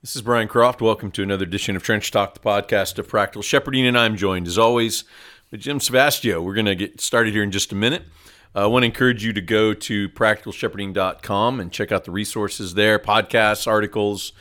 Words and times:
This 0.00 0.14
is 0.14 0.22
Brian 0.22 0.46
Croft. 0.46 0.80
Welcome 0.80 1.10
to 1.10 1.24
another 1.24 1.42
edition 1.42 1.74
of 1.74 1.82
Trench 1.82 2.12
Talk, 2.12 2.34
the 2.34 2.38
podcast 2.38 3.00
of 3.00 3.08
Practical 3.08 3.42
Shepherding, 3.42 3.84
and 3.84 3.98
I'm 3.98 4.16
joined, 4.16 4.46
as 4.46 4.56
always, 4.56 5.02
with 5.50 5.60
Jim 5.60 5.80
Savastio. 5.80 6.40
We're 6.40 6.54
going 6.54 6.66
to 6.66 6.76
get 6.76 7.00
started 7.00 7.34
here 7.34 7.42
in 7.42 7.50
just 7.50 7.72
a 7.72 7.74
minute. 7.74 8.04
Uh, 8.54 8.62
I 8.62 8.66
want 8.66 8.84
to 8.84 8.86
encourage 8.86 9.24
you 9.24 9.32
to 9.32 9.40
go 9.40 9.74
to 9.74 10.08
practicalshepherding.com 10.10 11.58
and 11.58 11.72
check 11.72 11.90
out 11.90 12.04
the 12.04 12.12
resources 12.12 12.74
there 12.74 13.00
podcasts, 13.00 13.66
articles, 13.66 14.32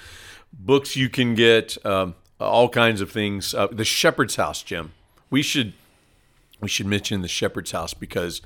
books 0.54 0.96
you 0.96 1.10
can 1.10 1.34
get, 1.34 1.84
um, 1.84 2.14
all 2.40 2.70
kinds 2.70 3.02
of 3.02 3.10
things. 3.12 3.56
Uh, 3.56 3.66
the 3.66 3.84
Shepherd's 3.84 4.36
House, 4.36 4.62
Jim. 4.62 4.92
We 5.32 5.42
should 5.42 5.74
we 6.62 6.68
should 6.68 6.86
mention 6.86 7.24
the 7.24 7.28
Shepherd's 7.28 7.72
House 7.72 7.96
because 7.96 8.44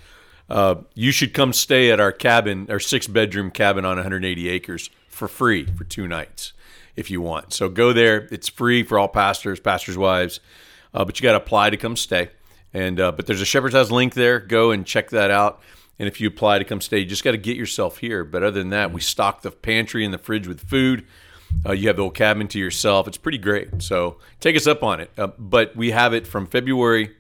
uh, 0.50 0.76
you 0.94 1.12
should 1.12 1.34
come 1.34 1.52
stay 1.52 1.92
at 1.92 2.00
our 2.00 2.14
cabin, 2.14 2.68
our 2.70 2.80
six 2.80 3.06
bedroom 3.08 3.52
cabin 3.52 3.84
on 3.84 3.98
180 3.98 4.48
acres 4.48 4.90
for 5.10 5.28
free 5.28 5.66
for 5.66 5.84
two 5.84 6.08
nights 6.08 6.54
if 7.02 7.12
you 7.12 7.20
want. 7.20 7.54
So 7.54 7.68
go 7.68 7.92
there. 7.92 8.30
It's 8.32 8.48
free 8.48 8.84
for 8.84 8.98
all 8.98 9.10
pastors, 9.10 9.60
pastors' 9.60 9.98
wives, 9.98 10.40
uh, 10.94 11.04
but 11.04 11.20
you 11.20 11.24
got 11.24 11.34
to 11.34 11.40
apply 11.40 11.72
to 11.72 11.78
come 11.78 11.98
stay. 11.98 12.30
And 12.74 13.02
uh, 13.02 13.12
but 13.12 13.26
there's 13.26 13.42
a 13.42 13.46
Shepherd's 13.46 13.76
House 13.76 13.92
link 13.92 14.14
there. 14.14 14.40
Go 14.40 14.72
and 14.72 14.86
check 14.86 15.10
that 15.10 15.30
out. 15.30 15.62
And 16.00 16.08
if 16.08 16.22
you 16.22 16.30
apply 16.30 16.60
to 16.60 16.66
come 16.66 16.80
stay, 16.80 17.00
you 17.00 17.06
just 17.06 17.24
got 17.24 17.32
to 17.32 17.38
get 17.38 17.58
yourself 17.58 17.98
here. 17.98 18.24
But 18.24 18.44
other 18.44 18.60
than 18.60 18.70
that, 18.70 18.94
we 18.94 19.02
stock 19.02 19.42
the 19.42 19.52
pantry 19.52 20.06
and 20.06 20.14
the 20.14 20.18
fridge 20.18 20.48
with 20.48 20.62
food. 20.62 21.06
Uh, 21.66 21.74
you 21.74 21.88
have 21.88 21.98
the 21.98 22.04
whole 22.04 22.12
cabin 22.12 22.48
to 22.48 22.58
yourself. 22.58 23.10
It's 23.10 23.18
pretty 23.18 23.38
great. 23.38 23.84
So 23.84 24.18
take 24.40 24.56
us 24.56 24.68
up 24.68 24.84
on 24.84 25.02
it. 25.02 25.12
Uh, 25.18 25.28
but 25.38 25.76
we 25.76 25.92
have 25.92 26.14
it 26.14 26.26
from 26.26 26.48
February 26.48 27.14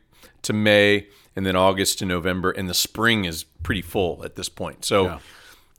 to 0.43 0.54
May, 0.54 1.07
and 1.35 1.45
then 1.45 1.55
August 1.55 1.99
to 1.99 2.05
November, 2.05 2.49
and 2.49 2.70
the 2.70 2.73
spring 2.73 3.26
is 3.26 3.43
pretty 3.43 3.82
full 3.82 4.23
at 4.23 4.35
this 4.35 4.48
point. 4.48 4.85
So. 4.85 5.05
Yeah 5.05 5.20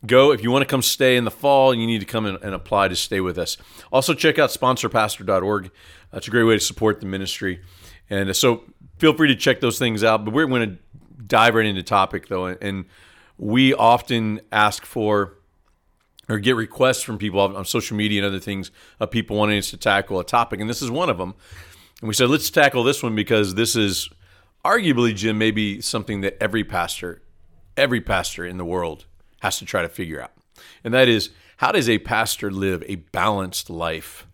go. 0.07 0.33
If 0.33 0.43
you 0.43 0.51
want 0.51 0.63
to 0.63 0.67
come 0.67 0.83
stay 0.83 1.17
in 1.17 1.25
the 1.25 1.31
fall 1.31 1.75
you 1.75 1.87
need 1.87 2.01
to 2.01 2.07
come 2.07 2.27
and, 2.27 2.55
apply 2.55 2.89
to 2.89 2.97
stay 2.97 3.21
with 3.21 3.39
us. 3.39 3.57
Also 3.93 4.15
check 4.15 4.39
out 4.39 4.51
sponsorpastor.org 4.51 5.71
that's 6.13 6.29
a 6.29 6.31
great 6.31 6.45
way 6.45 6.55
to 6.55 6.61
support 6.61 7.01
the 7.01 7.07
ministry. 7.07 7.63
And 8.11 8.29
uh, 8.29 8.33
so 8.33 8.65
feel 8.99 9.15
free 9.15 9.29
to 9.29 9.37
check 9.37 9.61
those 9.61 9.79
things 9.79 10.05
out 10.05 10.25
but 10.25 10.35
we're 10.35 10.47
going 10.47 10.71
to 10.71 10.79
dive 11.27 11.55
right 11.55 11.67
into 11.67 11.83
topic 11.83 12.29
though 12.29 12.47
and 12.47 12.85
we 13.39 13.75
often 13.75 14.41
ask 14.51 14.85
for 14.85 15.39
or 16.29 16.39
get 16.39 16.57
requests 16.57 17.03
from 17.03 17.19
people 17.19 17.41
on 17.41 17.65
social 17.65 17.97
media 17.97 18.21
and 18.21 18.27
other 18.27 18.41
things 18.41 18.71
of 19.01 19.11
people 19.11 19.37
wanting 19.37 19.59
us 19.59 19.71
to 19.71 19.77
tackle 19.77 20.19
a 20.21 20.25
topic 20.25 20.61
and 20.61 20.69
this 20.69 20.83
is 20.83 20.91
one 20.91 21.11
of 21.11 21.19
them. 21.19 21.35
And 22.01 22.09
we 22.09 22.15
said 22.15 22.29
let's 22.29 22.51
tackle 22.51 22.83
this 22.85 23.03
one 23.03 23.15
because 23.15 23.55
this 23.55 23.77
is 23.77 24.09
arguably 24.65 25.15
jim 25.15 25.39
maybe 25.39 25.81
something 25.81 26.21
that 26.21 26.37
every 26.41 26.63
pastor 26.63 27.21
every 27.77 28.01
pastor 28.01 28.45
in 28.45 28.59
the 28.59 28.65
world 28.65 29.07
has 29.43 29.59
to 29.59 29.65
try 29.65 29.83
to 29.83 29.89
figure 29.89 30.23
out. 30.23 30.33
And 30.85 30.95
that 30.95 31.09
is 31.09 31.31
how 31.59 31.73
does 31.73 31.89
a 31.89 31.99
pastor 31.99 32.51
live 32.51 32.83
a 32.87 32.97
balanced 32.97 33.69
life 33.69 34.27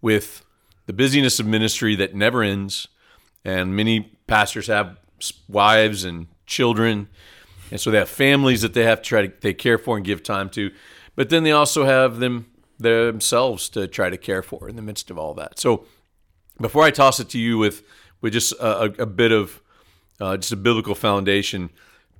with 0.00 0.44
the 0.86 0.92
busyness 0.92 1.40
of 1.40 1.46
ministry 1.46 1.94
that 1.96 2.14
never 2.14 2.42
ends? 2.42 2.88
And 3.42 3.74
many 3.74 4.12
pastors 4.26 4.66
have 4.66 4.98
wives 5.48 6.04
and 6.04 6.26
children. 6.46 7.08
And 7.70 7.80
so 7.80 7.90
they 7.90 7.98
have 7.98 8.08
families 8.10 8.60
that 8.60 8.74
they 8.74 8.84
have 8.84 9.00
to 9.00 9.08
try 9.08 9.26
to 9.26 9.32
they 9.40 9.54
care 9.54 9.78
for 9.78 9.96
and 9.96 10.04
give 10.04 10.22
time 10.22 10.50
to. 10.50 10.70
But 11.16 11.30
then 11.30 11.42
they 11.42 11.52
also 11.52 11.84
have 11.84 12.18
them 12.18 12.46
themselves 12.78 13.68
to 13.70 13.86
try 13.88 14.10
to 14.10 14.18
care 14.18 14.42
for 14.42 14.68
in 14.68 14.76
the 14.76 14.82
midst 14.82 15.10
of 15.10 15.18
all 15.18 15.34
that. 15.34 15.58
So 15.58 15.86
before 16.60 16.82
I 16.82 16.90
toss 16.90 17.18
it 17.18 17.30
to 17.30 17.38
you 17.38 17.56
with 17.56 17.82
with 18.20 18.34
just 18.34 18.52
a, 18.54 19.02
a 19.02 19.06
bit 19.06 19.32
of 19.32 19.62
uh, 20.20 20.36
just 20.36 20.52
a 20.52 20.56
biblical 20.56 20.94
foundation, 20.94 21.70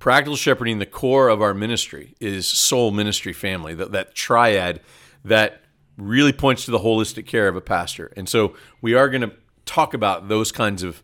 practical 0.01 0.35
shepherding, 0.35 0.79
the 0.79 0.85
core 0.85 1.29
of 1.29 1.41
our 1.41 1.53
ministry 1.53 2.15
is 2.19 2.47
soul 2.47 2.91
ministry 2.91 3.31
family, 3.31 3.73
that, 3.75 3.91
that 3.91 4.15
triad 4.15 4.81
that 5.23 5.61
really 5.95 6.33
points 6.33 6.65
to 6.65 6.71
the 6.71 6.79
holistic 6.79 7.27
care 7.27 7.47
of 7.47 7.55
a 7.55 7.61
pastor. 7.61 8.11
And 8.17 8.27
so 8.27 8.55
we 8.81 8.95
are 8.95 9.07
going 9.07 9.21
to 9.21 9.31
talk 9.65 9.93
about 9.93 10.27
those 10.27 10.51
kinds 10.51 10.83
of 10.83 11.01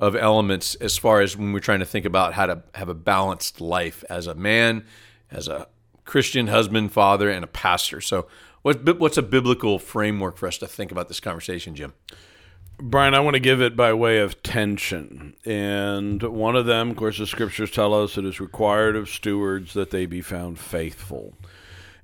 of 0.00 0.16
elements 0.16 0.74
as 0.76 0.98
far 0.98 1.20
as 1.20 1.36
when 1.36 1.52
we're 1.52 1.60
trying 1.60 1.78
to 1.78 1.86
think 1.86 2.04
about 2.04 2.34
how 2.34 2.46
to 2.46 2.62
have 2.74 2.88
a 2.88 2.94
balanced 2.94 3.60
life 3.60 4.04
as 4.10 4.26
a 4.26 4.34
man, 4.34 4.84
as 5.30 5.46
a 5.46 5.68
Christian 6.04 6.48
husband, 6.48 6.92
father, 6.92 7.30
and 7.30 7.44
a 7.44 7.46
pastor. 7.46 8.00
So, 8.00 8.26
what, 8.62 8.98
what's 8.98 9.16
a 9.16 9.22
biblical 9.22 9.78
framework 9.78 10.36
for 10.36 10.48
us 10.48 10.58
to 10.58 10.66
think 10.66 10.90
about 10.90 11.08
this 11.08 11.20
conversation, 11.20 11.76
Jim? 11.76 11.94
Brian, 12.78 13.14
I 13.14 13.20
want 13.20 13.34
to 13.34 13.40
give 13.40 13.60
it 13.60 13.76
by 13.76 13.92
way 13.92 14.18
of 14.18 14.42
tension. 14.42 15.36
And 15.44 16.22
one 16.22 16.56
of 16.56 16.66
them, 16.66 16.90
of 16.90 16.96
course, 16.96 17.18
the 17.18 17.26
scriptures 17.26 17.70
tell 17.70 17.94
us 17.94 18.18
it 18.18 18.24
is 18.24 18.40
required 18.40 18.96
of 18.96 19.08
stewards 19.08 19.74
that 19.74 19.90
they 19.90 20.06
be 20.06 20.20
found 20.20 20.58
faithful. 20.58 21.34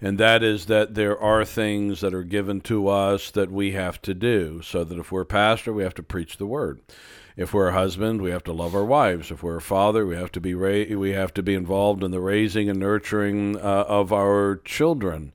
And 0.00 0.16
that 0.18 0.42
is 0.42 0.66
that 0.66 0.94
there 0.94 1.18
are 1.20 1.44
things 1.44 2.00
that 2.00 2.14
are 2.14 2.22
given 2.22 2.60
to 2.62 2.88
us 2.88 3.30
that 3.32 3.50
we 3.50 3.72
have 3.72 4.00
to 4.02 4.14
do. 4.14 4.62
So 4.62 4.84
that 4.84 4.98
if 4.98 5.10
we're 5.12 5.22
a 5.22 5.26
pastor, 5.26 5.72
we 5.72 5.82
have 5.82 5.94
to 5.94 6.02
preach 6.02 6.36
the 6.36 6.46
word. 6.46 6.80
If 7.36 7.52
we're 7.52 7.68
a 7.68 7.72
husband, 7.72 8.22
we 8.22 8.30
have 8.30 8.44
to 8.44 8.52
love 8.52 8.74
our 8.74 8.84
wives. 8.84 9.30
If 9.30 9.42
we're 9.42 9.56
a 9.56 9.62
father, 9.62 10.06
we 10.06 10.16
have 10.16 10.32
to 10.32 10.40
be 10.40 10.54
ra- 10.54 10.96
we 10.96 11.12
have 11.12 11.34
to 11.34 11.42
be 11.42 11.54
involved 11.54 12.04
in 12.04 12.10
the 12.10 12.20
raising 12.20 12.68
and 12.68 12.78
nurturing 12.78 13.56
uh, 13.56 13.84
of 13.88 14.12
our 14.12 14.60
children. 14.64 15.32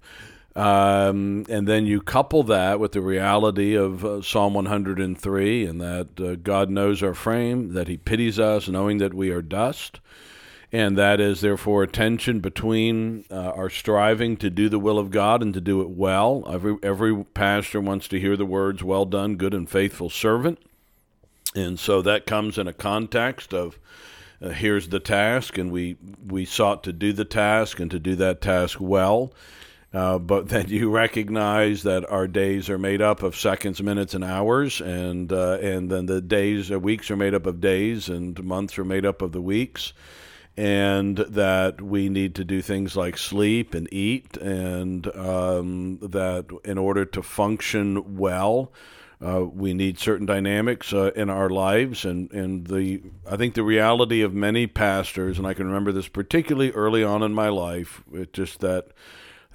Um, 0.55 1.45
and 1.49 1.67
then 1.67 1.85
you 1.85 2.01
couple 2.01 2.43
that 2.43 2.79
with 2.79 2.93
the 2.93 3.01
reality 3.01 3.75
of 3.75 4.05
uh, 4.05 4.21
Psalm 4.21 4.53
103 4.53 5.65
and 5.65 5.81
that 5.81 6.19
uh, 6.19 6.35
God 6.35 6.69
knows 6.69 7.03
our 7.03 7.13
frame, 7.13 7.73
that 7.73 7.89
He 7.89 7.97
pities 7.97 8.39
us, 8.39 8.69
knowing 8.69 8.99
that 8.99 9.13
we 9.13 9.31
are 9.31 9.41
dust. 9.41 9.99
And 10.71 10.97
that 10.97 11.19
is 11.19 11.41
therefore 11.41 11.83
a 11.83 11.87
tension 11.87 12.39
between 12.39 13.25
uh, 13.29 13.51
our 13.51 13.69
striving 13.69 14.35
to 14.37 14.49
do 14.49 14.67
the 14.67 14.79
will 14.79 14.97
of 14.97 15.11
God 15.11 15.41
and 15.41 15.53
to 15.53 15.61
do 15.61 15.81
it 15.81 15.89
well. 15.89 16.43
Every, 16.49 16.77
every 16.83 17.23
pastor 17.23 17.79
wants 17.81 18.07
to 18.09 18.19
hear 18.19 18.35
the 18.35 18.45
words, 18.45 18.83
Well 18.83 19.05
done, 19.05 19.35
good 19.35 19.53
and 19.53 19.69
faithful 19.69 20.09
servant. 20.09 20.59
And 21.53 21.79
so 21.79 22.01
that 22.01 22.25
comes 22.25 22.57
in 22.57 22.67
a 22.67 22.73
context 22.73 23.53
of 23.53 23.79
uh, 24.41 24.49
here's 24.49 24.89
the 24.89 24.99
task, 24.99 25.57
and 25.57 25.71
we, 25.71 25.95
we 26.25 26.43
sought 26.43 26.83
to 26.83 26.93
do 26.93 27.13
the 27.13 27.25
task 27.25 27.79
and 27.79 27.89
to 27.91 27.99
do 27.99 28.15
that 28.15 28.41
task 28.41 28.79
well. 28.81 29.31
Uh, 29.95 30.19
but 30.19 30.49
then 30.49 30.67
you 30.67 30.89
recognize 30.89 31.83
that 31.83 32.07
our 32.11 32.27
days 32.27 32.69
are 32.69 32.77
made 32.77 33.01
up 33.01 33.23
of 33.23 33.35
seconds, 33.35 33.81
minutes, 33.81 34.13
and 34.13 34.23
hours, 34.23 34.81
and 34.81 35.31
uh, 35.31 35.57
and 35.61 35.89
then 35.89 36.05
the 36.05 36.21
days, 36.21 36.71
uh, 36.71 36.79
weeks 36.79 37.09
are 37.09 37.15
made 37.15 37.33
up 37.33 37.45
of 37.45 37.61
days, 37.61 38.09
and 38.09 38.43
months 38.43 38.77
are 38.77 38.85
made 38.85 39.05
up 39.05 39.21
of 39.21 39.31
the 39.31 39.41
weeks, 39.41 39.93
and 40.57 41.17
that 41.17 41.81
we 41.81 42.09
need 42.09 42.35
to 42.35 42.43
do 42.43 42.61
things 42.61 42.97
like 42.97 43.17
sleep 43.17 43.73
and 43.73 43.91
eat, 43.93 44.35
and 44.37 45.07
um, 45.15 45.97
that 46.01 46.45
in 46.65 46.77
order 46.77 47.05
to 47.05 47.23
function 47.23 48.17
well. 48.17 48.71
Uh, 49.25 49.45
we 49.45 49.73
need 49.73 49.97
certain 49.97 50.25
dynamics 50.25 50.91
in 50.91 51.29
our 51.29 51.49
lives, 51.49 52.03
and, 52.03 52.29
and 52.33 52.67
the 52.67 53.01
I 53.25 53.37
think 53.37 53.53
the 53.53 53.63
reality 53.63 54.21
of 54.21 54.33
many 54.33 54.67
pastors, 54.67 55.37
and 55.37 55.47
I 55.47 55.53
can 55.53 55.67
remember 55.67 55.93
this 55.93 56.09
particularly 56.09 56.71
early 56.71 57.01
on 57.01 57.23
in 57.23 57.33
my 57.33 57.47
life, 57.47 58.03
it 58.13 58.33
just 58.33 58.59
that 58.59 58.89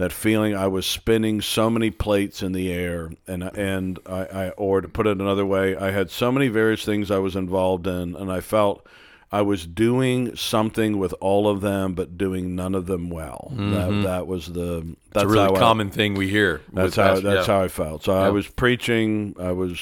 that 0.00 0.12
feeling 0.12 0.54
I 0.54 0.66
was 0.66 0.86
spinning 0.86 1.42
so 1.42 1.68
many 1.68 1.90
plates 1.90 2.42
in 2.42 2.52
the 2.52 2.72
air, 2.72 3.10
and 3.26 3.42
and 3.42 3.98
I, 4.06 4.20
I, 4.24 4.48
or 4.50 4.80
to 4.80 4.88
put 4.88 5.06
it 5.06 5.20
another 5.20 5.44
way, 5.44 5.76
I 5.76 5.90
had 5.90 6.10
so 6.10 6.32
many 6.32 6.48
various 6.48 6.86
things 6.86 7.10
I 7.10 7.18
was 7.18 7.36
involved 7.36 7.86
in, 7.86 8.16
and 8.16 8.32
I 8.32 8.40
felt 8.40 8.86
I 9.30 9.42
was 9.42 9.66
doing 9.66 10.34
something 10.36 10.98
with 10.98 11.12
all 11.20 11.46
of 11.48 11.60
them, 11.60 11.92
but 11.92 12.16
doing 12.16 12.56
none 12.56 12.74
of 12.74 12.86
them 12.86 13.10
well. 13.10 13.52
Mm-hmm. 13.52 13.74
That 13.74 14.08
that 14.08 14.26
was 14.26 14.46
the 14.46 14.96
that's 15.10 15.24
a 15.24 15.28
really 15.28 15.58
common 15.58 15.88
I, 15.88 15.90
thing 15.90 16.14
we 16.14 16.28
hear. 16.28 16.62
That's 16.72 16.96
how 16.96 17.20
that's 17.20 17.46
yeah. 17.46 17.54
how 17.54 17.62
I 17.62 17.68
felt. 17.68 18.04
So 18.04 18.14
yeah. 18.14 18.26
I 18.26 18.30
was 18.30 18.48
preaching. 18.48 19.36
I 19.38 19.52
was 19.52 19.78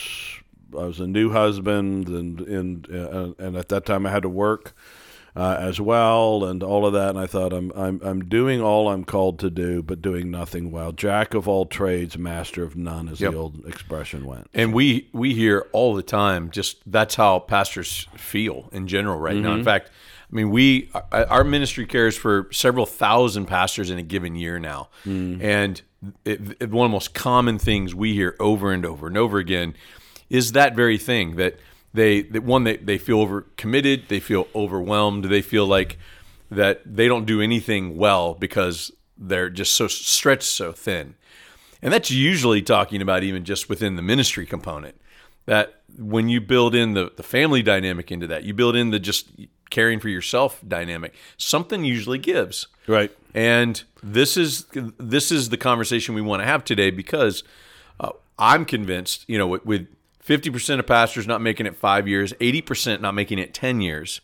I 0.75 0.83
was 0.83 0.99
a 0.99 1.07
new 1.07 1.31
husband, 1.31 2.09
and 2.09 2.41
and 2.41 2.89
and 2.89 3.57
at 3.57 3.69
that 3.69 3.87
time 3.87 4.05
I 4.05 4.11
had 4.11 4.23
to 4.23 4.29
work 4.29 4.75
uh, 5.39 5.57
as 5.61 5.81
well, 5.81 6.45
and 6.45 6.65
all 6.65 6.85
of 6.85 6.93
that. 6.95 7.11
And 7.11 7.19
I 7.19 7.27
thought, 7.27 7.53
I'm, 7.53 7.71
I'm, 7.77 8.01
I'm 8.03 8.25
doing 8.25 8.61
all 8.61 8.89
I'm 8.89 9.05
called 9.05 9.39
to 9.39 9.51
do, 9.51 9.83
but 9.83 10.03
doing 10.03 10.33
nothing 10.33 10.73
well. 10.73 10.91
Jack 10.91 11.33
of 11.33 11.47
all 11.47 11.65
trades, 11.65 12.19
master 12.19 12.65
of 12.65 12.77
none, 12.77 13.09
as 13.09 13.21
yep. 13.21 13.31
the 13.31 13.39
old 13.39 13.65
expression 13.65 14.27
went. 14.27 14.51
And 14.53 14.75
we 14.75 15.09
we 15.13 15.35
hear 15.35 15.69
all 15.73 15.95
the 15.95 16.03
time, 16.03 16.51
just 16.51 16.79
that's 16.91 17.15
how 17.15 17.39
pastors 17.39 18.09
feel 18.17 18.69
in 18.73 18.89
general 18.89 19.19
right 19.19 19.35
mm-hmm. 19.35 19.43
now. 19.45 19.51
In 19.53 19.59
mm-hmm. 19.59 19.65
fact, 19.65 19.91
I 20.31 20.35
mean, 20.35 20.51
we 20.51 20.91
our 21.13 21.45
ministry 21.45 21.87
cares 21.87 22.17
for 22.17 22.49
several 22.51 22.85
thousand 22.85 23.47
pastors 23.47 23.91
in 23.91 23.99
a 23.99 24.03
given 24.03 24.35
year 24.35 24.59
now, 24.59 24.89
mm. 25.05 25.41
and 25.41 25.81
it, 26.25 26.57
it, 26.61 26.71
one 26.71 26.87
of 26.87 26.91
the 26.91 26.97
most 26.97 27.15
common 27.15 27.61
things 27.61 27.95
we 27.95 28.13
hear 28.13 28.35
over 28.41 28.73
and 28.73 28.85
over 28.85 29.07
and 29.07 29.17
over 29.17 29.39
again 29.39 29.75
is 30.29 30.53
that 30.53 30.75
very 30.75 30.99
thing 30.99 31.37
that 31.37 31.59
they, 31.95 32.23
they 32.23 32.39
one 32.39 32.65
they, 32.65 32.77
they 32.77 32.99
feel 32.99 33.21
over 33.21 33.43
committed 33.57 34.05
they 34.09 34.21
feel 34.21 34.47
overwhelmed 34.55 35.25
they 35.25 35.43
feel 35.43 35.67
like 35.67 35.99
that 36.51 36.81
they 36.85 37.09
don't 37.09 37.27
do 37.27 37.41
anything 37.41 37.97
well 37.97 38.35
because 38.35 38.91
they're 39.17 39.51
just 39.51 39.75
so 39.75 39.89
stretched 39.89 40.45
so 40.45 40.73
thin. 40.73 41.15
And 41.83 41.93
that's 41.93 42.11
usually 42.11 42.63
talking 42.63 43.03
about 43.03 43.23
even 43.23 43.45
just 43.45 43.69
within 43.69 43.97
the 43.97 44.03
ministry 44.03 44.47
component 44.47 45.01
that 45.47 45.83
when 45.97 46.29
you 46.29 46.41
build 46.41 46.75
in 46.75 46.95
the, 46.95 47.13
the 47.17 47.23
family 47.23 47.63
dynamic 47.63 48.11
into 48.11 48.27
that 48.27 48.45
you 48.45 48.55
build 48.55 48.77
in 48.77 48.91
the 48.91 48.99
just 48.99 49.31
caring 49.71 50.01
for 50.01 50.09
yourself 50.09 50.63
dynamic 50.67 51.15
something 51.37 51.85
usually 51.85 52.19
gives. 52.19 52.69
Right. 52.87 53.15
And 53.35 53.83
this 54.03 54.37
is 54.37 54.67
this 54.73 55.31
is 55.31 55.51
the 55.51 55.57
conversation 55.57 56.15
we 56.15 56.23
want 56.23 56.43
to 56.43 56.47
have 56.47 56.65
today 56.65 56.91
because 56.91 57.45
uh, 58.01 58.11
I'm 58.39 58.65
convinced, 58.65 59.25
you 59.29 59.37
know, 59.37 59.47
with, 59.47 59.67
with 59.67 59.89
50% 60.29 60.79
of 60.79 60.87
pastors 60.87 61.27
not 61.27 61.41
making 61.41 61.67
it 61.67 61.75
five 61.75 62.07
years, 62.07 62.35
80% 62.35 63.01
not 63.01 63.15
making 63.15 63.39
it 63.39 63.55
10 63.55 63.81
years, 63.81 64.21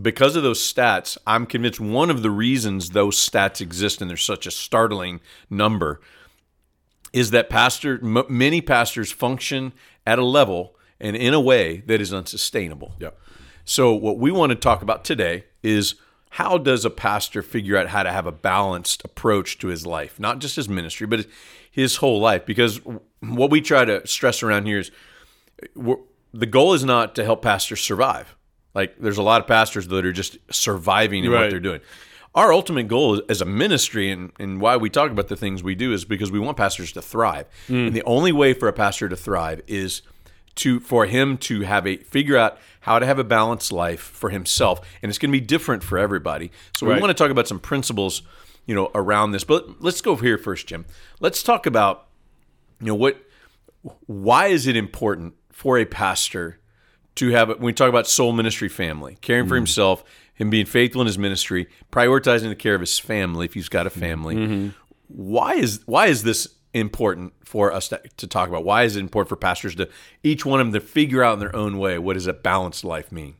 because 0.00 0.36
of 0.36 0.42
those 0.42 0.60
stats, 0.60 1.16
I'm 1.26 1.46
convinced 1.46 1.78
one 1.78 2.10
of 2.10 2.22
the 2.22 2.30
reasons 2.30 2.90
those 2.90 3.16
stats 3.16 3.60
exist 3.60 4.00
and 4.00 4.10
there's 4.10 4.24
such 4.24 4.46
a 4.46 4.50
startling 4.50 5.20
number 5.48 6.00
is 7.12 7.30
that 7.30 7.50
pastor 7.50 8.00
m- 8.02 8.24
many 8.28 8.60
pastors 8.60 9.12
function 9.12 9.72
at 10.06 10.18
a 10.18 10.24
level 10.24 10.74
and 10.98 11.14
in 11.14 11.34
a 11.34 11.40
way 11.40 11.82
that 11.86 12.00
is 12.00 12.12
unsustainable. 12.12 12.94
Yeah. 12.98 13.10
So 13.64 13.92
what 13.92 14.18
we 14.18 14.32
want 14.32 14.50
to 14.50 14.56
talk 14.56 14.82
about 14.82 15.04
today 15.04 15.44
is 15.62 15.94
how 16.30 16.56
does 16.56 16.86
a 16.86 16.90
pastor 16.90 17.42
figure 17.42 17.76
out 17.76 17.88
how 17.88 18.02
to 18.02 18.10
have 18.10 18.26
a 18.26 18.32
balanced 18.32 19.04
approach 19.04 19.58
to 19.58 19.68
his 19.68 19.86
life, 19.86 20.18
not 20.18 20.38
just 20.38 20.56
his 20.56 20.68
ministry, 20.68 21.06
but 21.06 21.26
his 21.70 21.96
whole 21.96 22.18
life 22.18 22.46
because 22.46 22.80
what 23.20 23.50
we 23.50 23.60
try 23.60 23.84
to 23.84 24.06
stress 24.06 24.42
around 24.42 24.66
here 24.66 24.78
is 24.78 24.90
the 26.32 26.46
goal 26.46 26.74
is 26.74 26.84
not 26.84 27.14
to 27.16 27.24
help 27.24 27.42
pastors 27.42 27.80
survive. 27.80 28.36
Like 28.74 28.98
there's 28.98 29.18
a 29.18 29.22
lot 29.22 29.40
of 29.40 29.46
pastors 29.46 29.88
that 29.88 30.04
are 30.04 30.12
just 30.12 30.38
surviving 30.50 31.24
in 31.24 31.30
Right. 31.30 31.42
what 31.42 31.50
they're 31.50 31.60
doing. 31.60 31.80
Our 32.34 32.52
ultimate 32.52 32.88
goal 32.88 33.20
as 33.28 33.42
a 33.42 33.44
ministry 33.44 34.10
and, 34.10 34.32
and 34.38 34.58
why 34.58 34.78
we 34.78 34.88
talk 34.88 35.10
about 35.10 35.28
the 35.28 35.36
things 35.36 35.62
we 35.62 35.74
do 35.74 35.92
is 35.92 36.06
because 36.06 36.30
we 36.30 36.38
want 36.38 36.56
pastors 36.56 36.90
to 36.92 37.02
thrive. 37.02 37.46
Hmm. 37.66 37.88
And 37.88 37.94
the 37.94 38.02
only 38.04 38.32
way 38.32 38.54
for 38.54 38.68
a 38.68 38.72
pastor 38.72 39.08
to 39.10 39.16
thrive 39.16 39.60
is 39.66 40.00
to 40.54 40.80
for 40.80 41.04
him 41.06 41.36
to 41.38 41.60
have 41.62 41.86
a 41.86 41.98
figure 41.98 42.38
out 42.38 42.58
how 42.80 42.98
to 42.98 43.04
have 43.04 43.18
a 43.18 43.24
balanced 43.24 43.70
life 43.72 44.00
for 44.00 44.30
himself. 44.30 44.80
And 45.02 45.10
it's 45.10 45.18
going 45.18 45.30
to 45.30 45.38
be 45.38 45.44
different 45.44 45.82
for 45.82 45.98
everybody. 45.98 46.50
So 46.74 46.86
we 46.86 46.98
want 46.98 47.10
to 47.10 47.14
talk 47.14 47.30
about 47.30 47.48
some 47.48 47.58
principles, 47.60 48.22
you 48.66 48.74
know, 48.74 48.90
around 48.94 49.32
this. 49.32 49.44
But 49.44 49.82
let's 49.82 50.00
go 50.00 50.16
here 50.16 50.38
first, 50.38 50.66
Jim. 50.66 50.86
Let's 51.20 51.42
talk 51.42 51.66
about 51.66 52.06
you 52.80 52.86
know 52.86 52.94
what 52.94 53.22
why 54.06 54.46
is 54.46 54.66
it 54.66 54.76
important 54.76 55.34
for 55.62 55.78
a 55.78 55.84
pastor 55.84 56.58
to 57.14 57.28
have 57.30 57.46
when 57.46 57.60
we 57.60 57.72
talk 57.72 57.88
about 57.88 58.08
soul 58.08 58.32
ministry 58.32 58.68
family 58.68 59.16
caring 59.20 59.44
for 59.44 59.50
mm-hmm. 59.50 59.60
himself 59.60 60.02
him 60.34 60.50
being 60.50 60.66
faithful 60.66 61.00
in 61.00 61.06
his 61.06 61.16
ministry 61.16 61.68
prioritizing 61.92 62.48
the 62.48 62.56
care 62.56 62.74
of 62.74 62.80
his 62.80 62.98
family 62.98 63.44
if 63.44 63.54
he's 63.54 63.68
got 63.68 63.86
a 63.86 63.90
mm-hmm. 63.90 64.00
family. 64.00 64.34
Mm-hmm. 64.34 64.68
Why 65.06 65.54
is 65.54 65.80
why 65.86 66.06
is 66.06 66.24
this 66.24 66.48
important 66.74 67.32
for 67.44 67.72
us 67.72 67.90
to, 67.90 68.02
to 68.16 68.26
talk 68.26 68.48
about? 68.48 68.64
Why 68.64 68.82
is 68.82 68.96
it 68.96 69.00
important 69.00 69.28
for 69.28 69.36
pastors 69.36 69.76
to 69.76 69.88
each 70.24 70.44
one 70.44 70.60
of 70.60 70.66
them 70.66 70.80
to 70.80 70.84
figure 70.84 71.22
out 71.22 71.34
in 71.34 71.38
their 71.38 71.54
own 71.54 71.78
way 71.78 71.96
what 71.96 72.14
does 72.14 72.26
a 72.26 72.32
balanced 72.32 72.82
life 72.82 73.12
mean 73.12 73.36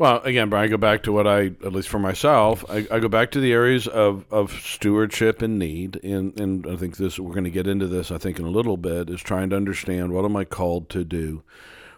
Well, 0.00 0.22
again, 0.22 0.48
Brian, 0.48 0.64
I 0.64 0.68
go 0.68 0.78
back 0.78 1.02
to 1.02 1.12
what 1.12 1.26
I, 1.26 1.48
at 1.48 1.74
least 1.74 1.90
for 1.90 1.98
myself, 1.98 2.64
I, 2.70 2.86
I 2.90 3.00
go 3.00 3.08
back 3.08 3.32
to 3.32 3.38
the 3.38 3.52
areas 3.52 3.86
of, 3.86 4.24
of 4.30 4.50
stewardship 4.50 5.42
and 5.42 5.58
need, 5.58 6.02
and, 6.02 6.40
and 6.40 6.66
I 6.66 6.76
think 6.76 6.96
this 6.96 7.18
we're 7.18 7.34
going 7.34 7.44
to 7.44 7.50
get 7.50 7.66
into 7.66 7.86
this. 7.86 8.10
I 8.10 8.16
think 8.16 8.38
in 8.38 8.46
a 8.46 8.50
little 8.50 8.78
bit 8.78 9.10
is 9.10 9.20
trying 9.20 9.50
to 9.50 9.56
understand 9.56 10.14
what 10.14 10.24
am 10.24 10.38
I 10.38 10.46
called 10.46 10.88
to 10.88 11.04
do, 11.04 11.42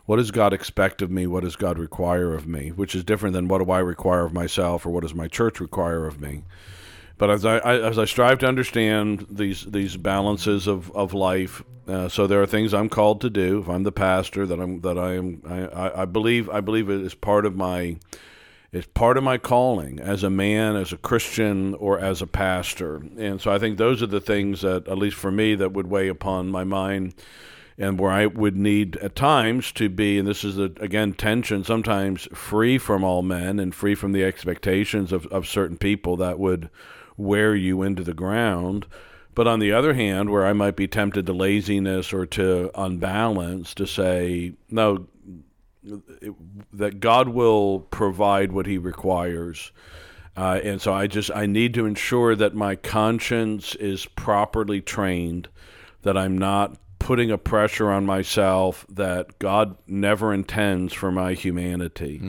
what 0.05 0.17
does 0.17 0.33
God 0.33 0.53
expect 0.53 1.01
of 1.01 1.13
me, 1.13 1.29
what 1.29 1.45
does 1.45 1.55
God 1.55 1.79
require 1.79 2.35
of 2.35 2.45
me, 2.45 2.71
which 2.71 2.97
is 2.97 3.05
different 3.05 3.35
than 3.35 3.47
what 3.47 3.65
do 3.65 3.71
I 3.71 3.79
require 3.79 4.25
of 4.25 4.33
myself 4.33 4.85
or 4.85 4.91
what 4.91 5.03
does 5.03 5.15
my 5.15 5.29
church 5.29 5.61
require 5.61 6.05
of 6.05 6.21
me. 6.21 6.43
But 7.19 7.31
as 7.31 7.45
I, 7.45 7.59
I 7.59 7.89
as 7.89 7.99
I 7.99 8.05
strive 8.05 8.39
to 8.39 8.47
understand 8.47 9.27
these 9.31 9.65
these 9.65 9.97
balances 9.97 10.67
of 10.67 10.91
of 10.93 11.15
life, 11.15 11.63
uh, 11.87 12.09
so 12.09 12.27
there 12.27 12.43
are 12.43 12.47
things 12.47 12.73
I'm 12.73 12.89
called 12.89 13.21
to 13.23 13.31
do. 13.31 13.61
If 13.61 13.69
I'm 13.69 13.83
the 13.83 13.93
pastor, 13.93 14.47
that 14.47 14.61
I'm 14.61 14.81
that 14.81 14.99
I 14.99 15.15
am, 15.15 15.43
I, 15.49 16.03
I, 16.03 16.05
believe 16.05 16.49
I 16.49 16.61
believe 16.61 16.89
it 16.89 17.01
is 17.01 17.15
part 17.15 17.45
of 17.45 17.57
my 17.57 17.97
it's 18.73 18.87
part 18.95 19.19
of 19.19 19.25
my 19.25 19.37
calling 19.37 20.01
as 20.01 20.23
a 20.23 20.31
man, 20.31 20.77
as 20.77 20.93
a 20.93 20.97
Christian, 20.97 21.75
or 21.75 21.99
as 21.99 22.23
a 22.23 22.27
pastor. 22.27 23.03
And 23.19 23.41
so 23.41 23.53
I 23.53 23.59
think 23.59 23.77
those 23.77 24.03
are 24.03 24.07
the 24.07 24.21
things 24.21 24.63
that, 24.63 24.89
at 24.89 24.97
least 24.97 25.17
for 25.17 25.31
me, 25.31 25.55
that 25.57 25.73
would 25.73 25.89
weigh 25.89 26.09
upon 26.09 26.49
my 26.49 26.65
mind 26.65 27.15
and 27.77 27.99
where 27.99 28.11
I 28.11 28.27
would 28.27 28.57
need 28.57 28.97
at 28.97 29.15
times 29.15 29.73
to 29.73 29.89
be, 29.89 30.19
and 30.19 30.27
this 30.27 30.45
is 30.45 30.57
the, 30.57 30.73
again 30.81 31.13
tension, 31.13 31.65
sometimes 31.65 32.29
free 32.33 32.79
from 32.79 33.05
all 33.05 33.23
men 33.23 33.59
and 33.59 33.75
free 33.75 33.95
from 33.95 34.13
the 34.13 34.25
expectations 34.25 35.13
of, 35.13 35.27
of 35.27 35.47
certain 35.47 35.77
people 35.77 36.17
that 36.19 36.39
would 36.39 36.71
wear 37.23 37.55
you 37.55 37.83
into 37.83 38.03
the 38.03 38.15
ground. 38.15 38.87
But 39.35 39.47
on 39.47 39.61
the 39.61 39.73
other 39.73 39.95
hand, 39.95 40.31
where 40.31 40.45
I 40.47 40.53
might 40.53 40.77
be 40.77 40.87
tempted 40.87 41.25
to 41.27 41.33
laziness 41.33 42.13
or 42.13 42.27
to 42.27 42.71
unbalance, 42.75 43.73
to 43.75 43.87
say, 43.87 44.53
no, 44.71 45.07
that 46.73 47.01
God 47.01 47.29
will 47.29 47.81
provide 47.91 48.53
what 48.53 48.67
He 48.67 48.79
requires. 48.79 49.73
Uh, 50.37 50.61
and 50.63 50.81
so 50.81 50.93
I 50.93 51.07
just 51.07 51.31
I 51.35 51.47
need 51.47 51.75
to 51.75 51.87
ensure 51.87 52.35
that 52.37 52.55
my 52.55 52.77
conscience 52.77 53.75
is 53.75 54.07
properly 54.07 54.81
trained, 54.81 55.49
that 56.03 56.17
I'm 56.17 56.39
not 56.39 56.77
putting 56.99 57.31
a 57.31 57.39
pressure 57.39 57.91
on 57.91 58.07
myself 58.07 58.87
that 58.89 59.39
God 59.39 59.77
never 59.87 60.33
intends 60.33 60.93
for 60.93 61.11
my 61.11 61.35
humanity. 61.35 62.21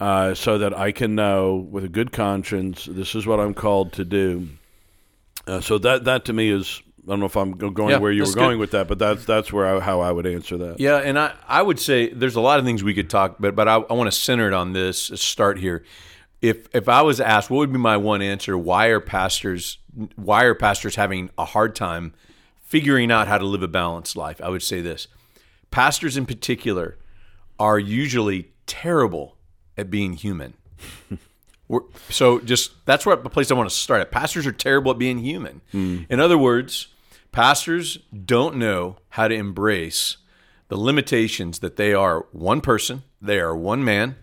Uh, 0.00 0.34
so 0.34 0.58
that 0.58 0.76
I 0.76 0.90
can 0.90 1.14
know 1.14 1.54
with 1.54 1.84
a 1.84 1.88
good 1.88 2.10
conscience, 2.10 2.86
this 2.90 3.14
is 3.14 3.24
what 3.24 3.38
I'm 3.38 3.54
called 3.54 3.92
to 3.94 4.04
do. 4.04 4.48
Uh, 5.46 5.60
so 5.60 5.78
that 5.78 6.04
that 6.04 6.24
to 6.26 6.32
me 6.32 6.50
is 6.50 6.82
I 7.06 7.10
don't 7.10 7.20
know 7.20 7.26
if 7.26 7.36
I'm 7.36 7.52
going 7.52 7.90
Yeah, 7.90 7.98
where 7.98 8.12
you 8.12 8.24
were 8.24 8.32
going 8.32 8.52
good. 8.52 8.58
with 8.60 8.70
that, 8.72 8.88
but 8.88 8.98
that's 8.98 9.24
that's 9.24 9.52
where 9.52 9.76
I, 9.76 9.80
how 9.80 10.00
I 10.00 10.10
would 10.12 10.26
answer 10.26 10.56
that. 10.58 10.80
Yeah, 10.80 10.98
and 10.98 11.18
I, 11.18 11.34
I 11.48 11.62
would 11.62 11.78
say 11.80 12.08
there's 12.12 12.36
a 12.36 12.40
lot 12.40 12.58
of 12.58 12.64
things 12.64 12.82
we 12.84 12.94
could 12.94 13.10
talk, 13.10 13.36
but 13.38 13.54
but 13.54 13.68
I, 13.68 13.76
I 13.76 13.92
want 13.92 14.10
to 14.10 14.16
center 14.16 14.48
it 14.48 14.54
on 14.54 14.72
this 14.72 14.98
start 15.14 15.58
here. 15.58 15.84
If 16.40 16.68
if 16.74 16.88
I 16.88 17.02
was 17.02 17.20
asked, 17.20 17.50
what 17.50 17.58
would 17.58 17.72
be 17.72 17.78
my 17.78 17.96
one 17.96 18.22
answer? 18.22 18.56
Why 18.56 18.86
are 18.86 19.00
pastors 19.00 19.78
why 20.16 20.44
are 20.44 20.54
pastors 20.54 20.96
having 20.96 21.30
a 21.36 21.44
hard 21.44 21.74
time 21.76 22.14
figuring 22.64 23.12
out 23.12 23.28
how 23.28 23.38
to 23.38 23.44
live 23.44 23.62
a 23.62 23.68
balanced 23.68 24.16
life? 24.16 24.40
I 24.40 24.48
would 24.48 24.62
say 24.62 24.80
this: 24.80 25.06
pastors 25.70 26.16
in 26.16 26.26
particular 26.26 26.98
are 27.58 27.78
usually 27.78 28.52
terrible 28.66 29.36
at 29.76 29.90
being 29.90 30.14
human. 30.14 30.54
We're, 31.68 31.80
so 32.10 32.40
just 32.40 32.84
that's 32.84 33.06
what 33.06 33.22
the 33.22 33.30
place 33.30 33.50
I 33.50 33.54
want 33.54 33.70
to 33.70 33.74
start 33.74 34.00
at. 34.00 34.10
Pastors 34.10 34.46
are 34.46 34.52
terrible 34.52 34.92
at 34.92 34.98
being 34.98 35.18
human. 35.18 35.62
Hmm. 35.70 36.02
In 36.10 36.20
other 36.20 36.36
words, 36.36 36.88
pastors 37.30 37.98
don't 38.24 38.56
know 38.56 38.96
how 39.10 39.28
to 39.28 39.34
embrace 39.34 40.18
the 40.68 40.76
limitations 40.76 41.60
that 41.60 41.76
they 41.76 41.92
are 41.92 42.26
one 42.32 42.60
person, 42.60 43.02
they 43.20 43.38
are 43.38 43.54
one 43.56 43.84
man, 43.84 44.16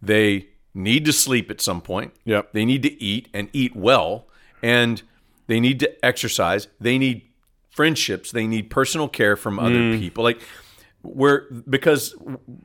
they 0.00 0.48
need 0.74 1.04
to 1.04 1.12
sleep 1.12 1.50
at 1.50 1.60
some 1.60 1.80
point. 1.80 2.14
Yep. 2.24 2.52
They 2.52 2.64
need 2.64 2.82
to 2.82 3.02
eat 3.02 3.28
and 3.32 3.48
eat 3.52 3.76
well, 3.76 4.26
and 4.62 5.02
they 5.46 5.60
need 5.60 5.80
to 5.80 6.04
exercise. 6.04 6.68
They 6.80 6.98
need 6.98 7.22
friendships. 7.70 8.32
They 8.32 8.46
need 8.46 8.70
personal 8.70 9.08
care 9.08 9.36
from 9.36 9.58
other 9.58 9.92
hmm. 9.92 9.98
people. 9.98 10.24
Like 10.24 10.40
we're 11.02 11.50
because 11.68 12.14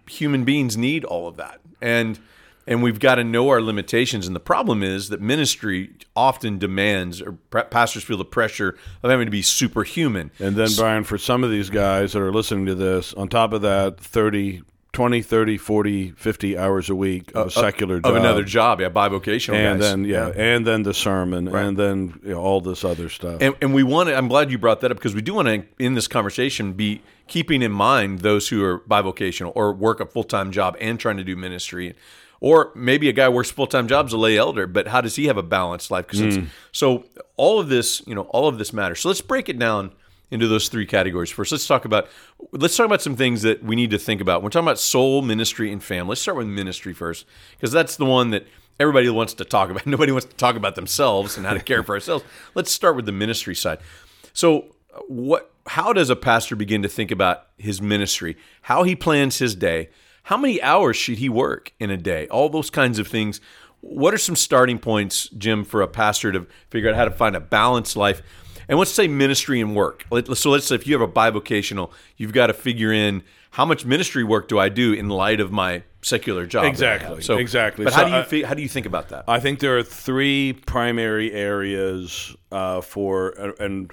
human 0.10 0.43
beings 0.43 0.77
need 0.77 1.03
all 1.03 1.27
of 1.27 1.38
that, 1.38 1.60
and 1.81 2.19
and 2.67 2.84
we've 2.84 3.00
got 3.00 3.15
to 3.15 3.24
know 3.24 3.48
our 3.50 3.62
limitations. 3.62 4.27
And 4.27 4.36
the 4.36 4.41
problem 4.41 4.84
is 4.84 5.07
that 5.10 5.22
ministry 5.22 5.91
often 6.15 6.57
demands, 6.60 7.22
or 7.22 7.34
pa- 7.50 7.63
pastors 7.63 8.03
feel 8.03 8.17
the 8.17 8.25
pressure 8.25 8.77
of 9.01 9.10
having 9.10 9.25
to 9.25 9.31
be 9.31 9.41
superhuman. 9.41 10.31
And 10.38 10.55
then, 10.55 10.69
Brian, 10.75 11.05
for 11.05 11.17
some 11.17 11.46
of 11.46 11.50
these 11.50 11.69
guys 11.69 12.12
that 12.12 12.22
are 12.22 12.34
listening 12.34 12.65
to 12.65 12.75
this, 12.75 13.13
on 13.13 13.29
top 13.29 13.53
of 13.53 13.62
that, 13.62 14.00
30, 14.00 14.63
20, 14.98 15.22
30, 15.22 15.58
40, 15.60 16.12
50 16.13 16.58
hours 16.58 16.89
a 16.89 16.96
week 16.96 17.30
of 17.36 17.36
uh, 17.36 17.46
a 17.46 17.51
secular 17.51 18.00
job. 18.00 18.10
of 18.10 18.16
another 18.16 18.44
job, 18.44 18.82
yeah, 18.82 18.89
bivocational 18.89 19.54
And 19.54 19.80
guys. 19.80 19.92
then, 19.92 20.06
yeah, 20.06 20.32
and 20.36 20.66
then 20.66 20.82
the 20.82 20.94
sermon, 20.96 21.48
and 21.50 21.77
then 21.77 22.20
you 22.24 22.32
know, 22.32 22.39
all 22.39 22.62
this 22.62 22.84
other 22.84 23.08
stuff. 23.08 23.39
And, 23.39 23.56
and 23.62 23.75
we 23.75 23.84
want 23.84 24.10
to, 24.10 24.18
I'm 24.18 24.27
glad 24.27 24.50
you 24.50 24.58
brought 24.58 24.82
that 24.82 24.89
up 24.89 24.98
because 24.98 25.13
we 25.13 25.22
do 25.22 25.36
want 25.36 25.50
to, 25.50 25.63
in 25.77 25.94
this 25.94 26.08
conversation, 26.08 26.74
be 26.74 27.04
keeping 27.27 27.62
in 27.62 27.72
mind 27.72 28.22
those 28.22 28.50
who 28.50 28.63
are 28.63 28.80
bivocational 28.80 29.51
or 29.54 29.72
work 29.72 30.00
a 30.00 30.08
full 30.08 30.24
time 30.24 30.51
job 30.51 30.75
and 30.82 31.00
trying 31.00 31.18
to 31.18 31.24
do 31.24 31.36
ministry. 31.36 31.94
Or 32.39 32.72
maybe 32.74 33.08
a 33.08 33.13
guy 33.13 33.30
works 33.30 33.51
full 33.51 33.68
time 33.68 33.88
jobs 33.88 34.13
a 34.13 34.18
lay 34.18 34.36
elder, 34.36 34.66
but 34.66 34.88
how 34.88 35.01
does 35.01 35.16
he 35.16 35.27
have 35.27 35.38
a 35.38 35.44
balanced 35.44 35.92
life? 35.92 36.08
Because 36.08 36.39
mm. 36.39 36.48
so 36.72 37.06
all 37.36 37.60
of 37.60 37.70
this, 37.70 38.01
you 38.08 38.16
know, 38.16 38.24
all 38.24 38.48
of 38.48 38.58
this 38.58 38.74
matters. 38.74 39.01
So 39.01 39.10
let's 39.10 39.22
break 39.22 39.48
it 39.48 39.60
down 39.60 39.92
into 40.31 40.48
those 40.48 40.67
three 40.67 40.86
categories 40.86 41.29
first. 41.29 41.51
Let's 41.51 41.67
talk 41.67 41.86
about 41.86 42.07
let's 42.51 42.75
talk 42.75 42.86
about 42.86 43.01
some 43.01 43.15
things 43.15 43.41
that 43.43 43.63
we 43.63 43.75
need 43.75 43.91
to 43.91 43.98
think 43.98 44.22
about. 44.22 44.43
We're 44.43 44.50
talking 44.50 44.67
about 44.67 44.79
soul, 44.79 45.22
ministry, 45.22 45.72
and 45.72 45.84
family. 45.84 46.10
Let's 46.10 46.22
start 46.22 46.38
with 46.38 46.48
ministry 46.48 46.93
first, 46.93 47.25
because 47.51 47.72
that's 47.72 47.96
the 47.96 48.05
one 48.05 48.31
that 48.31 48.46
everybody 48.79 49.10
wants 49.10 49.34
to 49.36 49.46
talk 49.46 49.69
about. 49.69 49.86
Nobody 49.86 50.12
wants 50.12 50.27
to 50.27 50.36
talk 50.36 50.55
about 50.55 50.75
themselves 50.75 51.38
and 51.38 51.46
how 51.46 51.53
to 51.53 51.60
care 51.60 51.84
for 51.84 51.96
ourselves. 51.96 52.25
Let's 52.55 52.72
start 52.72 52.96
with 52.96 53.05
the 53.05 53.12
ministry 53.12 53.55
side. 53.55 53.79
So, 54.34 54.75
what? 55.07 55.51
How 55.67 55.91
does 55.91 56.10
a 56.10 56.15
pastor 56.15 56.55
begin 56.55 56.81
to 56.84 56.89
think 56.89 57.12
about 57.12 57.48
his 57.57 57.81
ministry? 57.81 58.38
How 58.63 58.84
he 58.84 58.96
plans 58.96 59.39
his 59.39 59.53
day? 59.53 59.89
How 60.24 60.38
many 60.38 60.62
hours 60.62 60.96
should 60.98 61.17
he 61.17 61.29
work 61.29 61.74
in 61.79 61.89
a 61.89 61.98
day? 61.98 62.27
All 62.27 62.50
those 62.50 62.69
kinds 62.69 63.00
of 63.00 63.07
things. 63.07 63.41
What 63.81 64.13
are 64.13 64.17
some 64.17 64.36
starting 64.36 64.79
points, 64.79 65.29
Jim, 65.29 65.63
for 65.63 65.81
a 65.81 65.88
pastor 65.88 66.31
to 66.31 66.48
figure 66.69 66.89
out 66.89 66.96
how 66.96 67.05
to 67.05 67.12
find 67.12 67.36
a 67.36 67.39
balanced 67.39 67.96
life? 67.96 68.22
And 68.69 68.77
let's 68.77 68.91
say 68.91 69.07
ministry 69.07 69.62
and 69.62 69.75
work. 69.75 70.05
So 70.36 70.50
let's 70.51 70.67
say 70.67 70.75
if 70.75 70.86
you 70.88 71.00
have 71.00 71.07
a 71.07 71.12
bivocational, 71.12 71.91
you've 72.17 72.33
got 72.33 72.47
to 72.47 72.53
figure 72.53 72.91
in 72.91 73.24
how 73.51 73.65
much 73.65 73.86
ministry 73.86 74.24
work 74.24 74.47
do 74.47 74.59
I 74.59 74.69
do 74.69 74.93
in 74.93 75.09
light 75.09 75.39
of 75.39 75.51
my 75.51 75.83
secular 76.01 76.45
job. 76.45 76.65
Exactly. 76.65 77.21
So 77.21 77.38
exactly. 77.38 77.86
But 77.86 77.93
So 77.93 78.00
how 78.00 78.05
do 78.25 78.38
you 78.38 78.43
I- 78.43 78.47
how 78.47 78.53
do 78.53 78.62
you 78.62 78.67
think 78.69 78.86
about 78.86 79.09
that? 79.09 79.24
I 79.27 79.39
think 79.39 79.59
there 79.59 79.77
are 79.77 79.83
three 79.83 80.53
primary 80.53 81.31
areas 81.33 82.36
uh, 82.51 82.81
for, 82.81 83.29
and 83.59 83.91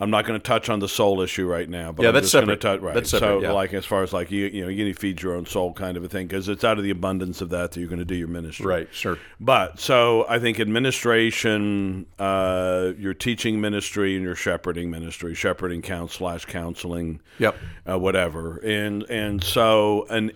I'm 0.00 0.10
not 0.10 0.24
going 0.26 0.38
to 0.38 0.42
touch 0.44 0.68
on 0.68 0.78
the 0.78 0.88
soul 0.88 1.20
issue 1.22 1.46
right 1.46 1.68
now, 1.68 1.90
but 1.90 2.04
Yeah, 2.04 2.10
I'm 2.10 2.14
that's 2.14 2.30
separate. 2.30 2.60
touch 2.60 2.80
right. 2.80 2.94
That's 2.94 3.10
separate, 3.10 3.40
so, 3.40 3.42
yeah. 3.42 3.50
like 3.50 3.74
as 3.74 3.84
far 3.84 4.04
as 4.04 4.12
like 4.12 4.30
you, 4.30 4.46
you 4.46 4.62
know, 4.62 4.68
you 4.68 4.84
need 4.84 4.94
to 4.94 4.98
feed 5.00 5.20
your 5.20 5.34
own 5.34 5.44
soul, 5.44 5.72
kind 5.72 5.96
of 5.96 6.04
a 6.04 6.08
thing, 6.08 6.28
because 6.28 6.48
it's 6.48 6.62
out 6.62 6.78
of 6.78 6.84
the 6.84 6.90
abundance 6.90 7.40
of 7.40 7.50
that 7.50 7.72
that 7.72 7.80
you're 7.80 7.88
going 7.88 7.98
to 7.98 8.04
do 8.04 8.14
your 8.14 8.28
ministry. 8.28 8.64
Right. 8.64 8.88
Sure. 8.92 9.18
But 9.40 9.80
so 9.80 10.24
I 10.28 10.38
think 10.38 10.60
administration, 10.60 12.06
uh, 12.18 12.92
your 12.98 13.14
teaching 13.14 13.60
ministry, 13.60 14.14
and 14.14 14.22
your 14.24 14.34
shepherding 14.34 14.90
ministry, 14.90 15.34
shepherding 15.34 15.82
count 15.82 16.10
slash 16.10 16.44
counseling, 16.44 17.20
Yep. 17.38 17.56
uh, 17.90 17.98
whatever, 17.98 18.58
and 18.58 19.02
and 19.04 19.42
so 19.42 20.06
and 20.10 20.32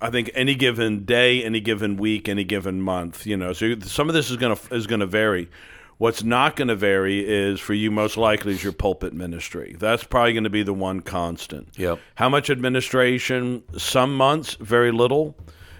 I 0.00 0.10
think 0.10 0.30
any 0.34 0.54
given 0.54 1.04
day, 1.04 1.42
any 1.42 1.58
given 1.60 1.96
week, 1.96 2.28
any 2.28 2.44
given 2.44 2.80
month, 2.80 3.26
you 3.26 3.36
know, 3.36 3.52
so 3.52 3.74
some 3.80 4.08
of 4.08 4.14
this 4.14 4.30
is 4.30 4.36
gonna 4.36 4.56
is 4.70 4.86
gonna 4.86 5.06
vary. 5.06 5.48
What's 6.02 6.24
not 6.24 6.56
going 6.56 6.66
to 6.66 6.74
vary 6.74 7.20
is 7.24 7.60
for 7.60 7.74
you 7.74 7.92
most 7.92 8.16
likely 8.16 8.54
is 8.54 8.64
your 8.64 8.72
pulpit 8.72 9.12
ministry. 9.12 9.76
That's 9.78 10.02
probably 10.02 10.32
going 10.32 10.42
to 10.42 10.50
be 10.50 10.64
the 10.64 10.74
one 10.74 10.98
constant. 10.98 11.68
Yep. 11.78 12.00
How 12.16 12.28
much 12.28 12.50
administration? 12.50 13.62
Some 13.78 14.16
months, 14.16 14.54
very 14.54 14.90
little. 14.90 15.36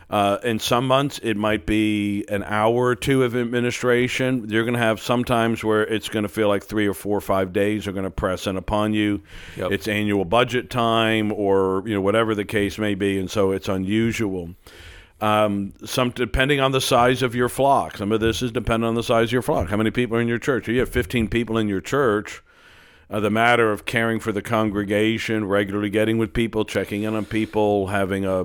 Uh, 0.09 0.39
in 0.45 0.61
some 0.61 0.87
months, 0.87 1.19
it 1.25 1.37
might 1.37 1.67
be 1.67 2.25
an 2.29 2.45
hour 2.45 2.85
or 2.85 2.95
two 2.95 3.25
of 3.25 3.35
administration. 3.35 4.49
You're 4.49 4.63
going 4.63 4.75
to 4.75 4.81
have 4.81 5.01
sometimes 5.01 5.65
where 5.65 5.85
it's 5.85 6.09
going 6.09 6.23
to 6.23 6.29
feel 6.29 6.47
like 6.47 6.63
three 6.63 6.87
or 6.87 6.95
four 6.95 7.19
or 7.19 7.21
five 7.21 7.53
days 7.53 7.89
are 7.89 7.93
going 7.93 8.05
to 8.05 8.11
press 8.11 8.47
in 8.47 8.57
upon 8.57 8.95
you. 8.95 9.23
Yep. 9.57 9.73
It's 9.73 9.89
annual 9.89 10.25
budget 10.25 10.71
time, 10.71 11.33
or 11.33 11.83
you 11.85 11.95
know 11.95 12.01
whatever 12.01 12.37
the 12.37 12.45
case 12.45 12.79
may 12.79 12.95
be, 12.95 13.19
and 13.19 13.29
so 13.29 13.51
it's 13.51 13.69
unusual. 13.69 14.55
Um, 15.23 15.73
some 15.85 16.11
depending 16.11 16.59
on 16.59 16.73
the 16.73 16.81
size 16.81 17.23
of 17.23 17.33
your 17.33 17.49
flock. 17.49 17.97
Some 17.97 18.11
of 18.11 18.19
this 18.19 18.43
is 18.43 18.51
dependent 18.51 18.89
on 18.89 18.97
the 18.97 19.05
size 19.05 19.29
of 19.29 19.33
your 19.33 19.43
flock. 19.43 19.69
How 19.69 19.77
many 19.77 19.93
people 19.93 20.17
are 20.17 20.21
in 20.21 20.27
your 20.27 20.41
church? 20.41 20.65
If 20.69 20.75
you 20.75 20.81
have 20.81 20.89
15 20.89 21.29
people 21.29 21.57
in 21.57 21.69
your 21.69 21.81
church, 21.81 22.43
uh, 23.13 23.21
the 23.21 23.31
matter 23.31 23.71
of 23.71 23.85
caring 23.85 24.19
for 24.19 24.33
the 24.33 24.41
congregation, 24.43 25.45
regularly 25.47 25.91
getting 25.91 26.17
with 26.19 26.33
people, 26.33 26.65
checking 26.65 27.03
in 27.03 27.15
on 27.15 27.25
people, 27.27 27.89
having 27.89 28.25
a, 28.25 28.45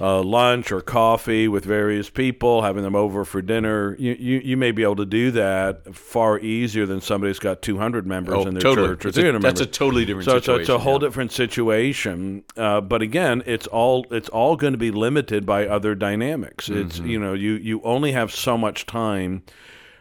a 0.00 0.20
lunch 0.22 0.70
or 0.70 0.80
coffee 0.80 1.48
with 1.48 1.64
various 1.64 2.08
people, 2.08 2.62
having 2.62 2.84
them 2.84 2.94
over 2.94 3.24
for 3.24 3.42
dinner. 3.42 3.96
You, 3.98 4.12
you 4.18 4.38
you 4.38 4.56
may 4.56 4.70
be 4.70 4.82
able 4.84 4.96
to 4.96 5.06
do 5.06 5.30
that 5.32 5.94
far 5.94 6.38
easier 6.38 6.86
than 6.86 7.00
somebody 7.00 7.30
who's 7.30 7.38
got 7.40 7.60
200 7.60 8.06
members 8.06 8.34
Oh, 8.36 8.46
in 8.46 8.54
their 8.54 8.60
totally. 8.60 8.88
church 8.88 9.04
or 9.04 9.08
That's 9.08 9.18
a- 9.18 9.20
300 9.22 9.42
that's 9.42 9.60
a 9.60 9.66
totally 9.66 10.04
different 10.04 10.26
so, 10.26 10.30
So 10.32 10.36
it's 10.36 10.46
a 10.46 10.52
situation, 10.62 10.80
whole 10.80 10.92
yeah. 10.94 10.98
different 11.00 11.32
situation. 11.32 12.44
Uh, 12.56 12.80
but 12.80 13.02
again, 13.02 13.42
it's 13.46 13.66
all 13.66 14.06
it's 14.10 14.28
all 14.28 14.54
going 14.56 14.72
to 14.74 14.78
be 14.78 14.90
limited 14.92 15.44
by 15.44 15.66
other 15.66 15.94
dynamics. 15.94 16.68
It's 16.68 16.98
Mm-hmm. 16.98 17.06
you 17.08 17.18
know 17.18 17.32
you 17.34 17.52
you 17.54 17.80
only 17.82 18.12
have 18.12 18.32
so 18.32 18.56
much 18.56 18.86
time 18.86 19.42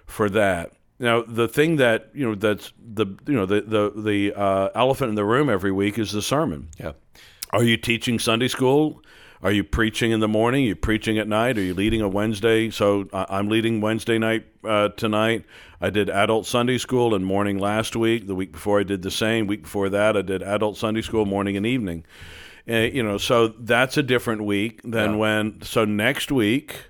for 0.05 0.29
that. 0.29 0.71
Now, 0.99 1.21
the 1.21 1.47
thing 1.47 1.75
that 1.77 2.09
you 2.13 2.25
know 2.25 2.35
that's 2.35 2.73
the 2.77 3.05
you 3.27 3.33
know 3.35 3.45
the 3.45 3.61
the 3.61 3.91
the 4.01 4.33
uh, 4.33 4.69
elephant 4.73 5.09
in 5.09 5.15
the 5.15 5.25
room 5.25 5.49
every 5.49 5.71
week 5.71 5.99
is 5.99 6.11
the 6.11 6.21
sermon. 6.21 6.69
Yeah. 6.79 6.93
Are 7.51 7.63
you 7.63 7.77
teaching 7.77 8.19
Sunday 8.19 8.47
school? 8.47 9.01
Are 9.43 9.51
you 9.51 9.63
preaching 9.63 10.11
in 10.11 10.19
the 10.19 10.27
morning? 10.27 10.63
Are 10.63 10.67
you 10.69 10.75
preaching 10.75 11.19
at 11.19 11.27
night? 11.27 11.59
Are 11.59 11.61
you 11.61 11.75
leading 11.75 12.01
a 12.01 12.07
Wednesday? 12.09 12.71
So 12.71 13.07
I- 13.13 13.27
I'm 13.29 13.47
leading 13.49 13.79
Wednesday 13.81 14.17
night 14.17 14.47
uh, 14.63 14.89
tonight. 14.89 15.45
I 15.79 15.91
did 15.91 16.09
adult 16.09 16.47
Sunday 16.47 16.79
school 16.79 17.13
and 17.13 17.23
morning 17.23 17.59
last 17.59 17.95
week. 17.95 18.25
The 18.25 18.33
week 18.33 18.51
before 18.51 18.79
I 18.79 18.83
did 18.83 19.03
the 19.03 19.11
same. 19.11 19.45
Week 19.45 19.61
before 19.61 19.89
that 19.89 20.17
I 20.17 20.23
did 20.23 20.41
adult 20.41 20.75
Sunday 20.77 21.03
school 21.03 21.25
morning 21.27 21.55
and 21.55 21.67
evening. 21.67 22.03
Uh, 22.67 22.77
you 22.77 23.03
know, 23.03 23.19
so 23.19 23.49
that's 23.49 23.95
a 23.97 24.03
different 24.03 24.43
week 24.43 24.81
than 24.83 25.11
Yeah. 25.11 25.17
when. 25.17 25.61
So 25.61 25.85
next 25.85 26.31
week. 26.31 26.89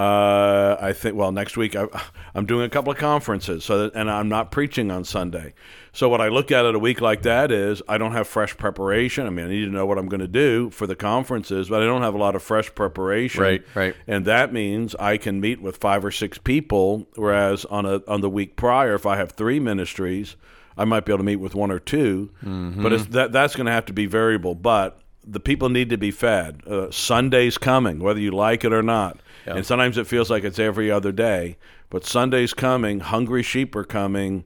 Uh, 0.00 0.78
I 0.80 0.94
think. 0.94 1.14
Well, 1.14 1.30
next 1.30 1.58
week 1.58 1.76
I, 1.76 1.86
I'm 2.34 2.46
doing 2.46 2.64
a 2.64 2.70
couple 2.70 2.90
of 2.90 2.98
conferences, 2.98 3.64
so 3.64 3.82
that, 3.82 3.94
and 3.94 4.10
I'm 4.10 4.28
not 4.30 4.50
preaching 4.50 4.90
on 4.90 5.04
Sunday. 5.04 5.52
So 5.92 6.08
what 6.08 6.22
I 6.22 6.28
look 6.28 6.50
at 6.50 6.64
at 6.64 6.74
a 6.74 6.78
week 6.78 7.02
like 7.02 7.22
that 7.22 7.52
is 7.52 7.82
I 7.86 7.98
don't 7.98 8.12
have 8.12 8.26
fresh 8.26 8.56
preparation. 8.56 9.26
I 9.26 9.30
mean, 9.30 9.46
I 9.46 9.48
need 9.50 9.64
to 9.66 9.70
know 9.70 9.84
what 9.84 9.98
I'm 9.98 10.08
going 10.08 10.20
to 10.20 10.28
do 10.28 10.70
for 10.70 10.86
the 10.86 10.96
conferences, 10.96 11.68
but 11.68 11.82
I 11.82 11.84
don't 11.84 12.00
have 12.00 12.14
a 12.14 12.18
lot 12.18 12.34
of 12.34 12.42
fresh 12.42 12.74
preparation. 12.74 13.42
Right, 13.42 13.62
right. 13.74 13.94
And 14.06 14.24
that 14.24 14.52
means 14.54 14.94
I 14.94 15.18
can 15.18 15.38
meet 15.40 15.60
with 15.60 15.76
five 15.76 16.02
or 16.02 16.10
six 16.10 16.38
people, 16.38 17.06
whereas 17.16 17.66
on 17.66 17.84
a 17.84 18.00
on 18.08 18.22
the 18.22 18.30
week 18.30 18.56
prior, 18.56 18.94
if 18.94 19.04
I 19.04 19.16
have 19.16 19.32
three 19.32 19.60
ministries, 19.60 20.36
I 20.78 20.86
might 20.86 21.04
be 21.04 21.12
able 21.12 21.18
to 21.18 21.24
meet 21.24 21.36
with 21.36 21.54
one 21.54 21.70
or 21.70 21.78
2 21.78 22.30
Mm-hmm. 22.42 22.82
But 22.82 22.92
it's, 22.94 23.06
that 23.06 23.32
that's 23.32 23.54
going 23.54 23.66
to 23.66 23.72
have 23.72 23.84
to 23.86 23.92
be 23.92 24.06
variable. 24.06 24.54
But 24.54 24.98
the 25.26 25.40
people 25.40 25.68
need 25.68 25.90
to 25.90 25.98
be 25.98 26.10
fed. 26.10 26.62
Uh, 26.66 26.90
Sunday's 26.90 27.58
coming, 27.58 27.98
whether 27.98 28.20
you 28.20 28.30
like 28.30 28.64
it 28.64 28.72
or 28.72 28.82
not. 28.82 29.20
Yeah. 29.50 29.56
And 29.56 29.66
sometimes 29.66 29.98
it 29.98 30.06
feels 30.06 30.30
like 30.30 30.44
it's 30.44 30.58
every 30.58 30.90
other 30.90 31.12
day. 31.12 31.56
But 31.90 32.04
Sunday's 32.04 32.54
coming. 32.54 33.00
Hungry 33.00 33.42
sheep 33.42 33.74
are 33.76 33.84
coming. 33.84 34.44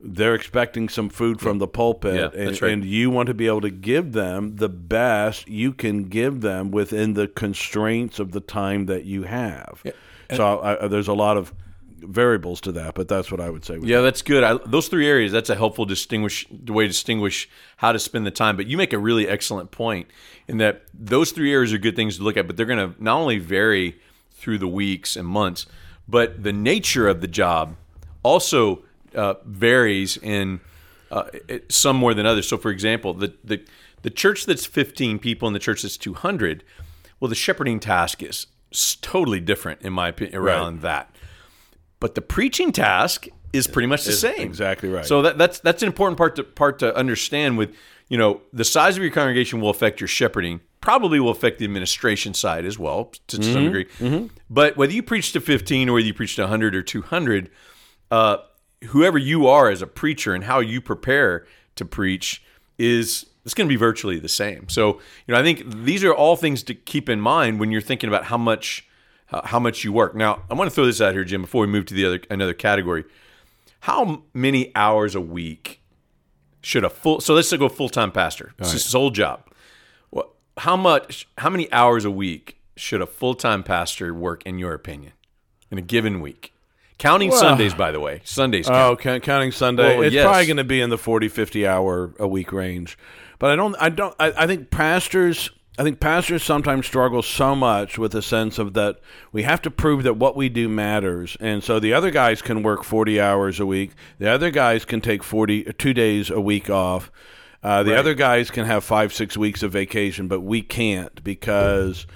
They're 0.00 0.34
expecting 0.34 0.88
some 0.88 1.08
food 1.08 1.40
from 1.40 1.58
the 1.58 1.68
pulpit, 1.68 2.16
Yeah, 2.16 2.40
and, 2.48 2.60
right. 2.60 2.72
and 2.72 2.84
you 2.84 3.08
want 3.08 3.28
to 3.28 3.34
be 3.34 3.46
able 3.46 3.60
to 3.60 3.70
give 3.70 4.12
them 4.12 4.56
the 4.56 4.68
best 4.68 5.48
you 5.48 5.72
can 5.72 6.04
give 6.04 6.40
them 6.40 6.72
within 6.72 7.14
the 7.14 7.28
constraints 7.28 8.18
of 8.18 8.32
the 8.32 8.40
time 8.40 8.86
that 8.86 9.04
you 9.04 9.22
have. 9.22 9.80
So 10.34 10.58
I, 10.58 10.84
I, 10.84 10.88
there's 10.88 11.06
a 11.06 11.12
lot 11.14 11.36
of 11.36 11.54
variables 12.00 12.60
to 12.62 12.72
that, 12.72 12.94
but 12.94 13.06
that's 13.06 13.30
what 13.30 13.40
I 13.40 13.48
would 13.48 13.64
say. 13.64 13.78
Yeah, 13.80 14.00
that's 14.00 14.22
good. 14.22 14.42
I, 14.42 14.58
those 14.66 14.88
three 14.88 15.06
areas, 15.06 15.30
that's 15.30 15.50
a 15.50 15.54
helpful 15.54 15.84
distinguish 15.84 16.50
way 16.50 16.84
to 16.84 16.88
distinguish 16.88 17.48
how 17.76 17.92
to 17.92 17.98
spend 18.00 18.26
the 18.26 18.32
time. 18.32 18.56
But 18.56 18.66
you 18.66 18.76
make 18.76 18.92
a 18.92 18.98
really 18.98 19.28
excellent 19.28 19.70
point 19.70 20.08
in 20.48 20.58
that 20.58 20.82
those 20.92 21.30
three 21.30 21.52
areas 21.52 21.72
are 21.72 21.78
good 21.78 21.94
things 21.94 22.16
to 22.16 22.24
look 22.24 22.36
at, 22.36 22.48
but 22.48 22.56
they're 22.56 22.66
going 22.66 22.92
to 22.92 23.00
not 23.02 23.18
only 23.20 23.38
vary 23.38 24.00
through 24.42 24.58
the 24.58 24.66
weeks 24.66 25.14
and 25.14 25.26
months, 25.26 25.66
but 26.08 26.42
the 26.42 26.52
nature 26.52 27.08
of 27.08 27.20
the 27.20 27.28
job 27.28 27.76
also 28.24 28.82
uh, 29.14 29.34
varies 29.44 30.16
in 30.16 30.60
uh, 31.12 31.24
it, 31.48 31.70
some 31.70 31.96
more 31.96 32.12
than 32.12 32.26
others. 32.26 32.48
So, 32.48 32.58
for 32.58 32.70
example, 32.70 33.14
the, 33.14 33.34
the 33.44 33.64
the 34.02 34.10
church 34.10 34.46
that's 34.46 34.66
15 34.66 35.20
people 35.20 35.46
and 35.46 35.54
the 35.54 35.60
church 35.60 35.82
that's 35.82 35.96
200, 35.96 36.64
well, 37.20 37.28
the 37.28 37.36
shepherding 37.36 37.78
task 37.78 38.20
is 38.20 38.48
totally 39.00 39.38
different 39.38 39.80
in 39.82 39.92
my 39.92 40.08
opinion 40.08 40.36
around 40.36 40.80
that. 40.80 41.14
But 42.00 42.16
the 42.16 42.22
preaching 42.22 42.72
task 42.72 43.28
is 43.52 43.68
pretty 43.68 43.86
much 43.86 44.04
the 44.04 44.12
same. 44.12 44.40
exactly 44.40 44.88
right. 44.88 45.06
So 45.06 45.22
that, 45.22 45.38
that's 45.38 45.60
that's 45.60 45.82
an 45.82 45.86
important 45.86 46.18
part 46.18 46.34
to 46.36 46.42
part 46.42 46.80
to 46.80 46.94
understand. 46.96 47.58
With 47.58 47.76
you 48.12 48.18
know, 48.18 48.42
the 48.52 48.64
size 48.64 48.94
of 48.98 49.02
your 49.02 49.10
congregation 49.12 49.58
will 49.62 49.70
affect 49.70 49.98
your 50.02 50.08
shepherding. 50.08 50.60
Probably 50.82 51.18
will 51.18 51.30
affect 51.30 51.58
the 51.58 51.64
administration 51.64 52.34
side 52.34 52.66
as 52.66 52.78
well 52.78 53.10
to 53.28 53.38
Mm-hmm. 53.38 53.52
some 53.52 53.64
degree. 53.72 54.28
But 54.50 54.76
whether 54.76 54.92
you 54.92 55.02
preach 55.02 55.32
to 55.32 55.40
15 55.40 55.88
or 55.88 55.94
whether 55.94 56.06
you 56.06 56.12
preach 56.12 56.36
to 56.36 56.42
100 56.42 56.74
or 56.74 56.82
200, 56.82 57.50
uh, 58.10 58.36
whoever 58.88 59.16
you 59.16 59.46
are 59.46 59.70
as 59.70 59.80
a 59.80 59.86
preacher 59.86 60.34
and 60.34 60.44
how 60.44 60.60
you 60.60 60.80
prepare 60.82 61.46
to 61.76 61.84
preach 61.86 62.42
is 62.78 63.24
it's 63.44 63.54
going 63.54 63.66
to 63.66 63.72
be 63.72 63.76
virtually 63.76 64.18
the 64.18 64.28
same. 64.28 64.68
So 64.68 65.00
you 65.26 65.32
know, 65.32 65.40
I 65.40 65.42
think 65.42 65.62
these 65.84 66.04
are 66.04 66.12
all 66.12 66.36
things 66.36 66.62
to 66.64 66.74
keep 66.74 67.08
in 67.08 67.20
mind 67.20 67.60
when 67.60 67.70
you're 67.70 67.80
thinking 67.80 68.08
about 68.08 68.24
how 68.24 68.36
much 68.38 68.86
uh, 69.32 69.46
how 69.46 69.58
much 69.58 69.84
you 69.84 69.92
work. 69.92 70.14
Now, 70.14 70.42
I 70.50 70.54
want 70.54 70.68
to 70.70 70.74
throw 70.74 70.84
this 70.84 71.00
out 71.00 71.14
here, 71.14 71.24
Jim, 71.24 71.40
before 71.42 71.62
we 71.62 71.66
move 71.68 71.86
to 71.86 71.94
the 71.94 72.04
other 72.04 72.20
another 72.28 72.54
category. 72.54 73.04
How 73.80 74.22
many 74.34 74.70
hours 74.76 75.14
a 75.14 75.20
week 75.20 75.81
should 76.62 76.84
a 76.84 76.90
full 76.90 77.20
so 77.20 77.34
let's 77.34 77.48
say 77.48 77.56
go 77.56 77.68
full 77.68 77.88
time 77.88 78.12
pastor. 78.12 78.52
It's 78.58 78.72
his 78.72 78.84
sole 78.84 79.10
job. 79.10 79.42
Well, 80.10 80.32
how 80.58 80.76
much 80.76 81.28
how 81.38 81.50
many 81.50 81.70
hours 81.72 82.04
a 82.04 82.10
week 82.10 82.58
should 82.76 83.02
a 83.02 83.06
full 83.06 83.34
time 83.34 83.62
pastor 83.62 84.14
work 84.14 84.42
in 84.44 84.58
your 84.58 84.72
opinion 84.74 85.12
in 85.70 85.78
a 85.78 85.82
given 85.82 86.20
week? 86.20 86.52
Counting 86.98 87.32
Sundays, 87.32 87.74
by 87.74 87.90
the 87.90 87.98
way. 87.98 88.20
Sundays 88.22 88.68
count. 88.68 88.92
Oh, 88.92 88.96
count, 88.96 89.24
counting 89.24 89.50
Sunday, 89.50 89.96
Well, 89.96 90.04
it's 90.06 90.14
yes. 90.14 90.24
probably 90.24 90.46
going 90.46 90.58
to 90.58 90.62
be 90.64 90.80
in 90.80 90.88
the 90.88 90.98
40, 90.98 91.26
50 91.26 91.66
hour 91.66 92.14
a 92.20 92.28
week 92.28 92.52
range. 92.52 92.96
But 93.40 93.50
I 93.50 93.56
don't, 93.56 93.74
I 93.80 93.88
don't, 93.88 94.14
I, 94.20 94.32
I 94.36 94.46
think 94.46 94.70
pastors, 94.70 95.50
I 95.78 95.84
think 95.84 96.00
pastors 96.00 96.42
sometimes 96.42 96.86
struggle 96.86 97.22
so 97.22 97.54
much 97.54 97.96
with 97.96 98.12
the 98.12 98.20
sense 98.20 98.58
of 98.58 98.74
that 98.74 99.00
we 99.32 99.42
have 99.44 99.62
to 99.62 99.70
prove 99.70 100.02
that 100.02 100.18
what 100.18 100.36
we 100.36 100.50
do 100.50 100.68
matters. 100.68 101.36
And 101.40 101.64
so 101.64 101.80
the 101.80 101.94
other 101.94 102.10
guys 102.10 102.42
can 102.42 102.62
work 102.62 102.84
40 102.84 103.18
hours 103.20 103.58
a 103.58 103.64
week. 103.64 103.92
The 104.18 104.28
other 104.28 104.50
guys 104.50 104.84
can 104.84 105.00
take 105.00 105.22
40, 105.22 105.72
two 105.78 105.94
days 105.94 106.28
a 106.28 106.40
week 106.40 106.68
off. 106.68 107.10
Uh, 107.62 107.82
the 107.84 107.96
other 107.96 108.12
guys 108.14 108.50
can 108.50 108.66
have 108.66 108.84
five, 108.84 109.14
six 109.14 109.36
weeks 109.36 109.62
of 109.62 109.72
vacation, 109.72 110.28
but 110.28 110.40
we 110.40 110.60
can't 110.62 111.22
because 111.24 112.06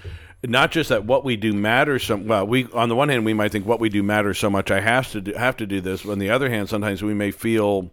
not 0.44 0.70
just 0.70 0.90
that 0.90 1.04
what 1.04 1.25
we 1.25 1.36
do 1.36 1.52
matters 1.52 2.04
so 2.04 2.16
well 2.16 2.46
we 2.46 2.66
on 2.72 2.88
the 2.88 2.94
one 2.94 3.08
hand 3.08 3.25
we 3.25 3.34
might 3.34 3.50
think 3.50 3.66
what 3.66 3.80
we 3.80 3.88
do 3.88 4.02
matters 4.02 4.38
so 4.38 4.48
much 4.50 4.70
i 4.70 4.80
have 4.80 5.10
to 5.10 5.20
do, 5.20 5.32
have 5.32 5.56
to 5.56 5.66
do 5.66 5.80
this 5.80 6.06
on 6.06 6.18
the 6.18 6.30
other 6.30 6.48
hand 6.50 6.68
sometimes 6.68 7.02
we 7.02 7.14
may 7.14 7.30
feel 7.30 7.90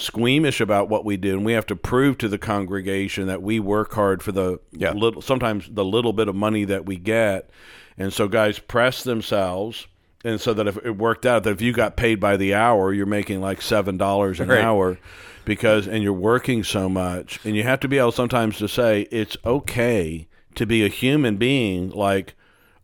squeamish 0.00 0.60
about 0.60 0.88
what 0.88 1.04
we 1.04 1.16
do 1.16 1.36
and 1.36 1.44
we 1.44 1.52
have 1.52 1.66
to 1.66 1.76
prove 1.76 2.18
to 2.18 2.28
the 2.28 2.38
congregation 2.38 3.26
that 3.26 3.42
we 3.42 3.60
work 3.60 3.92
hard 3.94 4.22
for 4.22 4.32
the 4.32 4.58
Yeah. 4.72 4.92
little 4.92 5.22
sometimes 5.22 5.68
the 5.70 5.84
little 5.84 6.12
bit 6.12 6.28
of 6.28 6.34
money 6.34 6.64
that 6.64 6.86
we 6.86 6.96
get 6.96 7.50
and 7.98 8.12
so 8.12 8.26
guys 8.28 8.58
press 8.58 9.02
themselves 9.04 9.86
and 10.24 10.40
so 10.40 10.52
that 10.54 10.66
if 10.66 10.76
it 10.84 10.96
worked 10.98 11.24
out 11.26 11.44
that 11.44 11.50
if 11.50 11.60
you 11.62 11.72
got 11.72 11.96
paid 11.96 12.20
by 12.20 12.36
the 12.36 12.54
hour 12.54 12.92
you're 12.92 13.06
making 13.06 13.40
like 13.40 13.60
seven 13.62 13.96
dollars 13.96 14.40
an 14.40 14.48
Right. 14.48 14.62
hour 14.64 14.98
because 15.44 15.86
and 15.86 16.02
you're 16.02 16.12
working 16.12 16.62
so 16.64 16.88
much 16.88 17.38
and 17.44 17.54
you 17.56 17.62
have 17.62 17.80
to 17.80 17.88
be 17.88 17.98
able 17.98 18.12
sometimes 18.12 18.58
to 18.58 18.68
say 18.68 19.02
it's 19.10 19.36
okay 19.44 20.26
to 20.54 20.66
be 20.66 20.84
a 20.84 20.88
human 20.88 21.36
being 21.36 21.90
like 21.90 22.34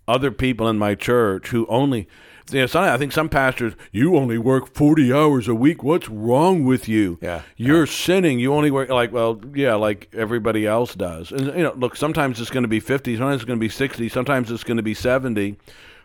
other 0.08 0.30
people 0.30 0.68
in 0.68 0.78
my 0.78 0.94
church 0.94 1.48
who 1.48 1.66
only 1.66 2.08
you 2.50 2.60
know, 2.60 2.66
some, 2.66 2.84
I 2.84 2.96
think 2.96 3.12
some 3.12 3.28
pastors, 3.28 3.74
you 3.92 4.16
only 4.16 4.38
work 4.38 4.72
40 4.74 5.12
hours 5.12 5.48
a 5.48 5.54
week. 5.54 5.82
What's 5.82 6.08
wrong 6.08 6.64
with 6.64 6.88
you? 6.88 7.18
Yeah, 7.20 7.42
You're 7.56 7.86
sinning. 7.86 8.38
You 8.38 8.54
only 8.54 8.70
work 8.70 8.88
like, 8.88 9.12
well, 9.12 9.40
yeah, 9.54 9.74
like 9.74 10.08
everybody 10.14 10.66
else 10.66 10.94
does. 10.94 11.32
And, 11.32 11.46
you 11.46 11.62
know, 11.62 11.74
look, 11.76 11.96
sometimes 11.96 12.40
it's 12.40 12.50
going 12.50 12.62
to 12.62 12.68
be 12.68 12.80
50, 12.80 13.16
sometimes 13.16 13.36
it's 13.42 13.44
going 13.44 13.58
to 13.58 13.64
be 13.64 13.68
60, 13.68 14.08
sometimes 14.08 14.50
it's 14.50 14.64
going 14.64 14.76
to 14.76 14.82
be 14.82 14.94
70. 14.94 15.56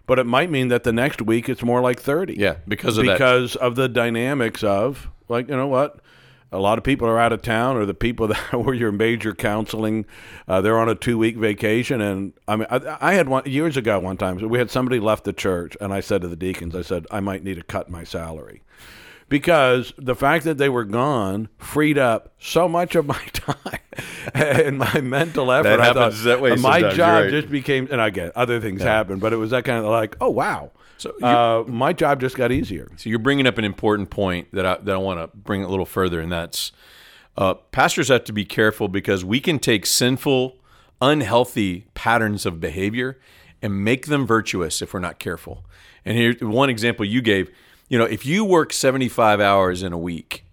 But 0.07 0.17
it 0.19 0.25
might 0.25 0.49
mean 0.49 0.69
that 0.69 0.83
the 0.83 0.91
next 0.91 1.21
week 1.21 1.47
it's 1.47 1.61
more 1.63 1.79
like 1.81 1.99
30. 1.99 2.35
Yeah, 2.37 2.55
because 2.67 2.97
of 2.97 3.05
that. 3.05 3.13
because 3.13 3.55
of 3.55 3.75
the 3.75 3.87
dynamics 3.87 4.63
of, 4.63 5.07
like, 5.29 5.47
you 5.47 5.55
know 5.55 5.67
what? 5.67 5.99
A 6.51 6.59
lot 6.59 6.77
of 6.77 6.83
people 6.83 7.07
are 7.07 7.19
out 7.19 7.31
of 7.31 7.41
town, 7.41 7.77
or 7.77 7.85
the 7.85 7.93
people 7.93 8.27
that 8.29 8.53
were 8.53 8.73
your 8.73 8.91
major 8.91 9.33
counseling, 9.33 10.05
uh, 10.47 10.61
they're 10.61 10.79
on 10.79 10.89
a 10.89 10.95
two 10.95 11.17
week 11.17 11.37
vacation. 11.37 12.01
And 12.01 12.33
I 12.47 12.55
mean, 12.55 12.67
I, 12.69 12.97
I 12.99 13.13
had 13.13 13.29
one 13.29 13.43
years 13.45 13.77
ago 13.77 13.99
one 13.99 14.17
time, 14.17 14.37
we 14.37 14.59
had 14.59 14.69
somebody 14.71 14.99
left 14.99 15.23
the 15.23 15.33
church, 15.33 15.77
and 15.79 15.93
I 15.93 15.99
said 15.99 16.21
to 16.21 16.27
the 16.27 16.35
deacons, 16.35 16.75
I 16.75 16.81
said, 16.81 17.07
I 17.11 17.19
might 17.19 17.43
need 17.43 17.55
to 17.55 17.63
cut 17.63 17.89
my 17.89 18.03
salary 18.03 18.61
because 19.31 19.93
the 19.97 20.13
fact 20.13 20.43
that 20.43 20.57
they 20.57 20.67
were 20.67 20.83
gone 20.83 21.47
freed 21.57 21.97
up 21.97 22.33
so 22.37 22.67
much 22.67 22.95
of 22.95 23.05
my 23.05 23.15
time 23.33 23.79
and 24.33 24.77
my 24.77 24.99
mental 24.99 25.49
effort. 25.53 25.69
That 25.69 25.79
I 25.79 25.85
happens 25.85 26.17
thought, 26.17 26.25
that 26.25 26.41
way 26.41 26.55
My 26.57 26.81
job 26.81 27.23
right. 27.23 27.31
just 27.31 27.49
became, 27.49 27.87
and 27.89 28.01
I 28.01 28.09
get 28.09 28.35
other 28.35 28.59
things 28.59 28.81
happen, 28.81 29.19
but 29.19 29.31
it 29.31 29.37
was 29.37 29.51
that 29.51 29.63
kind 29.63 29.79
of 29.79 29.89
like, 29.89 30.17
oh 30.19 30.29
wow. 30.29 30.71
So 30.97 31.17
uh, 31.21 31.63
my 31.65 31.93
job 31.93 32.19
just 32.19 32.35
got 32.35 32.51
easier. 32.51 32.91
So 32.97 33.09
you're 33.09 33.19
bringing 33.19 33.47
up 33.47 33.57
an 33.57 33.63
important 33.63 34.11
point 34.11 34.49
that 34.51 34.65
I, 34.65 34.77
that 34.81 34.93
I 34.93 34.97
want 34.97 35.19
to 35.19 35.35
bring 35.35 35.63
a 35.63 35.69
little 35.69 35.85
further, 35.85 36.19
and 36.19 36.29
that's 36.29 36.73
uh, 37.37 37.53
pastors 37.53 38.09
have 38.09 38.25
to 38.25 38.33
be 38.33 38.43
careful 38.43 38.89
because 38.89 39.23
we 39.23 39.39
can 39.39 39.59
take 39.59 39.85
sinful, 39.85 40.57
unhealthy 41.01 41.85
patterns 41.93 42.45
of 42.45 42.59
behavior 42.59 43.17
and 43.61 43.81
make 43.81 44.07
them 44.07 44.27
virtuous 44.27 44.81
if 44.81 44.93
we're 44.93 44.99
not 44.99 45.19
careful. 45.19 45.63
And 46.03 46.17
here, 46.17 46.35
one 46.41 46.69
example 46.69 47.05
you 47.05 47.21
gave, 47.21 47.49
you 47.91 47.97
know, 47.97 48.05
if 48.05 48.25
you 48.25 48.45
work 48.45 48.71
75 48.71 49.41
hours 49.41 49.83
in 49.83 49.91
a 49.91 49.97
week, 49.97 50.45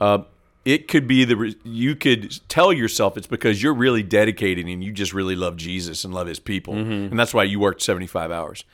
uh, 0.00 0.24
it 0.64 0.88
could 0.88 1.06
be 1.06 1.24
the 1.24 1.36
re- 1.36 1.56
you 1.62 1.94
could 1.94 2.40
tell 2.48 2.72
yourself 2.72 3.16
it's 3.16 3.28
because 3.28 3.62
you're 3.62 3.72
really 3.72 4.02
dedicated 4.02 4.66
and 4.66 4.82
you 4.82 4.90
just 4.90 5.14
really 5.14 5.36
love 5.36 5.56
Jesus 5.56 6.04
and 6.04 6.12
love 6.12 6.26
His 6.26 6.40
people, 6.40 6.74
and 6.74 7.16
that's 7.16 7.32
why 7.32 7.44
you 7.44 7.60
worked 7.60 7.80
75 7.80 8.32
hours. 8.32 8.64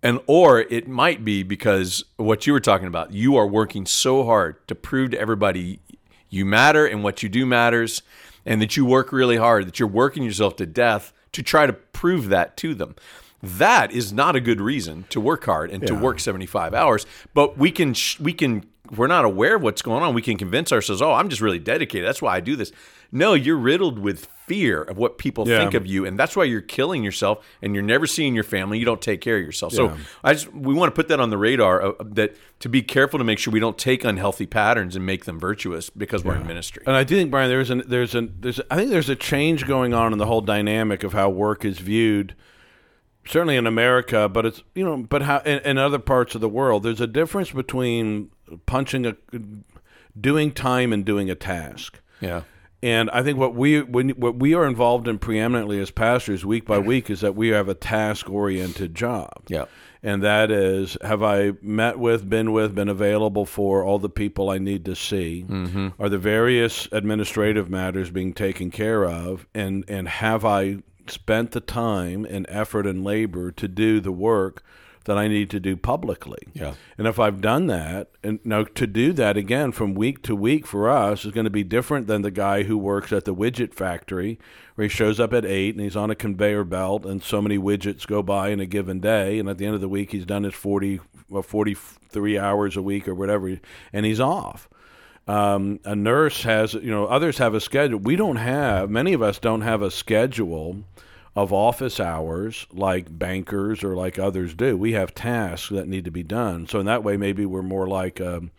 And 0.00 0.20
or 0.28 0.60
it 0.60 0.86
might 0.86 1.24
be 1.24 1.42
because 1.42 2.04
what 2.18 2.46
you 2.46 2.52
were 2.52 2.60
talking 2.60 2.86
about 2.86 3.12
you 3.12 3.36
are 3.36 3.48
working 3.48 3.84
so 3.84 4.22
hard 4.22 4.66
to 4.68 4.76
prove 4.76 5.10
to 5.10 5.20
everybody 5.20 5.80
you 6.28 6.44
matter 6.44 6.86
and 6.86 7.02
what 7.02 7.20
you 7.20 7.28
do 7.28 7.46
matters 7.46 8.00
and 8.46 8.62
that 8.62 8.76
you 8.76 8.84
work 8.84 9.10
really 9.10 9.38
hard 9.38 9.66
that 9.66 9.80
you're 9.80 9.88
working 9.88 10.22
yourself 10.22 10.54
to 10.56 10.66
death 10.66 11.12
to 11.32 11.42
try 11.42 11.66
to 11.66 11.72
prove 11.72 12.28
that 12.28 12.56
to 12.56 12.74
them 12.74 12.94
that 13.42 13.90
is 13.92 14.12
not 14.12 14.36
a 14.36 14.40
good 14.40 14.60
reason 14.60 15.04
to 15.10 15.20
work 15.20 15.44
hard 15.44 15.70
and 15.70 15.86
to 15.86 15.94
work 15.94 16.20
75 16.20 16.74
hours 16.74 17.06
but 17.34 17.56
we 17.56 17.70
can 17.70 17.94
sh- 17.94 18.18
we 18.20 18.32
can 18.32 18.64
we're 18.96 19.06
not 19.06 19.24
aware 19.24 19.54
of 19.54 19.62
what's 19.62 19.82
going 19.82 20.02
on. 20.02 20.14
We 20.14 20.22
can 20.22 20.36
convince 20.36 20.72
ourselves 20.72 21.00
oh 21.00 21.12
i'm 21.12 21.28
just 21.28 21.40
really 21.40 21.58
dedicated. 21.60 22.06
That's 22.06 22.20
why 22.20 22.34
i 22.36 22.40
do 22.40 22.56
this. 22.56 22.72
No 23.12 23.34
you're 23.34 23.56
riddled 23.56 23.98
with 23.98 24.26
fear 24.46 24.82
of 24.82 24.98
what 24.98 25.16
people 25.16 25.48
Yeah. 25.48 25.58
think 25.60 25.74
of 25.74 25.86
you 25.86 26.04
and 26.04 26.18
that's 26.18 26.36
why 26.36 26.42
you're 26.42 26.60
killing 26.60 27.04
yourself 27.04 27.46
and 27.62 27.72
you're 27.72 27.84
never 27.84 28.06
seeing 28.06 28.34
your 28.34 28.42
family. 28.44 28.78
You 28.80 28.84
don't 28.84 29.00
take 29.00 29.20
care 29.20 29.36
of 29.38 29.42
yourself. 29.44 29.72
So 29.72 29.96
i 30.24 30.32
just 30.32 30.52
we 30.52 30.74
want 30.74 30.92
to 30.92 30.96
put 30.96 31.06
that 31.08 31.20
on 31.20 31.30
the 31.30 31.38
radar 31.38 31.82
uh, 31.82 31.92
that 32.04 32.36
to 32.60 32.68
be 32.68 32.82
careful 32.82 33.18
to 33.18 33.24
make 33.24 33.38
sure 33.38 33.52
we 33.52 33.60
don't 33.60 33.78
take 33.78 34.04
unhealthy 34.04 34.46
patterns 34.46 34.96
and 34.96 35.06
make 35.06 35.24
them 35.24 35.38
virtuous 35.38 35.88
because 35.88 36.24
we're 36.24 36.36
in 36.36 36.46
ministry. 36.46 36.82
And 36.86 36.96
I 36.96 37.04
do 37.04 37.16
think, 37.16 37.30
Brian, 37.30 37.48
there's 37.48 37.70
an 37.70 37.84
there's 37.86 38.14
an 38.16 38.34
there's 38.40 38.60
I 38.70 38.76
think 38.76 38.90
there's 38.90 39.08
a 39.08 39.16
change 39.16 39.66
going 39.68 39.94
on 39.94 40.12
in 40.12 40.18
the 40.18 40.26
whole 40.26 40.40
dynamic 40.42 41.04
of 41.04 41.12
how 41.12 41.30
work 41.30 41.64
is 41.64 41.78
viewed. 41.78 42.34
Certainly 43.30 43.56
in 43.56 43.66
America, 43.66 44.28
but 44.28 44.44
it's 44.44 44.62
you 44.74 44.84
know, 44.84 44.96
but 44.98 45.22
how 45.22 45.38
in, 45.38 45.60
in 45.60 45.78
other 45.78 45.98
parts 45.98 46.34
of 46.34 46.40
the 46.40 46.48
world, 46.48 46.82
there's 46.82 47.00
a 47.00 47.06
difference 47.06 47.50
between 47.50 48.30
punching 48.66 49.06
a, 49.06 49.16
doing 50.18 50.52
time 50.52 50.92
and 50.92 51.04
doing 51.04 51.30
a 51.30 51.34
task. 51.34 52.00
yeah 52.20 52.42
And 52.82 53.10
I 53.10 53.22
think 53.22 53.38
what 53.38 53.54
we 53.54 53.82
when, 53.82 54.10
what 54.10 54.36
we 54.36 54.54
are 54.54 54.66
involved 54.66 55.06
in 55.06 55.18
preeminently 55.18 55.78
as 55.80 55.90
pastors 55.90 56.44
week 56.44 56.64
by 56.64 56.78
week 56.78 57.10
is 57.10 57.20
that 57.20 57.36
we 57.36 57.48
have 57.48 57.68
a 57.68 57.74
task 57.74 58.30
oriented 58.30 58.94
job. 58.94 59.44
Yeah. 59.48 59.66
And 60.02 60.22
that 60.22 60.50
is 60.50 60.96
have 61.02 61.22
I 61.22 61.52
met 61.60 61.98
with, 61.98 62.28
been 62.28 62.52
with, 62.52 62.74
been 62.74 62.88
available 62.88 63.44
for 63.44 63.84
all 63.84 63.98
the 63.98 64.08
people 64.08 64.48
I 64.48 64.56
need 64.56 64.86
to 64.86 64.96
see? 64.96 65.44
Mm-hmm. 65.46 65.88
Are 65.98 66.08
the 66.08 66.18
various 66.18 66.88
administrative 66.90 67.68
matters 67.68 68.10
being 68.10 68.32
taken 68.32 68.70
care 68.70 69.04
of? 69.04 69.46
And 69.54 69.84
and 69.86 70.08
have 70.08 70.46
I 70.46 70.78
spent 71.10 71.52
the 71.52 71.60
time 71.60 72.24
and 72.24 72.46
effort 72.48 72.86
and 72.86 73.04
labor 73.04 73.50
to 73.52 73.68
do 73.68 74.00
the 74.00 74.12
work 74.12 74.62
that 75.04 75.16
I 75.16 75.28
need 75.28 75.50
to 75.50 75.60
do 75.60 75.76
publicly? 75.76 76.46
Yeah. 76.52 76.74
And 76.98 77.06
if 77.06 77.18
I've 77.18 77.40
done 77.40 77.66
that, 77.68 78.10
and 78.22 78.38
now 78.44 78.64
to 78.64 78.86
do 78.86 79.12
that 79.14 79.36
again 79.36 79.72
from 79.72 79.94
week 79.94 80.22
to 80.24 80.36
week 80.36 80.66
for 80.66 80.88
us 80.88 81.24
is 81.24 81.32
going 81.32 81.44
to 81.44 81.50
be 81.50 81.64
different 81.64 82.06
than 82.06 82.22
the 82.22 82.30
guy 82.30 82.64
who 82.64 82.76
works 82.76 83.12
at 83.12 83.24
the 83.24 83.34
widget 83.34 83.74
factory 83.74 84.38
where 84.74 84.84
he 84.84 84.88
shows 84.88 85.18
up 85.18 85.32
at 85.32 85.44
eight 85.44 85.74
and 85.74 85.82
he's 85.82 85.96
on 85.96 86.10
a 86.10 86.14
conveyor 86.14 86.64
belt 86.64 87.04
and 87.04 87.22
so 87.22 87.40
many 87.40 87.58
widgets 87.58 88.06
go 88.06 88.22
by 88.22 88.48
in 88.48 88.60
a 88.60 88.66
given 88.66 89.00
day. 89.00 89.38
And 89.38 89.48
at 89.48 89.58
the 89.58 89.66
end 89.66 89.74
of 89.74 89.80
the 89.80 89.88
week, 89.88 90.12
he's 90.12 90.26
done 90.26 90.44
his 90.44 90.54
40, 90.54 91.00
well, 91.28 91.42
43 91.42 92.38
hours 92.38 92.76
a 92.76 92.82
week 92.82 93.08
or 93.08 93.14
whatever, 93.14 93.58
and 93.92 94.06
he's 94.06 94.20
off. 94.20 94.68
Um, 95.30 95.78
a 95.84 95.94
nurse 95.94 96.42
has, 96.42 96.74
you 96.74 96.90
know, 96.90 97.06
others 97.06 97.38
have 97.38 97.54
a 97.54 97.60
schedule. 97.60 98.00
We 98.00 98.16
don't 98.16 98.34
have, 98.34 98.90
many 98.90 99.12
of 99.12 99.22
us 99.22 99.38
don't 99.38 99.60
have 99.60 99.80
a 99.80 99.90
schedule 99.90 100.82
of 101.36 101.52
office 101.52 102.00
hours 102.00 102.66
like 102.72 103.16
bankers 103.16 103.84
or 103.84 103.94
like 103.94 104.18
others 104.18 104.54
do. 104.54 104.76
We 104.76 104.94
have 104.94 105.14
tasks 105.14 105.68
that 105.68 105.86
need 105.86 106.04
to 106.06 106.10
be 106.10 106.24
done. 106.24 106.66
So 106.66 106.80
in 106.80 106.86
that 106.86 107.04
way, 107.04 107.16
maybe 107.16 107.46
we're 107.46 107.62
more 107.62 107.86
like 107.86 108.20
um, 108.20 108.50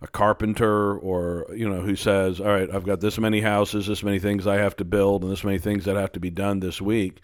a 0.00 0.06
carpenter 0.06 0.96
or 0.96 1.46
you 1.56 1.68
know 1.68 1.80
who 1.80 1.96
says, 1.96 2.40
"All 2.40 2.46
right, 2.46 2.72
I've 2.72 2.86
got 2.86 3.00
this 3.00 3.18
many 3.18 3.40
houses, 3.40 3.88
this 3.88 4.04
many 4.04 4.20
things 4.20 4.46
I 4.46 4.58
have 4.58 4.76
to 4.76 4.84
build, 4.84 5.24
and 5.24 5.32
this 5.32 5.42
many 5.42 5.58
things 5.58 5.86
that 5.86 5.96
have 5.96 6.12
to 6.12 6.20
be 6.20 6.30
done 6.30 6.60
this 6.60 6.80
week." 6.80 7.20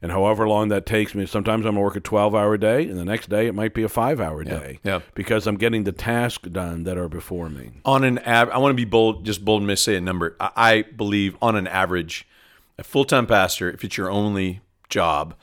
And 0.00 0.12
however 0.12 0.46
long 0.48 0.68
that 0.68 0.86
takes 0.86 1.14
me, 1.14 1.26
sometimes 1.26 1.66
I'm 1.66 1.72
gonna 1.74 1.82
work 1.82 1.96
a 1.96 2.00
12-hour 2.00 2.56
day, 2.58 2.88
and 2.88 2.96
the 2.96 3.04
next 3.04 3.28
day 3.28 3.46
it 3.46 3.54
might 3.54 3.74
be 3.74 3.82
a 3.82 3.88
five-hour 3.88 4.44
day, 4.44 4.78
yeah. 4.84 5.00
because 5.14 5.46
I'm 5.46 5.56
getting 5.56 5.84
the 5.84 5.92
tasks 5.92 6.48
done 6.48 6.84
that 6.84 6.96
are 6.96 7.08
before 7.08 7.48
me. 7.48 7.70
on 7.84 8.04
an 8.04 8.18
av- 8.20 8.50
I 8.50 8.58
want 8.58 8.70
to 8.70 8.76
be 8.76 8.84
bold, 8.84 9.24
just 9.24 9.44
bold 9.44 9.62
and 9.62 9.78
say 9.78 9.96
a 9.96 10.00
number. 10.00 10.36
I, 10.38 10.50
I 10.56 10.82
believe 10.82 11.36
on 11.42 11.56
an 11.56 11.66
average, 11.66 12.28
a 12.78 12.84
full 12.84 13.04
time 13.04 13.26
pastor, 13.26 13.70
if 13.70 13.82
it's 13.82 13.96
your 13.96 14.10
only 14.10 14.60
job, 14.88 15.34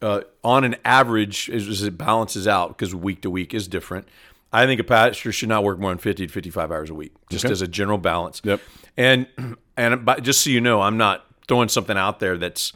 uh, 0.00 0.22
on 0.42 0.64
an 0.64 0.76
average, 0.84 1.50
as, 1.50 1.82
it 1.82 1.98
balances 1.98 2.48
out, 2.48 2.68
because 2.68 2.94
week 2.94 3.22
to 3.22 3.30
week 3.30 3.52
is 3.54 3.68
different. 3.68 4.08
I 4.52 4.66
think 4.66 4.80
a 4.80 4.84
pastor 4.84 5.30
should 5.30 5.48
not 5.48 5.62
work 5.62 5.78
more 5.78 5.90
than 5.90 5.98
fifty 5.98 6.26
to 6.26 6.32
fifty-five 6.32 6.72
hours 6.72 6.90
a 6.90 6.94
week, 6.94 7.12
just 7.30 7.44
as 7.44 7.62
a 7.62 7.68
general 7.68 7.98
balance. 7.98 8.40
Yep. 8.44 8.60
And 8.96 9.26
and 9.76 10.04
but 10.04 10.22
just 10.22 10.42
so 10.42 10.50
you 10.50 10.60
know, 10.60 10.80
I'm 10.80 10.96
not 10.96 11.24
throwing 11.46 11.68
something 11.68 11.96
out 11.96 12.18
there 12.18 12.36
that's 12.36 12.72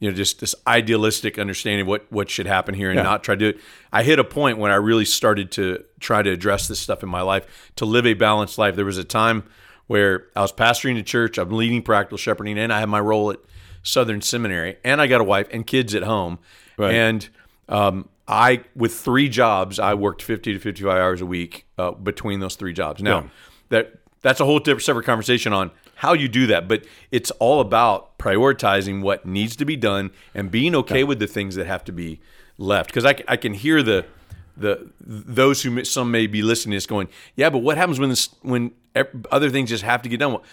you 0.00 0.10
know 0.10 0.16
just 0.16 0.40
this 0.40 0.54
idealistic 0.66 1.38
understanding 1.38 1.82
of 1.82 1.86
what 1.88 2.10
what 2.12 2.30
should 2.30 2.46
happen 2.46 2.74
here 2.74 2.90
and 2.90 3.02
not 3.02 3.22
try 3.24 3.34
to 3.34 3.38
do 3.38 3.48
it. 3.58 3.62
I 3.92 4.02
hit 4.02 4.18
a 4.18 4.24
point 4.24 4.58
when 4.58 4.70
I 4.70 4.76
really 4.76 5.04
started 5.04 5.50
to 5.52 5.84
try 6.00 6.22
to 6.22 6.30
address 6.30 6.68
this 6.68 6.78
stuff 6.78 7.02
in 7.02 7.08
my 7.08 7.22
life 7.22 7.72
to 7.76 7.84
live 7.84 8.06
a 8.06 8.14
balanced 8.14 8.58
life. 8.58 8.76
There 8.76 8.84
was 8.84 8.98
a 8.98 9.04
time 9.04 9.44
where 9.86 10.26
I 10.36 10.42
was 10.42 10.52
pastoring 10.52 10.98
a 10.98 11.02
church, 11.02 11.38
I'm 11.38 11.50
leading 11.50 11.82
practical 11.82 12.18
shepherding, 12.18 12.58
and 12.58 12.72
I 12.72 12.80
had 12.80 12.88
my 12.88 13.00
role 13.00 13.30
at 13.30 13.38
Southern 13.82 14.20
Seminary, 14.20 14.76
and 14.84 15.00
I 15.00 15.06
got 15.06 15.20
a 15.20 15.24
wife 15.24 15.48
and 15.50 15.66
kids 15.66 15.94
at 15.94 16.02
home, 16.02 16.38
Right. 16.76 16.94
and 16.94 17.28
um, 17.70 18.08
I 18.28 18.62
with 18.76 18.94
three 18.94 19.28
jobs, 19.28 19.78
I 19.78 19.94
worked 19.94 20.22
50 20.22 20.52
to 20.52 20.58
55 20.58 20.96
hours 20.96 21.20
a 21.22 21.26
week 21.26 21.66
uh, 21.78 21.92
between 21.92 22.40
those 22.40 22.54
three 22.54 22.72
jobs. 22.74 23.02
Now 23.02 23.20
Yeah. 23.22 23.28
that 23.70 23.92
that's 24.20 24.40
a 24.40 24.44
whole 24.44 24.58
different 24.58 24.82
separate 24.82 25.06
conversation 25.06 25.52
on 25.52 25.70
how 25.98 26.12
you 26.12 26.28
do 26.28 26.46
that, 26.46 26.68
but 26.68 26.84
it's 27.10 27.32
all 27.32 27.60
about 27.60 28.18
prioritizing 28.18 29.02
what 29.02 29.26
needs 29.26 29.56
to 29.56 29.64
be 29.64 29.76
done 29.76 30.12
and 30.32 30.48
being 30.48 30.74
okay 30.76 31.02
with 31.02 31.18
the 31.18 31.26
things 31.26 31.56
that 31.56 31.66
have 31.66 31.84
to 31.84 31.92
be 31.92 32.20
left. 32.56 32.88
Because 32.88 33.04
I, 33.04 33.16
I 33.26 33.36
can 33.36 33.52
hear 33.52 33.82
the 33.82 34.06
the 34.56 34.90
those 35.00 35.62
who 35.62 35.84
some 35.84 36.10
may 36.10 36.26
be 36.26 36.42
listening 36.42 36.76
is 36.76 36.86
going, 36.86 37.08
yeah, 37.34 37.50
but 37.50 37.58
what 37.58 37.76
happens 37.76 37.98
when 37.98 38.10
this 38.10 38.28
when 38.42 38.70
other 39.30 39.50
things 39.50 39.70
just 39.70 39.82
have 39.82 40.02
to 40.02 40.08
get 40.08 40.20
done? 40.20 40.32
Well, 40.32 40.44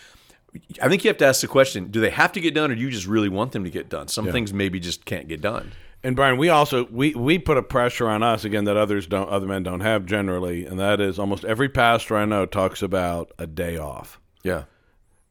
I 0.81 0.89
think 0.89 1.03
you 1.03 1.09
have 1.09 1.17
to 1.17 1.25
ask 1.25 1.41
the 1.41 1.47
question: 1.47 1.91
Do 1.91 2.01
they 2.01 2.09
have 2.09 2.31
to 2.31 2.39
get 2.39 2.55
done, 2.55 2.71
or 2.71 2.75
do 2.75 2.81
you 2.81 2.89
just 2.89 3.05
really 3.05 3.29
want 3.29 3.51
them 3.51 3.63
to 3.63 3.69
get 3.69 3.87
done? 3.87 4.07
Some 4.07 4.31
things 4.31 4.51
maybe 4.51 4.79
just 4.79 5.05
can't 5.05 5.27
get 5.27 5.41
done. 5.41 5.73
And 6.03 6.15
Brian, 6.15 6.37
we 6.37 6.49
also 6.49 6.85
we 6.91 7.13
we 7.13 7.37
put 7.37 7.57
a 7.57 7.63
pressure 7.63 8.07
on 8.07 8.23
us 8.23 8.45
again 8.45 8.65
that 8.65 8.77
others 8.77 9.05
don't, 9.05 9.29
other 9.29 9.47
men 9.47 9.61
don't 9.63 9.81
have 9.81 10.05
generally, 10.05 10.65
and 10.65 10.79
that 10.79 10.99
is 10.99 11.19
almost 11.19 11.45
every 11.45 11.69
pastor 11.69 12.15
I 12.15 12.25
know 12.25 12.45
talks 12.45 12.81
about 12.81 13.31
a 13.37 13.45
day 13.47 13.77
off. 13.77 14.19
Yeah, 14.43 14.63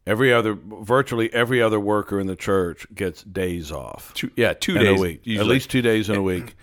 Every 0.06 0.32
other, 0.34 0.54
virtually 0.54 1.32
every 1.32 1.62
other 1.62 1.80
worker 1.80 2.20
in 2.20 2.26
the 2.26 2.36
church 2.36 2.86
gets 2.94 3.22
days 3.22 3.72
off 3.72 4.12
two 4.14 4.30
yeah 4.36 4.52
two 4.52 4.76
in 4.76 4.82
days 4.82 4.98
a 4.98 5.02
week, 5.02 5.28
at 5.28 5.46
least 5.46 5.70
two 5.70 5.80
days 5.82 6.10
in 6.10 6.16
a 6.16 6.22
week. 6.22 6.56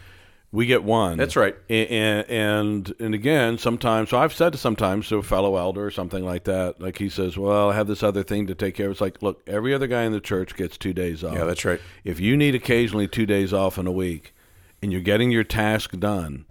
We 0.54 0.66
get 0.66 0.84
one. 0.84 1.18
That's 1.18 1.38
right. 1.38 1.56
And, 1.70 2.30
and 2.30 2.94
and 3.00 3.16
again, 3.16 3.58
sometimes 3.58 4.10
so 4.10 4.18
I've 4.18 4.34
said 4.34 4.52
to 4.52 4.58
sometimes 4.58 5.08
to 5.08 5.16
a 5.16 5.24
fellow 5.24 5.56
elder 5.56 5.86
or 5.86 5.92
something 5.92 6.26
like 6.26 6.44
that, 6.44 6.82
like 6.82 6.98
he 6.98 7.08
says, 7.08 7.38
"Well, 7.38 7.72
I 7.72 7.76
have 7.76 7.88
this 7.88 8.04
other 8.04 8.22
thing 8.22 8.48
to 8.48 8.54
take 8.54 8.76
care 8.76 8.88
of." 8.88 8.92
It's 8.92 9.02
like, 9.02 9.22
look, 9.24 9.42
every 9.48 9.74
other 9.74 9.88
guy 9.88 10.04
in 10.04 10.12
the 10.12 10.20
church 10.20 10.56
gets 10.58 10.78
two 10.78 10.92
days 10.94 11.24
off. 11.24 11.36
Yeah, 11.36 11.46
that's 11.46 11.64
right. 11.64 11.80
If 12.04 12.20
you 12.20 12.36
need 12.36 12.54
occasionally 12.54 13.08
two 13.08 13.26
days 13.26 13.54
off 13.54 13.78
in 13.78 13.88
a 13.88 13.92
week, 13.94 14.36
and 14.82 14.92
you're 14.92 15.00
getting 15.02 15.32
your 15.32 15.46
task 15.46 15.98
done, 15.98 16.46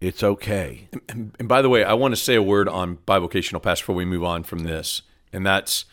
It's 0.00 0.22
okay. 0.22 0.88
And 1.08 1.48
by 1.48 1.62
the 1.62 1.68
way, 1.68 1.84
I 1.84 1.94
want 1.94 2.12
to 2.12 2.20
say 2.20 2.34
a 2.34 2.42
word 2.42 2.68
on 2.68 2.98
bivocational 3.06 3.62
past 3.62 3.82
before 3.82 3.94
we 3.94 4.04
move 4.04 4.24
on 4.24 4.42
from 4.42 4.64
this, 4.64 5.02
and 5.32 5.46
that's 5.46 5.84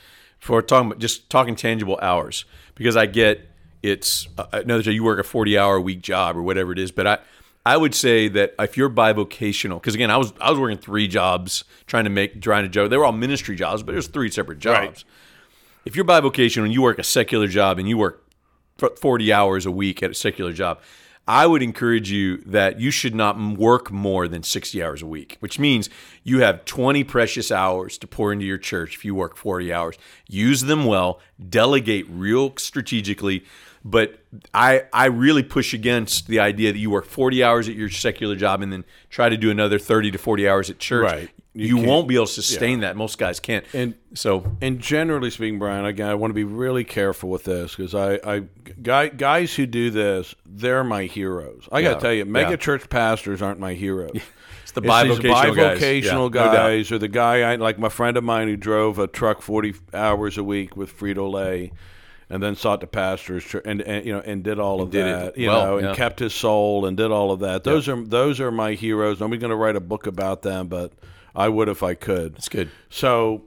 for 0.41 0.61
talking 0.61 0.99
just 0.99 1.29
talking 1.29 1.55
tangible 1.55 1.97
hours 2.01 2.43
because 2.75 2.97
I 2.97 3.05
get 3.05 3.47
it's 3.81 4.27
uh, 4.37 4.63
know 4.65 4.81
that 4.81 4.91
you 4.91 5.03
work 5.03 5.19
a 5.19 5.23
forty 5.23 5.57
hour 5.57 5.75
a 5.77 5.81
week 5.81 6.01
job 6.01 6.35
or 6.35 6.41
whatever 6.41 6.73
it 6.73 6.79
is, 6.79 6.91
but 6.91 7.07
I 7.07 7.19
I 7.65 7.77
would 7.77 7.93
say 7.93 8.27
that 8.27 8.55
if 8.59 8.75
you're 8.75 8.89
bivocational, 8.89 9.75
because 9.75 9.95
again 9.95 10.11
I 10.11 10.17
was 10.17 10.33
I 10.41 10.49
was 10.49 10.59
working 10.59 10.79
three 10.79 11.07
jobs 11.07 11.63
trying 11.85 12.03
to 12.03 12.09
make 12.09 12.41
trying 12.41 12.63
to 12.63 12.69
job 12.69 12.89
they 12.89 12.97
were 12.97 13.05
all 13.05 13.11
ministry 13.11 13.55
jobs, 13.55 13.83
but 13.83 13.93
there's 13.93 14.07
three 14.07 14.29
separate 14.29 14.59
jobs. 14.59 14.77
Right. 14.77 15.03
If 15.85 15.95
you're 15.95 16.05
bivocational 16.05 16.65
and 16.65 16.73
you 16.73 16.81
work 16.81 16.99
a 16.99 17.03
secular 17.03 17.47
job 17.47 17.79
and 17.79 17.87
you 17.87 17.97
work 17.97 18.23
forty 18.97 19.31
hours 19.31 19.67
a 19.67 19.71
week 19.71 20.01
at 20.03 20.11
a 20.11 20.15
secular 20.15 20.51
job. 20.53 20.81
I 21.27 21.45
would 21.45 21.61
encourage 21.61 22.11
you 22.11 22.37
that 22.45 22.79
you 22.79 22.91
should 22.91 23.13
not 23.13 23.39
work 23.39 23.91
more 23.91 24.27
than 24.27 24.43
60 24.43 24.83
hours 24.83 25.01
a 25.01 25.07
week, 25.07 25.37
which 25.39 25.59
means 25.59 25.89
you 26.23 26.39
have 26.39 26.65
20 26.65 27.03
precious 27.03 27.51
hours 27.51 27.97
to 27.99 28.07
pour 28.07 28.33
into 28.33 28.45
your 28.45 28.57
church 28.57 28.95
if 28.95 29.05
you 29.05 29.13
work 29.13 29.37
40 29.37 29.71
hours. 29.71 29.97
Use 30.27 30.61
them 30.61 30.85
well, 30.85 31.19
delegate 31.49 32.07
real 32.09 32.53
strategically. 32.57 33.45
But 33.83 34.19
I, 34.53 34.83
I 34.93 35.05
really 35.05 35.43
push 35.43 35.73
against 35.73 36.27
the 36.27 36.39
idea 36.39 36.71
that 36.71 36.79
you 36.79 36.89
work 36.89 37.05
40 37.05 37.43
hours 37.43 37.69
at 37.69 37.75
your 37.75 37.89
secular 37.89 38.35
job 38.35 38.61
and 38.61 38.71
then 38.71 38.83
try 39.09 39.29
to 39.29 39.37
do 39.37 39.49
another 39.49 39.79
30 39.79 40.11
to 40.11 40.17
40 40.17 40.47
hours 40.47 40.69
at 40.69 40.79
church. 40.79 41.03
Right. 41.03 41.29
You 41.53 41.79
You, 41.79 41.85
won't 41.85 42.07
be 42.07 42.15
able 42.15 42.27
to 42.27 42.31
sustain 42.31 42.79
that. 42.79 42.95
Most 42.95 43.17
guys 43.17 43.39
can't. 43.39 43.65
And- 43.73 43.95
so 44.13 44.55
And 44.61 44.79
generally 44.79 45.29
speaking, 45.29 45.59
Brian, 45.59 45.85
again, 45.85 46.07
I 46.09 46.15
want 46.15 46.31
to 46.31 46.35
be 46.35 46.43
really 46.45 46.83
careful 46.83 47.29
with 47.29 47.43
this 47.43 47.75
because 47.75 47.93
I, 47.93 48.19
I 48.25 48.43
guy, 48.81 49.09
guys 49.09 49.53
who 49.55 49.65
do 49.65 49.89
this, 49.89 50.33
they're 50.45 50.83
my 50.83 51.03
heroes. 51.05 51.67
I 51.71 51.81
got 51.81 51.87
Yeah, 51.89 51.93
to 51.95 51.99
tell 52.01 52.13
you, 52.13 52.25
mega 52.25 52.51
yeah. 52.51 52.55
church 52.57 52.89
pastors 52.89 53.41
aren't 53.41 53.59
my 53.59 53.73
heroes. 53.73 54.11
it's 54.63 54.71
the 54.71 54.81
It's 54.81 55.19
these 55.19 55.19
bivocational 55.19 55.55
guys. 55.55 55.79
bivocational 55.79 56.35
Yeah, 56.35 56.89
no 56.89 56.95
or 56.95 56.99
the 56.99 57.07
guy 57.09 57.51
I 57.51 57.55
like 57.55 57.79
my 57.79 57.89
friend 57.89 58.15
of 58.17 58.23
mine 58.23 58.47
who 58.47 58.55
drove 58.55 58.99
a 58.99 59.07
truck 59.07 59.41
forty 59.41 59.73
hours 59.93 60.37
a 60.37 60.43
week 60.43 60.77
with 60.77 60.97
Frito 60.97 61.29
Lay, 61.31 61.71
and 62.29 62.41
then 62.41 62.55
sought 62.55 62.79
to 62.81 62.87
pastor 62.87 63.35
his 63.35 63.43
church 63.43 63.63
and, 63.65 63.81
and 63.81 64.05
you 64.05 64.13
know 64.13 64.21
and 64.21 64.43
did 64.43 64.57
all 64.59 64.81
of 64.81 64.91
did 64.91 65.05
it 65.07 65.11
that, 65.11 65.37
you 65.37 65.47
well, 65.49 65.65
know, 65.65 65.77
and 65.77 65.87
yeah. 65.87 65.95
kept 65.95 66.19
his 66.19 66.33
soul 66.33 66.85
and 66.85 66.95
did 66.95 67.11
all 67.11 67.31
of 67.31 67.41
that. 67.41 67.63
Those 67.65 67.89
are 67.89 68.01
those 68.01 68.39
are 68.39 68.51
my 68.51 68.73
heroes. 68.73 69.19
Nobody's 69.19 69.41
going 69.41 69.51
to 69.51 69.57
write 69.57 69.75
a 69.75 69.81
book 69.81 70.07
about 70.07 70.41
them, 70.41 70.67
but 70.67 70.93
I 71.35 71.49
would 71.49 71.69
if 71.69 71.83
I 71.83 71.93
could. 71.93 72.35
That's 72.35 72.49
good. 72.49 72.69
So, 72.89 73.43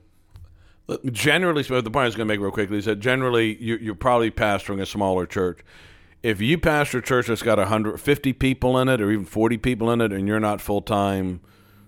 generally, 1.10 1.62
the 1.62 1.82
point 1.82 1.96
I 1.96 2.04
was 2.04 2.16
going 2.16 2.26
to 2.28 2.32
make 2.34 2.40
real 2.40 2.50
quickly 2.50 2.78
is 2.78 2.84
that 2.86 2.96
generally 3.00 3.56
you, 3.62 3.76
you're 3.76 3.94
probably 3.94 4.30
pastoring 4.30 4.80
a 4.80 4.86
smaller 4.86 5.26
church. 5.26 5.60
If 6.22 6.40
you 6.40 6.56
pastor 6.56 6.98
a 6.98 7.02
church 7.02 7.26
that's 7.26 7.42
got 7.42 7.58
150 7.58 8.32
people 8.34 8.78
in 8.78 8.88
it, 8.88 9.00
or 9.00 9.10
even 9.10 9.26
40 9.26 9.58
people 9.58 9.90
in 9.90 10.00
it, 10.00 10.12
and 10.12 10.26
you're 10.26 10.40
not 10.40 10.60
full 10.62 10.80
time, 10.80 11.40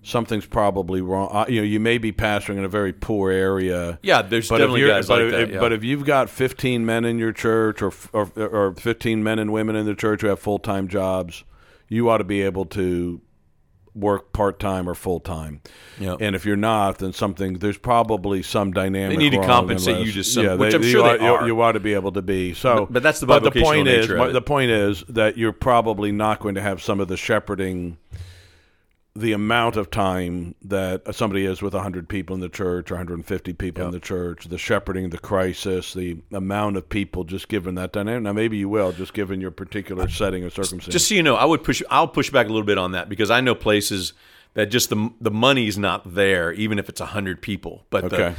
something's 0.03 0.45
probably 0.45 1.01
wrong. 1.01 1.31
Uh, 1.33 1.47
you 1.49 1.61
know, 1.61 1.67
you 1.67 1.81
may 1.81 1.97
be 1.97 2.13
pastoring 2.13 2.59
in 2.59 2.65
a 2.65 2.69
very 2.69 2.93
poor 2.93 3.31
area. 3.31 3.99
Yeah, 4.03 4.21
there's 4.21 4.49
But 4.51 4.61
if, 4.61 4.69
definitely 4.69 4.87
guys 4.89 5.09
but, 5.09 5.23
like 5.23 5.25
if, 5.27 5.31
that. 5.49 5.55
yeah. 5.55 5.61
but 5.61 5.73
if 5.73 5.83
you've 5.83 6.05
got 6.05 6.29
15 6.29 6.85
men 6.85 7.07
in 7.07 7.19
your 7.19 7.33
church, 7.33 7.81
or, 7.81 7.93
or 8.13 8.31
or 8.37 8.75
15 8.75 9.23
men 9.25 9.39
and 9.39 9.53
women 9.53 9.75
in 9.75 9.87
the 9.87 9.95
church 9.95 10.21
who 10.21 10.27
have 10.27 10.39
full 10.39 10.59
time 10.59 10.87
jobs, 10.87 11.43
you 11.89 12.09
ought 12.11 12.19
to 12.19 12.25
be 12.25 12.43
able 12.43 12.67
to 12.67 13.21
work 13.97 14.33
part 14.33 14.59
time 14.61 14.89
or 14.89 14.95
full 14.95 15.21
time. 15.21 15.61
Yeah. 15.99 16.17
And 16.21 16.37
if 16.37 16.45
you're 16.45 16.55
not, 16.57 16.99
then 16.99 17.13
something 17.13 17.55
there's 17.55 17.79
probably 17.79 18.43
some 18.43 18.73
dynamic. 18.73 19.17
They 19.17 19.25
need 19.25 19.33
to 19.33 19.45
compensate 19.45 19.95
unless- 19.95 20.07
you 20.07 20.13
to 20.13 20.25
some- 20.25 20.45
yeah, 20.45 20.55
which 20.55 20.75
I'm 20.75 20.83
you 20.83 20.91
sure 20.91 21.05
ought, 21.07 21.19
they 21.19 21.25
you- 21.25 21.33
are. 21.33 21.47
You, 21.47 21.61
ought 21.63 21.73
to 21.73 21.81
be 21.81 21.95
able 21.95 22.13
to 22.13 22.23
be. 22.23 22.53
So, 22.53 22.81
But- 22.81 22.93
but 22.93 23.03
that's 23.03 23.21
the 23.21 23.27
but 23.27 23.43
the 23.43 23.51
point 23.51 23.89
is, 23.89 24.07
the 24.07 24.43
point 24.43 24.71
is 24.71 25.03
that 25.09 25.39
you're 25.39 25.53
probably 25.53 26.13
not 26.13 26.41
going 26.41 26.55
to 26.57 26.61
have 26.61 26.83
some 26.83 27.01
of 27.01 27.09
the 27.09 27.17
shepherding. 27.17 27.97
The 29.17 29.33
amount 29.33 29.77
of 29.77 29.91
time 29.91 30.55
that 30.63 31.15
somebody 31.15 31.47
is 31.47 31.63
with 31.63 31.73
100 31.73 32.09
people 32.09 32.35
in 32.35 32.41
the 32.41 32.49
church 32.49 32.91
or 32.91 32.95
150 32.95 33.53
people 33.55 33.87
in 33.87 33.91
the 33.91 33.99
church, 33.99 34.45
the 34.45 34.59
shepherding, 34.59 35.09
the 35.11 35.19
crisis, 35.19 35.95
the 35.95 36.19
amount 36.33 36.77
of 36.77 36.89
people 36.89 37.25
just 37.25 37.49
given 37.49 37.77
that 37.77 37.93
dynamic. 37.93 38.25
Now, 38.25 38.33
maybe 38.35 38.59
you 38.59 38.69
will, 38.69 38.93
just 38.93 39.15
given 39.15 39.41
your 39.41 39.51
particular 39.51 40.09
setting 40.09 40.45
or 40.45 40.51
circumstance. 40.51 40.93
just 40.93 41.09
so 41.09 41.15
you 41.15 41.23
know, 41.23 41.35
I 41.35 41.47
would 41.47 41.65
push. 41.65 41.83
I'll 41.91 42.09
push 42.09 42.31
back 42.31 42.47
a 42.47 42.51
little 42.51 42.67
bit 42.67 42.79
on 42.79 42.93
that 42.93 43.09
because 43.09 43.31
I 43.31 43.41
know 43.41 43.55
places 43.55 44.13
that 44.57 44.67
just 44.67 44.89
the 44.91 45.11
the 45.21 45.31
money's 45.31 45.79
not 45.79 46.15
there, 46.15 46.51
even 46.53 46.79
if 46.79 46.89
it's 46.89 47.01
hundred 47.01 47.41
people. 47.41 47.87
But 47.91 48.11
the- 48.11 48.35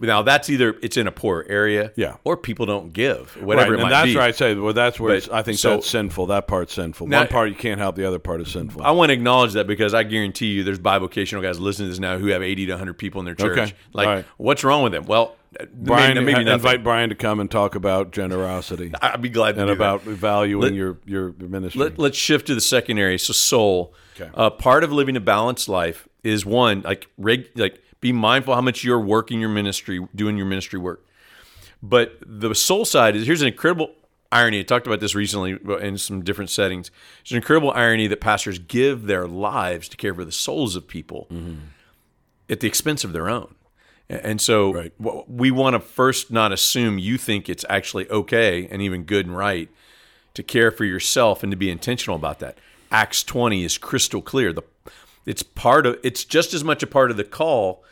now 0.00 0.22
that's 0.22 0.48
either 0.48 0.76
it's 0.82 0.96
in 0.96 1.06
a 1.06 1.10
poor 1.10 1.44
area, 1.48 1.90
Yeah. 1.96 2.16
or 2.22 2.36
people 2.36 2.66
don't 2.66 2.92
give, 2.92 3.36
whatever 3.42 3.72
right, 3.72 3.78
it 3.78 3.80
and 3.80 3.82
might 3.82 3.88
that's 3.90 4.06
be. 4.10 4.14
where 4.14 4.24
I 4.24 4.30
say, 4.30 4.54
well, 4.54 4.72
that's 4.74 5.00
where 5.00 5.18
But- 5.18 5.32
I 5.32 5.42
think 5.42 5.58
so- 5.58 5.70
that's 5.70 5.88
sinful. 5.88 6.26
That 6.26 6.46
part's 6.46 6.74
sinful. 6.74 7.06
Now- 7.08 7.20
One 7.20 7.28
part 7.28 7.48
you 7.48 7.54
can't 7.56 7.80
help, 7.80 7.96
the 7.96 8.06
other 8.06 8.18
part 8.20 8.40
is 8.42 8.48
sinful. 8.52 8.82
I 8.82 8.92
want 8.92 9.08
to 9.08 9.14
acknowledge 9.14 9.54
that 9.54 9.66
because 9.66 9.94
I 9.94 10.02
guarantee 10.04 10.46
you, 10.48 10.62
there's 10.64 10.78
bivocational 10.78 11.42
guys 11.42 11.58
listening 11.58 11.88
to 11.88 11.90
this 11.92 11.98
now 12.00 12.18
who 12.18 12.26
have 12.28 12.42
eighty 12.42 12.66
to 12.66 12.76
hundred 12.78 12.98
people 12.98 13.20
in 13.20 13.24
their 13.24 13.34
church. 13.34 13.58
Okay. 13.58 13.72
Like, 13.92 14.06
right. 14.06 14.24
what's 14.36 14.62
wrong 14.62 14.82
with 14.84 14.92
them? 14.92 15.06
Well, 15.06 15.34
Brian, 15.72 16.14
maybe, 16.16 16.34
maybe 16.34 16.50
invite 16.50 16.82
Brian 16.82 17.08
to 17.10 17.14
come 17.14 17.38
and 17.40 17.48
talk 17.50 17.76
about 17.76 18.10
generosity 18.10 18.90
I'd 19.00 19.22
be 19.22 19.28
glad 19.28 19.54
to 19.54 19.60
and 19.60 19.68
do 19.68 19.72
about 19.72 20.04
that. 20.04 20.10
valuing 20.10 20.60
Let- 20.62 20.74
your, 20.74 20.98
your 21.06 21.32
your 21.38 21.48
ministry. 21.48 21.80
Let, 21.80 21.98
let's 21.98 22.18
shift 22.18 22.48
to 22.48 22.54
the 22.54 22.60
second 22.60 22.98
area. 22.98 23.18
So 23.18 23.32
soul. 23.32 23.94
Okay. 24.14 24.30
Uh, 24.34 24.50
part 24.50 24.84
of 24.84 24.92
living 24.92 25.16
a 25.16 25.20
balanced 25.20 25.68
life 25.68 26.08
is 26.22 26.46
one 26.46 26.82
like 26.82 27.08
reg, 27.18 27.48
like 27.56 27.82
be 28.00 28.12
mindful 28.12 28.54
how 28.54 28.60
much 28.60 28.84
you're 28.84 29.00
working 29.00 29.40
your 29.40 29.48
ministry, 29.48 30.06
doing 30.14 30.36
your 30.36 30.46
ministry 30.46 30.78
work. 30.78 31.04
But 31.82 32.18
the 32.24 32.54
soul 32.54 32.84
side 32.84 33.16
is 33.16 33.26
here's 33.26 33.42
an 33.42 33.48
incredible 33.48 33.90
irony. 34.32 34.60
I 34.60 34.62
talked 34.62 34.86
about 34.86 35.00
this 35.00 35.14
recently 35.14 35.58
in 35.80 35.98
some 35.98 36.22
different 36.22 36.50
settings. 36.50 36.90
It's 37.22 37.30
an 37.30 37.36
incredible 37.36 37.70
irony 37.72 38.06
that 38.06 38.20
pastors 38.20 38.58
give 38.58 39.06
their 39.06 39.26
lives 39.26 39.88
to 39.90 39.96
care 39.96 40.14
for 40.14 40.24
the 40.24 40.32
souls 40.32 40.76
of 40.76 40.88
people 40.88 41.28
at 42.48 42.60
the 42.60 42.66
expense 42.66 43.04
of 43.04 43.12
their 43.12 43.28
own. 43.28 43.54
And 44.08 44.40
so 44.40 44.72
Right. 44.72 44.92
we 44.98 45.50
want 45.50 45.74
to 45.74 45.80
first 45.80 46.30
not 46.30 46.52
assume 46.52 46.98
you 46.98 47.16
think 47.16 47.48
it's 47.48 47.64
actually 47.70 48.08
okay 48.10 48.68
and 48.70 48.82
even 48.82 49.04
good 49.04 49.26
and 49.26 49.36
right 49.36 49.68
to 50.34 50.42
care 50.42 50.70
for 50.70 50.84
yourself 50.84 51.42
and 51.42 51.50
to 51.52 51.56
be 51.56 51.70
intentional 51.70 52.16
about 52.16 52.38
that. 52.40 52.58
Acts 52.94 53.24
20 53.24 53.64
is 53.64 53.76
crystal 53.76 54.22
clear. 54.22 54.52
The 54.52 54.62
it's 55.26 55.42
part 55.42 55.84
of 55.84 55.98
it's 56.04 56.24
just 56.24 56.54
as 56.54 56.62
much 56.62 56.80
a 56.80 56.86
part 56.86 57.10
of 57.10 57.16
the 57.16 57.24
call 57.24 57.82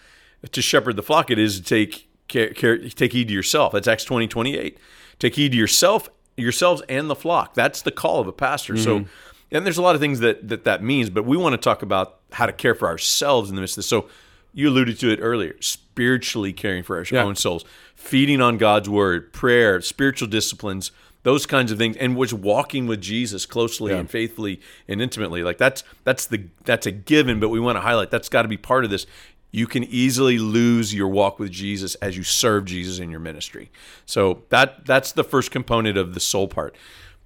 to 0.53 0.63
shepherd 0.63 0.95
the 0.95 1.03
flock 1.03 1.29
it 1.29 1.41
is 1.41 1.59
to 1.59 1.65
take 1.65 2.09
care, 2.29 2.51
care 2.51 2.79
take 2.89 3.13
heed 3.13 3.27
to 3.27 3.35
yourself. 3.35 3.73
That's 3.73 3.89
Acts 3.89 4.05
20 4.05 4.29
28. 4.29 4.79
Take 5.19 5.35
heed 5.35 5.51
to 5.51 5.59
yourself 5.59 6.09
yourselves 6.37 6.83
and 6.89 7.11
the 7.11 7.17
flock. 7.17 7.55
That's 7.55 7.83
the 7.83 7.91
call 7.91 8.21
of 8.21 8.29
a 8.29 8.33
pastor. 8.33 8.77
So 8.77 9.01
mm-hmm. 9.01 9.09
and 9.51 9.67
there's 9.67 9.77
a 9.77 9.83
lot 9.83 9.97
of 9.97 10.01
things 10.01 10.21
that, 10.21 10.49
that 10.49 10.63
that 10.65 10.85
means, 10.85 11.11
but 11.11 11.25
we 11.25 11.37
want 11.37 11.55
to 11.55 11.59
talk 11.59 11.83
about 11.83 12.21
how 12.31 12.47
to 12.47 12.53
care 12.53 12.77
for 12.77 12.87
ourselves 12.87 13.51
in 13.51 13.57
the 13.57 13.61
midst 13.61 13.75
of 13.75 13.83
this. 13.83 13.89
So 13.89 14.09
you 14.55 14.69
alluded 14.69 15.01
to 15.01 15.11
it 15.11 15.19
earlier, 15.21 15.57
spiritually 15.61 16.53
caring 16.53 16.85
for 16.85 16.97
our 16.97 17.05
Yeah. 17.11 17.25
own 17.25 17.35
souls, 17.35 17.65
feeding 17.97 18.41
on 18.41 18.57
God's 18.57 18.89
word, 18.89 19.33
prayer, 19.33 19.81
spiritual 19.81 20.29
disciplines, 20.29 20.93
those 21.25 21.47
kinds 21.47 21.71
of 21.73 21.79
things, 21.79 21.97
and 21.97 22.17
was 22.17 22.35
walking 22.35 22.87
with 22.87 23.01
Jesus 23.01 23.47
closely 23.47 23.93
Yeah. 23.93 23.99
and 23.99 24.11
faithfully 24.11 24.61
and 24.89 25.01
intimately. 25.01 25.43
Like 25.43 25.59
that's 25.59 25.85
that's 26.05 26.27
the 26.27 26.45
that's 26.65 26.87
a 26.87 26.91
given, 26.91 27.41
but 27.41 27.49
we 27.49 27.61
want 27.61 27.77
to 27.77 27.81
highlight 27.81 28.11
that's 28.11 28.29
got 28.29 28.43
to 28.43 28.49
be 28.49 28.57
part 28.57 28.85
of 28.85 28.91
this. 28.91 29.07
You 29.55 29.67
can 29.67 29.85
easily 29.85 30.39
lose 30.39 30.95
your 30.95 31.09
walk 31.09 31.39
with 31.39 31.51
Jesus 31.51 31.95
as 31.97 32.17
you 32.17 32.23
serve 32.23 32.65
Jesus 32.65 32.99
in 32.99 33.11
your 33.11 33.21
ministry. 33.21 33.71
So 34.07 34.43
that 34.49 34.87
that's 34.87 35.13
the 35.13 35.25
first 35.25 35.51
component 35.51 35.99
of 35.99 36.15
the 36.15 36.21
soul 36.21 36.49
part. 36.49 36.75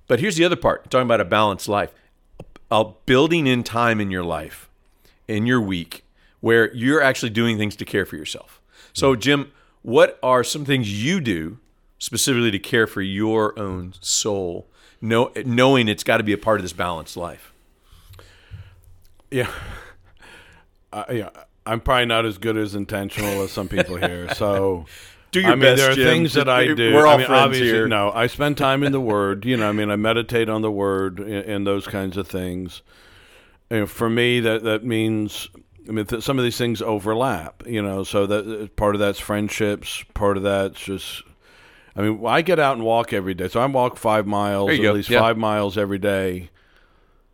But 0.08 0.20
here's 0.20 0.36
the 0.36 0.44
other 0.44 0.56
part, 0.56 0.90
talking 0.90 1.06
about 1.06 1.20
a 1.20 1.24
balanced 1.24 1.68
life. 1.68 1.92
Uh, 2.68 2.82
building 3.06 3.46
in 3.46 3.62
time 3.62 4.00
in 4.00 4.10
your 4.10 4.24
life, 4.24 4.68
in 5.28 5.46
your 5.46 5.60
week, 5.60 6.04
where 6.40 6.74
you're 6.74 7.00
actually 7.00 7.30
doing 7.30 7.56
things 7.56 7.76
to 7.76 7.84
care 7.84 8.04
for 8.04 8.16
yourself. 8.16 8.60
So, 8.92 9.14
Jim, 9.14 9.52
what 9.82 10.18
are 10.20 10.42
some 10.42 10.64
things 10.64 11.02
you 11.04 11.20
do 11.20 11.58
specifically 11.98 12.50
to 12.50 12.58
care 12.58 12.86
for 12.86 13.02
your 13.02 13.58
own 13.58 13.94
soul, 14.00 14.68
know, 15.00 15.32
knowing 15.44 15.88
it's 15.88 16.04
got 16.04 16.18
to 16.18 16.24
be 16.24 16.32
a 16.32 16.38
part 16.38 16.58
of 16.60 16.64
this 16.64 16.72
balanced 16.72 17.16
life? 17.16 17.52
yeah, 19.30 19.50
uh, 20.92 21.04
yeah. 21.10 21.30
I'm 21.66 21.80
probably 21.80 22.06
not 22.06 22.24
as 22.24 22.38
good 22.38 22.56
as 22.56 22.76
intentional 22.76 23.42
as 23.42 23.50
some 23.50 23.68
people 23.68 23.96
here. 23.96 24.28
So. 24.34 24.86
Do 25.32 25.40
your 25.40 25.50
I 25.50 25.54
mean, 25.54 25.62
best, 25.62 25.82
there 25.82 25.90
are 25.90 25.94
Jim. 25.94 26.06
things 26.06 26.32
that 26.34 26.48
I 26.48 26.72
do. 26.72 26.94
We're 26.94 27.06
all 27.06 27.14
I 27.14 27.16
mean, 27.18 27.26
friends 27.26 27.42
obviously, 27.42 27.66
here. 27.66 27.88
No, 27.88 28.12
I 28.12 28.28
spend 28.28 28.56
time 28.56 28.82
in 28.84 28.92
the 28.92 29.00
Word. 29.00 29.44
You 29.44 29.56
know, 29.56 29.68
I 29.68 29.72
mean, 29.72 29.90
I 29.90 29.96
meditate 29.96 30.48
on 30.48 30.62
the 30.62 30.70
Word 30.70 31.18
and, 31.18 31.28
and 31.28 31.66
those 31.66 31.86
kinds 31.86 32.16
of 32.16 32.28
things. 32.28 32.80
Know, 33.68 33.86
for 33.86 34.08
me, 34.08 34.40
that 34.40 34.62
that 34.62 34.84
means. 34.84 35.48
I 35.88 35.92
mean, 35.92 36.06
th- 36.06 36.22
some 36.22 36.38
of 36.38 36.44
these 36.44 36.56
things 36.56 36.80
overlap. 36.80 37.64
You 37.66 37.82
know, 37.82 38.04
so 38.04 38.24
that 38.26 38.46
uh, 38.62 38.68
part 38.76 38.94
of 38.94 39.00
that's 39.00 39.18
friendships. 39.18 40.04
Part 40.14 40.36
of 40.36 40.44
that's 40.44 40.80
just. 40.80 41.22
I 41.96 42.02
mean, 42.02 42.26
I 42.26 42.42
get 42.42 42.58
out 42.58 42.76
and 42.76 42.84
walk 42.84 43.12
every 43.12 43.34
day. 43.34 43.48
So 43.48 43.60
I 43.60 43.66
walk 43.66 43.96
five 43.96 44.26
miles, 44.26 44.70
at 44.70 44.80
go. 44.82 44.92
least 44.92 45.08
Yeah. 45.08 45.20
five 45.20 45.38
miles 45.38 45.78
every 45.78 45.98
day. 45.98 46.50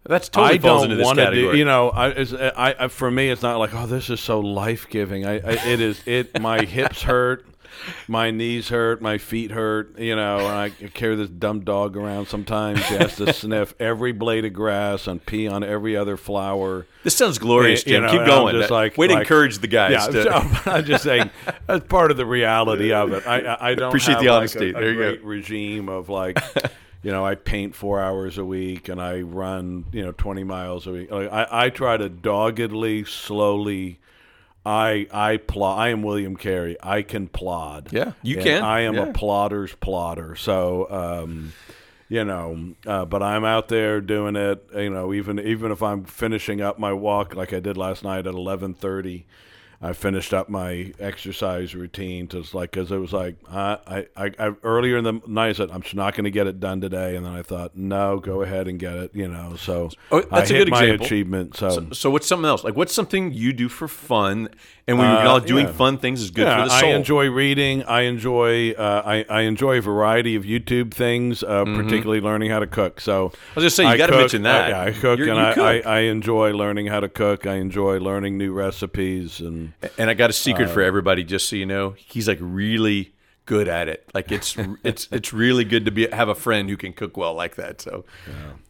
That's 0.05 0.29
totally 0.29 0.55
I 0.55 0.59
falls 0.59 0.83
don't 0.83 0.91
into 0.93 0.97
this 0.97 1.13
category. 1.13 1.53
do. 1.53 1.59
You 1.59 1.65
know, 1.65 1.91
I, 1.91 2.09
I, 2.11 2.75
I 2.85 2.89
for 2.89 3.11
me, 3.11 3.29
it's 3.31 3.43
not 3.43 3.59
like 3.59 3.73
oh, 3.75 3.87
this 3.87 4.11
is 4.11 4.21
so 4.21 4.41
life 4.41 4.89
giving. 4.89 5.25
I, 5.27 5.35
I, 5.35 5.53
it 5.69 5.81
is. 5.81 6.01
It 6.07 6.41
my 6.41 6.65
hips 6.65 7.03
hurt. 7.03 7.47
My 8.09 8.31
knees 8.31 8.69
hurt, 8.69 9.01
my 9.03 9.19
feet 9.19 9.51
hurt, 9.51 9.99
you 9.99 10.15
know, 10.17 10.39
and 10.39 10.47
I 10.49 10.71
carry 10.71 11.17
this 11.17 11.29
dumb 11.29 11.61
dog 11.61 11.97
around 11.97 12.27
sometimes. 12.29 12.85
He 12.87 12.95
has 12.97 13.17
to 13.17 13.33
sniff 13.33 13.75
every 13.81 14.13
blade 14.13 14.45
of 14.45 14.53
grass 14.53 15.07
and 15.07 15.25
pee 15.25 15.49
on 15.49 15.63
every 15.65 15.97
other 15.97 16.17
flower. 16.17 16.87
This 17.05 17.17
sounds 17.17 17.39
glorious, 17.39 17.85
You 17.87 17.95
Jim. 17.95 18.03
know, 18.05 18.11
Keep 18.13 18.27
going. 18.27 18.55
just 18.57 18.71
like- 18.71 18.97
Way 18.97 19.09
to 19.09 19.15
like- 19.15 19.23
encourage 19.23 19.59
the 19.59 19.67
guys. 19.67 19.93
Yeah, 20.15 20.23
to- 20.25 20.61
I'm 20.67 20.85
just 20.85 21.05
saying 21.05 21.31
that's 21.67 21.87
part 21.87 22.11
of 22.11 22.17
the 22.17 22.27
reality 22.27 22.93
of 22.93 23.13
it. 23.13 23.27
I 23.27 23.57
I, 23.61 23.75
don't 23.75 23.89
Appreciate 23.89 24.15
have 24.15 24.23
the 24.23 24.29
like 24.31 24.37
honesty. 24.39 24.71
a, 24.73 24.77
a 24.77 24.81
There 24.81 24.93
you 24.93 25.17
go. 25.19 25.23
regime 25.25 25.89
of 25.89 26.09
like, 26.09 26.39
you 27.03 27.11
know, 27.11 27.25
I 27.27 27.35
paint 27.35 27.75
four 27.75 28.01
hours 28.01 28.39
a 28.39 28.45
week 28.45 28.89
and 28.89 29.01
I 29.03 29.21
run 29.23 29.87
you 29.93 30.03
know 30.05 30.13
twenty 30.13 30.45
miles 30.45 30.87
a 30.87 30.93
week. 30.93 31.11
Like, 31.11 31.33
I 31.33 31.47
I 31.51 31.71
try 31.71 31.97
to 31.97 32.09
doggedly, 32.09 33.05
slowly. 33.05 33.99
I 34.65 35.07
I 35.13 35.37
plod. 35.39 35.79
I 35.79 35.89
am 35.89 36.03
William 36.03 36.37
Carey. 36.37 36.77
I 36.83 37.03
can 37.03 37.27
plod. 37.29 37.89
Yeah, 37.93 38.13
you 38.23 38.37
can. 38.37 38.63
I 38.63 38.81
am 38.83 38.95
Yeah. 38.95 39.09
a 39.09 39.13
plodder's 39.13 39.75
plodder. 39.75 40.37
So. 40.37 40.89
um 40.91 41.53
you 42.09 42.25
know, 42.27 42.75
uh, 42.87 43.07
but 43.07 43.23
I'm 43.23 43.43
out 43.43 43.69
there 43.69 44.03
doing 44.03 44.37
it. 44.37 44.63
You 44.75 44.91
know, 44.91 45.15
even 45.15 45.39
even 45.41 45.73
if 45.73 45.83
I'm 45.83 46.05
finishing 46.05 46.61
up 46.61 46.79
my 46.79 46.93
walk 46.93 47.35
like 47.35 47.55
I 47.55 47.61
did 47.61 47.79
last 47.79 48.05
night 48.05 48.27
at 48.27 48.35
11:30, 48.35 49.23
I 49.85 49.93
finished 49.95 50.33
up 50.33 50.49
my 50.49 50.93
exercise 51.01 51.75
routine 51.75 52.29
to 52.29 52.45
like 52.53 52.71
because 52.71 52.93
it 52.93 52.99
was 52.99 53.13
like 53.13 53.35
I, 53.51 53.79
I, 53.87 54.07
I, 54.27 54.31
I 54.39 54.55
earlier 54.63 54.97
in 54.97 55.03
the 55.03 55.21
night 55.27 55.49
I 55.49 55.53
said 55.55 55.71
I'm 55.73 55.83
just 55.83 55.97
not 55.97 56.15
going 56.15 56.23
to 56.25 56.31
get 56.31 56.47
it 56.47 56.61
done 56.61 56.81
today, 56.81 57.17
and 57.17 57.27
then 57.27 57.33
I 57.33 57.43
thought 57.43 57.77
no, 57.77 58.21
go 58.21 58.43
ahead 58.43 58.69
and 58.69 58.79
get 58.79 58.95
it. 58.95 59.11
You 59.15 59.27
know, 59.29 59.57
so 59.57 59.91
Oh, 60.13 60.21
that's 60.21 60.51
I 60.53 60.55
a 60.55 60.59
good 60.59 60.71
my 60.71 60.83
example. 60.85 61.07
achievement. 61.07 61.57
So, 61.57 61.89
So 61.93 62.11
what's 62.11 62.27
something 62.29 62.47
else? 62.49 62.63
Like 62.63 62.77
what's 62.77 62.95
something 62.95 63.33
you 63.33 63.53
do 63.53 63.69
for 63.69 63.89
fun? 63.89 64.49
And 64.89 64.99
when 64.99 65.09
you're 65.09 65.23
not 65.23 65.47
doing 65.47 65.67
Uh, 65.67 65.71
yeah. 65.71 65.77
fun 65.77 65.99
things 65.99 66.21
is 66.23 66.33
good 66.33 66.47
yeah, 66.47 66.63
for 66.65 66.69
the 66.69 66.81
soul. 66.81 66.89
I 66.91 66.93
enjoy 66.95 67.31
reading. 67.31 67.85
I 67.85 68.01
enjoy 68.03 68.73
uh, 68.73 69.03
I, 69.05 69.25
I 69.29 69.41
enjoy 69.43 69.79
a 69.79 69.81
variety 69.81 70.35
of 70.37 70.43
YouTube 70.45 70.93
things, 70.93 71.43
uh, 71.45 71.65
particularly 71.65 72.21
learning 72.21 72.51
how 72.51 72.59
to 72.61 72.67
cook. 72.67 73.01
So 73.01 73.29
Mm-hmm. 73.29 73.51
I 73.53 73.55
was 73.57 73.65
just 73.65 73.77
saying 73.77 73.91
you 73.91 73.97
gotta 73.99 74.17
mention 74.17 74.43
that. 74.43 74.67
uh, 74.67 74.69
yeah, 74.77 74.83
I 74.83 74.93
cook, 74.93 75.19
You're- 75.19 75.31
and 75.31 75.39
I, 75.41 75.55
cook. 75.55 75.87
I, 75.87 75.99
I 75.99 75.99
enjoy 76.01 76.53
learning 76.53 76.87
how 76.87 77.01
to 77.01 77.09
cook. 77.09 77.47
I 77.47 77.55
enjoy 77.57 77.99
learning 77.99 78.39
new 78.39 78.53
recipes, 78.53 79.41
and 79.41 79.72
And 79.99 80.11
I 80.11 80.15
got 80.15 80.31
a 80.31 80.33
secret 80.33 80.69
Uh, 80.69 80.73
for 80.73 80.83
everybody, 80.83 81.25
just 81.25 81.49
so 81.49 81.57
you 81.57 81.67
know. 81.67 81.91
He's 81.97 82.29
like 82.29 82.39
really 82.41 83.13
good 83.45 83.67
at 83.67 83.89
it. 83.89 84.09
Like 84.15 84.31
it's 84.31 84.57
it's 84.85 85.09
it's 85.11 85.33
really 85.33 85.65
good 85.65 85.85
to 85.85 85.91
be 85.91 86.07
have 86.09 86.29
a 86.29 86.35
friend 86.35 86.69
who 86.71 86.77
can 86.77 86.93
cook 86.93 87.17
well 87.17 87.35
like 87.35 87.57
that. 87.57 87.81
So 87.81 88.05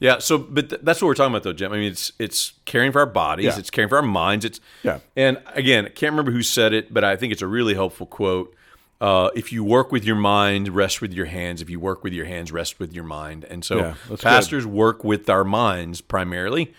yeah. 0.00 0.18
so 0.18 0.38
but 0.38 0.70
th- 0.70 0.80
that's 0.82 1.02
what 1.02 1.08
we're 1.08 1.14
talking 1.14 1.32
about 1.32 1.42
though, 1.42 1.52
Jim. 1.52 1.72
I 1.72 1.76
mean, 1.76 1.90
it's 1.92 2.12
it's 2.18 2.52
caring 2.64 2.90
for 2.92 3.00
our 3.00 3.06
bodies, 3.06 3.44
Yeah. 3.46 3.58
it's 3.58 3.70
caring 3.70 3.88
for 3.88 3.96
our 3.96 4.02
minds. 4.02 4.44
It's 4.44 4.60
Yeah. 4.82 5.00
And 5.16 5.38
again, 5.54 5.86
I 5.86 5.88
can't 5.90 6.12
remember 6.12 6.32
who 6.32 6.42
said 6.42 6.72
it, 6.72 6.92
but 6.92 7.04
I 7.04 7.16
think 7.16 7.32
it's 7.32 7.42
a 7.42 7.46
really 7.46 7.74
helpful 7.74 8.06
quote. 8.06 8.54
Uh, 9.00 9.30
if 9.34 9.52
you 9.52 9.64
work 9.64 9.90
with 9.90 10.04
your 10.04 10.14
mind, 10.16 10.68
rest 10.68 11.00
with 11.02 11.12
your 11.12 11.26
hands. 11.26 11.60
If 11.60 11.68
you 11.68 11.80
work 11.80 12.04
with 12.04 12.12
your 12.12 12.24
hands, 12.26 12.52
rest 12.52 12.78
with 12.78 12.92
your 12.94 13.02
mind. 13.04 13.44
And 13.50 13.64
so 13.64 13.76
Yeah, 13.78 13.94
pastors 14.20 14.64
work 14.64 15.02
with 15.02 15.28
our 15.28 15.42
minds 15.42 16.00
primarily. 16.00 16.72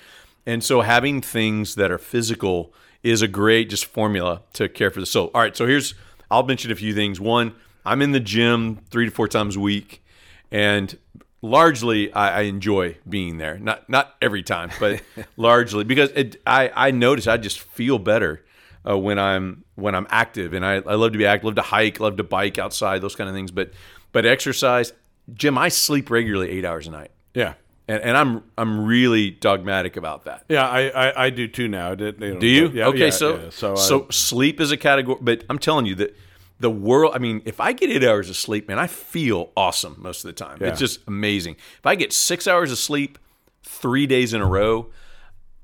And 0.46 0.64
so 0.64 0.82
having 0.82 1.22
things 1.22 1.76
that 1.76 1.92
are 1.92 1.98
physical 1.98 2.74
is 3.04 3.22
a 3.22 3.28
great 3.28 3.70
just 3.70 3.86
formula 3.86 4.42
to 4.54 4.70
care 4.70 4.90
for 4.90 5.00
the 5.00 5.06
soul. 5.06 5.30
All 5.34 5.42
right, 5.42 5.56
so 5.56 5.68
here's 5.68 5.94
I'll 6.32 6.44
mention 6.44 6.72
a 6.72 6.76
few 6.76 6.94
things. 6.94 7.20
One, 7.20 7.54
I'm 7.86 8.02
in 8.02 8.12
the 8.12 8.20
gym 8.20 8.78
three 8.90 9.06
to 9.06 9.12
four 9.12 9.28
times 9.28 9.56
a 9.56 9.60
week, 9.60 10.04
and 10.52 10.98
largely 11.42 12.12
I, 12.14 12.40
I 12.40 12.42
enjoy 12.44 12.98
being 13.08 13.38
there. 13.38 13.58
Not 13.58 13.90
not 13.90 14.16
every 14.22 14.44
time, 14.44 14.72
but 14.80 15.02
largely 15.38 15.84
because 15.84 16.10
it, 16.12 16.42
I 16.48 16.72
I 16.74 16.92
notice 16.92 17.28
I 17.28 17.38
just 17.38 17.60
feel 17.60 18.00
better 18.00 18.44
uh, 18.88 18.98
when 18.98 19.20
I'm 19.20 19.66
when 19.76 19.96
I'm 19.96 20.08
active, 20.10 20.54
and 20.54 20.66
I, 20.66 20.76
I 20.76 20.96
love 20.96 21.12
to 21.12 21.18
be 21.18 21.26
active, 21.26 21.46
love 21.46 21.56
to 21.56 21.62
hike, 21.62 22.00
love 22.00 22.18
to 22.18 22.24
bike 22.24 22.58
outside, 22.58 23.02
those 23.02 23.16
kind 23.16 23.30
of 23.30 23.36
things. 23.36 23.52
But 23.52 23.74
but 24.12 24.26
exercise, 24.26 24.94
Jim, 25.34 25.58
I 25.58 25.68
sleep 25.70 26.10
regularly 26.10 26.50
eight 26.50 26.66
hours 26.66 26.88
a 26.88 26.92
night 26.92 27.12
yeah, 27.34 27.54
and, 27.88 28.02
and 28.02 28.18
I'm 28.18 28.44
I'm 28.58 28.86
really 28.86 29.32
dogmatic 29.32 29.98
about 29.98 30.26
that. 30.26 30.46
yeah. 30.50 30.68
I, 30.68 30.88
I, 30.88 31.26
I 31.26 31.30
do 31.30 31.48
too 31.48 31.68
now. 31.68 31.96
Do 31.96 32.14
you? 32.42 32.70
Yeah, 32.70 32.88
okay, 32.88 33.06
yeah, 33.06 33.10
so 33.10 33.36
yeah. 33.36 33.50
so 33.50 33.76
so, 33.76 34.04
I, 34.04 34.06
sleep 34.12 34.60
is 34.62 34.72
a 34.72 34.78
category, 34.78 35.18
but 35.22 35.44
I'm 35.50 35.60
telling 35.60 35.86
you 35.86 35.96
that 35.96 36.16
the 36.60 36.70
world. 36.70 37.14
I 37.16 37.20
mean, 37.20 37.42
if 37.46 37.60
I 37.60 37.74
get 37.74 37.90
eight 37.90 38.04
hours 38.04 38.30
of 38.30 38.36
sleep, 38.36 38.68
man, 38.68 38.80
I 38.80 38.88
feel 38.88 39.52
awesome 39.58 39.98
most 40.00 40.24
of 40.24 40.30
the 40.30 40.34
time. 40.34 40.60
It's 40.62 40.80
just 40.80 41.00
amazing. 41.08 41.56
If 41.78 41.86
I 41.86 41.96
get 41.96 42.14
six 42.14 42.48
hours 42.48 42.72
of 42.72 42.78
sleep 42.78 43.18
three 43.64 44.08
days 44.08 44.34
in 44.34 44.42
a 44.42 44.46
row. 44.46 44.90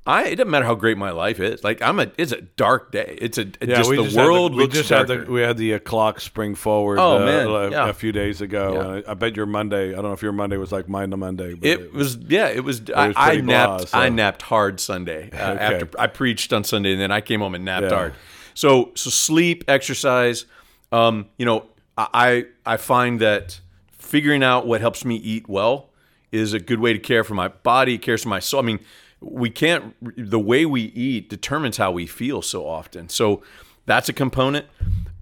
I, 0.09 0.23
it 0.23 0.37
doesn't 0.37 0.49
matter 0.49 0.65
how 0.65 0.73
great 0.73 0.97
my 0.97 1.11
life 1.11 1.39
is. 1.39 1.63
Like 1.63 1.83
I'm 1.83 1.99
a, 1.99 2.11
it's 2.17 2.31
a 2.31 2.41
dark 2.41 2.91
day. 2.91 3.15
It's 3.21 3.37
a 3.37 3.45
yeah, 3.61 3.75
just 3.75 3.91
we 3.91 3.97
the 3.97 4.03
just 4.05 4.15
had 4.15 4.25
world 4.25 4.55
we 4.55 4.63
looks 4.63 4.73
just 4.73 4.89
darker. 4.89 5.17
had 5.17 5.27
the 5.27 5.31
we 5.31 5.41
had 5.41 5.57
the 5.57 5.75
uh, 5.75 5.79
clock 5.79 6.19
spring 6.19 6.55
forward. 6.55 6.97
Oh, 6.97 7.17
uh, 7.17 7.25
man, 7.25 7.47
a, 7.47 7.69
yeah. 7.69 7.89
a 7.89 7.93
few 7.93 8.11
days 8.11 8.41
ago. 8.41 8.73
Yeah. 8.73 9.01
I, 9.07 9.11
I 9.11 9.13
bet 9.13 9.35
your 9.35 9.45
Monday. 9.45 9.91
I 9.91 9.97
don't 9.97 10.05
know 10.05 10.13
if 10.13 10.23
your 10.23 10.31
Monday 10.31 10.57
was 10.57 10.71
like 10.71 10.89
mine. 10.89 11.11
The 11.11 11.17
Monday. 11.17 11.53
But 11.53 11.69
It 11.69 11.93
was 11.93 12.17
yeah. 12.27 12.47
It 12.47 12.63
was. 12.63 12.89
I, 12.89 13.09
was 13.09 13.15
I 13.19 13.41
blah, 13.41 13.45
napped. 13.45 13.89
so- 13.89 13.99
I 13.99 14.09
napped 14.09 14.41
hard 14.41 14.79
Sunday 14.79 15.29
uh, 15.31 15.35
after 15.37 15.87
I 15.99 16.07
preached 16.07 16.53
on 16.53 16.63
Sunday, 16.63 16.93
and 16.93 16.99
then 16.99 17.11
I 17.11 17.21
came 17.21 17.41
home 17.41 17.53
and 17.53 17.63
napped 17.63 17.91
hard. 17.91 18.15
So 18.55 18.91
so 18.95 19.11
sleep, 19.11 19.63
exercise. 19.67 20.47
Um, 20.91 21.27
you 21.37 21.45
know, 21.45 21.67
I 21.95 22.47
I 22.65 22.77
find 22.77 23.19
that 23.21 23.59
figuring 23.91 24.41
out 24.41 24.65
what 24.65 24.81
helps 24.81 25.05
me 25.05 25.17
eat 25.17 25.47
well 25.47 25.91
is 26.31 26.53
a 26.53 26.59
good 26.59 26.79
way 26.79 26.93
to 26.93 26.99
care 26.99 27.23
for 27.23 27.35
my 27.35 27.49
body, 27.49 27.99
cares 27.99 28.23
for 28.23 28.29
my 28.29 28.39
soul. 28.39 28.59
I 28.59 28.63
mean, 28.63 28.79
we 29.21 29.49
can't. 29.49 29.95
The 30.01 30.39
way 30.39 30.65
we 30.65 30.81
eat 30.81 31.29
determines 31.29 31.77
how 31.77 31.91
we 31.91 32.05
feel 32.05 32.41
so 32.41 32.67
often. 32.67 33.09
So 33.09 33.43
that's 33.85 34.09
a 34.09 34.13
component. 34.13 34.67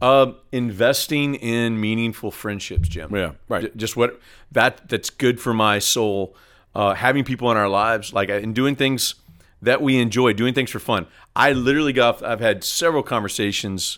Uh, 0.02 0.34
investing 0.52 1.36
in 1.36 1.80
meaningful 1.82 2.30
friendships, 2.30 2.88
Jim. 2.88 3.14
Yeah, 3.16 3.32
right. 3.50 3.64
J- 3.64 3.72
just 3.76 3.98
what 3.98 4.20
that 4.52 4.88
that's 4.90 5.10
good 5.10 5.40
for 5.40 5.54
my 5.54 5.80
soul. 5.80 6.36
Uh, 6.76 6.94
having 6.94 7.24
people 7.24 7.50
in 7.50 7.58
our 7.58 7.70
lives, 7.70 8.14
like 8.14 8.30
and 8.30 8.54
doing 8.54 8.76
things 8.76 9.16
that 9.62 9.82
we 9.82 10.00
enjoy, 10.00 10.34
doing 10.34 10.54
things 10.54 10.70
for 10.70 10.80
fun. 10.80 11.08
I 11.36 11.54
literally 11.54 11.94
got. 11.94 12.22
I've 12.24 12.40
had 12.40 12.64
several 12.64 13.02
conversations 13.02 13.98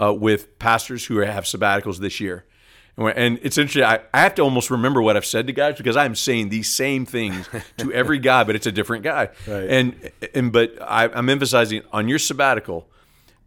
uh, 0.00 0.14
with 0.14 0.58
pastors 0.60 1.06
who 1.06 1.18
have 1.18 1.44
sabbaticals 1.44 1.98
this 1.98 2.20
year, 2.20 2.44
and, 2.98 3.38
it's 3.42 3.58
interesting. 3.58 3.84
I, 3.84 4.00
I 4.12 4.20
have 4.20 4.34
to 4.36 4.42
almost 4.42 4.70
remember 4.70 5.00
what 5.00 5.16
I've 5.16 5.24
said 5.24 5.46
to 5.46 5.52
guys 5.52 5.76
because 5.76 5.96
I'm 5.96 6.14
saying 6.14 6.50
these 6.50 6.70
same 6.70 7.06
things 7.06 7.48
to 7.78 7.92
every 7.92 8.18
guy, 8.18 8.44
but 8.44 8.54
it's 8.54 8.66
a 8.66 8.72
different 8.72 9.04
guy. 9.04 9.30
Right. 9.46 9.68
And 9.68 10.10
and 10.34 10.52
but 10.52 10.80
I, 10.80 11.04
I'm 11.08 11.28
emphasizing 11.28 11.82
on 11.92 12.08
your 12.08 12.18
sabbatical, 12.18 12.88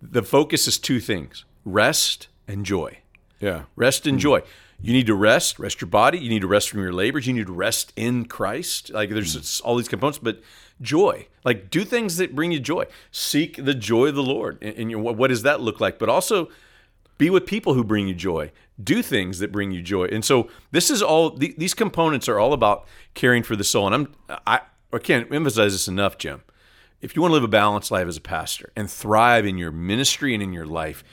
the 0.02 0.24
focus 0.24 0.68
is 0.68 0.80
two 0.80 1.00
things: 1.00 1.46
rest 1.64 2.28
and 2.48 2.66
joy. 2.66 3.00
yeah. 3.40 3.64
Rest 3.76 4.08
and 4.08 4.16
hmm. 4.16 4.22
joy. 4.22 4.44
You 4.82 4.92
need 4.92 5.08
to 5.08 5.16
rest, 5.16 5.58
rest 5.58 5.80
your 5.80 5.90
body. 5.90 6.18
You 6.18 6.30
need 6.30 6.42
to 6.42 6.48
rest 6.48 6.70
from 6.70 6.82
your 6.82 6.92
labors. 6.92 7.28
You 7.28 7.34
need 7.34 7.48
to 7.48 7.54
rest 7.54 7.94
in 7.96 8.26
Christ. 8.26 8.90
Like 8.90 9.10
there's 9.10 9.34
hmm. 9.34 9.40
it's 9.40 9.62
all 9.62 9.76
these 9.76 9.88
components, 9.88 10.20
but 10.20 10.42
joy. 10.82 11.28
Like 11.44 11.70
do 11.70 11.86
things 11.86 12.18
that 12.18 12.36
bring 12.36 12.52
you 12.52 12.60
joy. 12.60 12.86
Seek 13.12 13.64
the 13.64 13.76
joy 13.76 14.08
of 14.08 14.16
the 14.16 14.24
Lord. 14.24 14.58
And, 14.62 14.76
and 14.78 14.92
you 14.92 14.98
know, 14.98 15.04
what, 15.04 15.18
what 15.18 15.28
does 15.28 15.44
that 15.44 15.62
look 15.62 15.80
like? 15.80 16.00
But 16.00 16.10
also 16.10 16.50
be 17.18 17.30
with 17.30 17.46
people 17.46 17.74
who 17.74 17.84
bring 17.84 18.08
you 18.08 18.14
joy. 18.14 18.52
Do 18.84 19.02
things 19.02 19.40
that 19.40 19.52
bring 19.52 19.72
you 19.72 19.82
joy. 19.82 20.06
And 20.06 20.24
so 20.26 20.50
this 20.72 20.90
is 20.90 21.02
all. 21.02 21.32
th- 21.32 21.56
These 21.56 21.74
components 21.74 22.28
are 22.28 22.40
all 22.40 22.52
about 22.54 22.86
caring 23.14 23.42
for 23.44 23.56
the 23.56 23.64
soul. 23.64 23.86
And 23.88 23.96
I'm 23.96 24.40
I, 24.46 24.62
I 24.92 24.98
can't 24.98 25.32
emphasize 25.34 25.72
this 25.72 25.88
enough, 25.88 26.18
Jim. 26.18 26.44
If 27.02 27.16
you 27.16 27.22
want 27.22 27.32
to 27.32 27.36
live 27.36 27.44
a 27.44 27.48
balanced 27.48 27.92
life 27.92 28.08
as 28.08 28.18
a 28.18 28.22
pastor 28.22 28.72
and 28.76 28.90
thrive 28.90 29.46
in 29.46 29.58
your 29.58 29.72
ministry 29.72 30.34
and 30.34 30.42
in 30.42 30.54
your 30.54 30.66
life, 30.66 31.04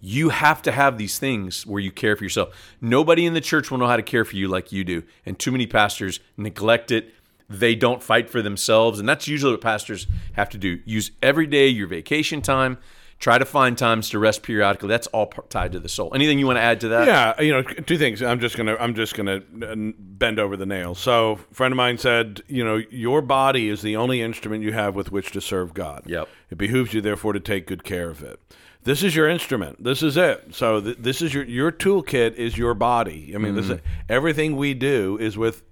you 0.00 0.30
have 0.30 0.62
to 0.62 0.72
have 0.72 0.98
these 0.98 1.18
things 1.18 1.66
where 1.66 1.80
you 1.80 1.92
care 1.92 2.16
for 2.16 2.24
yourself. 2.24 2.54
Nobody 2.80 3.26
in 3.26 3.34
the 3.34 3.40
church 3.40 3.70
will 3.70 3.78
know 3.78 3.86
how 3.86 3.96
to 3.96 4.02
care 4.02 4.24
for 4.24 4.36
you 4.36 4.48
like 4.48 4.72
you 4.72 4.82
do. 4.82 5.02
And 5.26 5.38
too 5.38 5.52
many 5.52 5.66
pastors 5.66 6.20
neglect 6.36 6.90
it. 6.90 7.14
They 7.48 7.74
don't 7.74 8.02
fight 8.02 8.30
for 8.30 8.42
themselves. 8.42 8.98
And 8.98 9.08
that's 9.08 9.28
usually 9.28 9.52
what 9.52 9.60
pastors 9.60 10.06
have 10.34 10.48
to 10.50 10.58
do. 10.58 10.80
Use 10.84 11.10
every 11.22 11.46
day 11.46 11.68
your 11.68 11.86
vacation 11.86 12.40
time. 12.40 12.78
Try 13.20 13.36
to 13.36 13.44
find 13.44 13.76
times 13.76 14.08
to 14.10 14.18
rest 14.18 14.42
periodically. 14.42 14.88
That's 14.88 15.06
all 15.08 15.26
tied 15.26 15.72
to 15.72 15.78
the 15.78 15.90
soul. 15.90 16.10
Anything 16.14 16.38
you 16.38 16.46
want 16.46 16.56
to 16.56 16.62
add 16.62 16.80
to 16.80 16.88
that? 16.88 17.06
Yeah, 17.06 17.38
you 17.38 17.52
know, 17.52 17.62
two 17.62 17.98
things. 17.98 18.22
I'm 18.22 18.40
just 18.40 18.56
gonna 18.56 18.76
I'm 18.80 18.94
just 18.94 19.14
gonna 19.14 19.42
uh, 19.62 19.92
bend 19.98 20.38
over 20.38 20.56
the 20.56 20.64
nail. 20.64 20.94
So, 20.94 21.32
a 21.32 21.54
friend 21.54 21.70
of 21.70 21.76
mine 21.76 21.98
said, 21.98 22.42
you 22.48 22.64
know, 22.64 22.80
your 22.88 23.20
body 23.20 23.68
is 23.68 23.82
the 23.82 23.94
only 23.94 24.22
instrument 24.22 24.64
you 24.64 24.72
have 24.72 24.94
with 24.94 25.12
which 25.12 25.32
to 25.32 25.42
serve 25.42 25.74
God. 25.74 26.04
Yep. 26.06 26.30
It 26.48 26.56
behooves 26.56 26.94
you, 26.94 27.02
therefore, 27.02 27.34
to 27.34 27.40
take 27.40 27.66
good 27.66 27.84
care 27.84 28.08
of 28.08 28.22
it. 28.22 28.40
This 28.84 29.02
is 29.02 29.14
your 29.14 29.28
instrument. 29.28 29.84
This 29.84 30.02
is 30.02 30.16
it. 30.16 30.54
So, 30.54 30.80
th- 30.80 30.96
this 30.98 31.20
is 31.20 31.34
your 31.34 31.44
your 31.44 31.70
toolkit 31.70 32.36
is 32.36 32.56
your 32.56 32.72
body. 32.72 33.32
I 33.34 33.38
mean, 33.38 33.54
this 33.54 33.68
is, 33.68 33.80
everything 34.08 34.56
we 34.56 34.72
do 34.72 35.18
is 35.20 35.36
with 35.36 35.62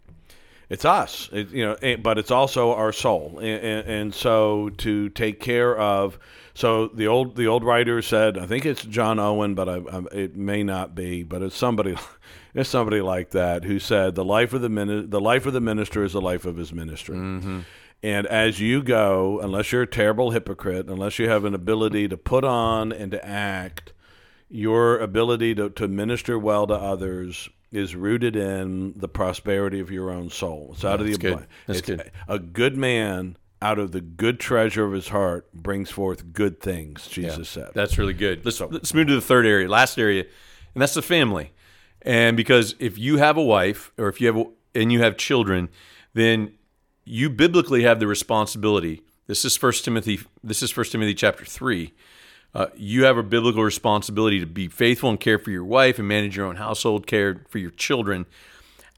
it's 0.69 0.85
us, 0.85 1.31
it, 1.33 1.49
you 1.49 1.65
know, 1.65 1.97
but 1.97 2.19
it's 2.19 2.31
also 2.31 2.75
our 2.75 2.93
soul, 2.93 3.39
and, 3.39 3.65
and, 3.65 3.89
and 3.89 4.15
so 4.15 4.69
to 4.77 5.09
take 5.09 5.41
care 5.41 5.75
of. 5.75 6.19
So 6.59 6.89
the 6.89 7.07
old 7.07 7.37
the 7.37 7.47
old 7.47 7.63
writer 7.63 8.03
said, 8.03 8.37
I 8.37 8.45
think 8.45 8.67
it's 8.67 8.83
John 8.83 9.21
Owen, 9.21 9.55
but 9.55 9.69
I, 9.69 9.77
I, 9.77 10.03
it 10.11 10.35
may 10.35 10.65
not 10.65 10.93
be, 10.93 11.23
but 11.23 11.41
it's 11.41 11.57
somebody, 11.57 11.95
it's 12.55 12.69
somebody 12.69 13.01
like 13.01 13.31
that 13.31 13.63
who 13.63 13.79
said 13.79 14.17
the 14.17 14.25
life 14.25 14.53
of 14.53 14.61
the 14.61 14.69
min- 14.69 15.09
the 15.09 15.21
life 15.21 15.47
of 15.47 15.53
the 15.53 15.61
minister 15.61 16.03
is 16.03 16.15
the 16.15 16.21
life 16.21 16.45
of 16.45 16.57
his 16.57 16.73
ministry. 16.73 17.15
Mm-hmm. 17.15 17.61
And 18.03 18.27
as 18.27 18.59
you 18.59 18.83
go, 18.83 19.39
unless 19.41 19.71
you're 19.71 19.83
a 19.83 19.87
terrible 19.87 20.33
hypocrite, 20.33 20.89
unless 20.89 21.21
you 21.21 21.29
have 21.29 21.45
an 21.45 21.55
ability 21.55 22.09
to 22.09 22.17
put 22.17 22.43
on 22.43 22.93
and 22.93 23.13
to 23.13 23.25
act, 23.25 23.93
your 24.51 24.99
ability 24.99 25.55
to, 25.55 25.71
to 25.71 25.87
minister 25.87 26.41
well 26.41 26.67
to 26.67 26.75
others 26.75 27.49
is 27.71 27.95
rooted 27.95 28.35
in 28.35 28.95
the 28.97 29.09
prosperity 29.09 29.79
of 29.79 29.93
your 29.93 30.11
own 30.11 30.29
soul. 30.29 30.71
It's 30.73 30.85
out 30.85 30.99
of 30.99 31.07
the 31.07 31.13
That's 31.13 31.19
good. 31.19 31.33
abundance. 31.35 31.53
That's 31.69 31.79
It's 31.79 31.87
good. 31.87 32.13
A 32.27 32.41
good 32.41 32.77
man 32.77 33.37
out 33.61 33.79
of 33.79 33.93
the 33.93 34.01
good 34.01 34.39
treasure 34.39 34.85
of 34.85 34.93
his 34.93 35.09
heart 35.09 35.53
brings 35.53 35.91
forth 35.91 36.33
good 36.33 36.61
things, 36.61 37.09
Jesus 37.09 37.49
said. 37.49 37.71
That's 37.75 37.99
really 37.99 38.15
good. 38.15 38.45
Let's 38.45 38.61
let's 38.61 38.95
move 38.95 39.09
to 39.09 39.15
the 39.15 39.21
third 39.21 39.47
area, 39.47 39.69
last 39.69 39.99
area, 39.99 40.25
and 40.75 40.83
that's 40.83 40.95
the 40.95 41.03
family. 41.03 41.53
And 42.03 42.37
because 42.37 42.77
if 42.79 42.97
you 42.99 43.19
have 43.19 43.37
a 43.37 43.43
wife 43.43 43.93
or 43.99 44.09
if 44.09 44.21
you 44.21 44.27
have 44.29 44.47
and 44.75 44.93
you 44.93 45.03
have 45.03 45.17
children, 45.17 45.69
then 46.15 46.55
you 47.05 47.29
biblically 47.29 47.83
have 47.83 47.99
the 47.99 48.07
responsibility. 48.07 49.03
This 49.27 49.45
is 49.45 49.57
First 49.57 49.85
Timothy. 49.85 50.21
This 50.43 50.63
is 50.63 50.71
First 50.71 50.93
Timothy 50.93 51.15
chapter 51.15 51.45
three. 51.45 51.95
Uh, 52.55 52.67
you 52.77 53.05
have 53.05 53.19
a 53.19 53.23
biblical 53.23 53.63
responsibility 53.63 54.41
to 54.41 54.47
be 54.47 54.69
faithful 54.69 55.11
and 55.11 55.21
care 55.21 55.39
for 55.39 55.51
your 55.51 55.65
wife 55.65 55.99
and 55.99 56.09
manage 56.09 56.37
your 56.37 56.47
own 56.47 56.57
household, 56.57 57.07
care 57.07 57.45
for 57.49 57.59
your 57.59 57.71
children, 57.73 58.25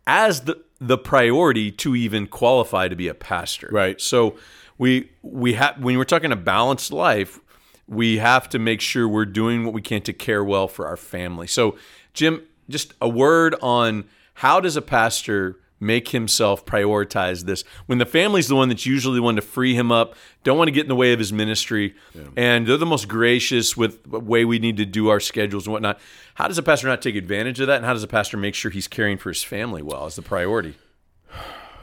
as 0.07 0.43
the 0.43 0.63
the 0.81 0.97
priority 0.97 1.71
to 1.71 1.95
even 1.95 2.27
qualify 2.27 2.89
to 2.89 2.97
be 2.97 3.09
a 3.09 3.15
pastor. 3.15 3.69
Right. 3.71 4.01
So 4.01 4.37
we 4.79 5.11
we 5.23 5.55
have 5.55 5.79
when 5.79 5.99
we're 5.99 6.05
talking 6.05 6.33
a 6.33 6.37
balanced 6.37 6.93
life, 6.93 7.39
we 7.87 8.19
have 8.19 8.49
to 8.51 8.59
make 8.59 8.81
sure 8.81 9.09
we're 9.09 9.27
doing 9.27 9.65
what 9.65 9.75
we 9.75 9.83
can 9.83 10.01
to 10.03 10.13
care 10.13 10.43
well 10.43 10.69
for 10.69 10.87
our 10.87 10.97
family. 10.97 11.47
So, 11.47 11.77
Jim, 12.15 12.43
just 12.69 12.95
a 13.01 13.09
word 13.09 13.55
on 13.61 14.05
how 14.35 14.61
does 14.61 14.77
a 14.77 14.83
pastor 14.83 15.59
make 15.81 16.09
himself 16.09 16.65
prioritize 16.67 17.45
this 17.45 17.65
when 17.87 17.99
the 17.99 18.07
family's 18.07 18.49
the 18.49 18.55
one 18.55 18.69
that's 18.69 18.85
usually 18.85 19.17
the 19.17 19.23
one 19.23 19.37
to 19.37 19.43
free 19.43 19.75
him 19.75 19.91
up, 19.91 20.15
don't 20.45 20.59
want 20.59 20.69
to 20.69 20.73
get 20.73 20.83
in 20.83 20.89
the 20.89 20.95
way 20.95 21.13
of 21.13 21.19
his 21.19 21.33
ministry, 21.33 21.95
and 22.37 22.67
they're 22.67 22.77
the 22.77 22.87
most 22.87 23.09
gracious 23.09 23.77
with 23.77 24.11
the 24.11 24.21
way 24.21 24.45
we 24.45 24.59
need 24.59 24.77
to 24.77 24.87
do 24.87 25.09
our 25.09 25.21
schedules 25.21 25.67
and 25.67 25.73
whatnot. 25.73 25.99
How 26.35 26.47
does 26.49 26.59
a 26.59 26.63
pastor 26.63 26.87
not 26.87 27.03
take 27.03 27.17
advantage 27.17 27.61
of 27.61 27.67
that, 27.67 27.77
and 27.77 27.85
how 27.87 27.95
does 27.95 28.03
a 28.03 28.09
pastor 28.09 28.37
make 28.37 28.55
sure 28.55 28.71
he's 28.71 28.89
caring 28.89 29.17
for 29.19 29.31
his 29.31 29.43
family 29.43 29.83
well 29.83 30.05
as 30.07 30.17
the 30.17 30.23
priority? 30.23 30.75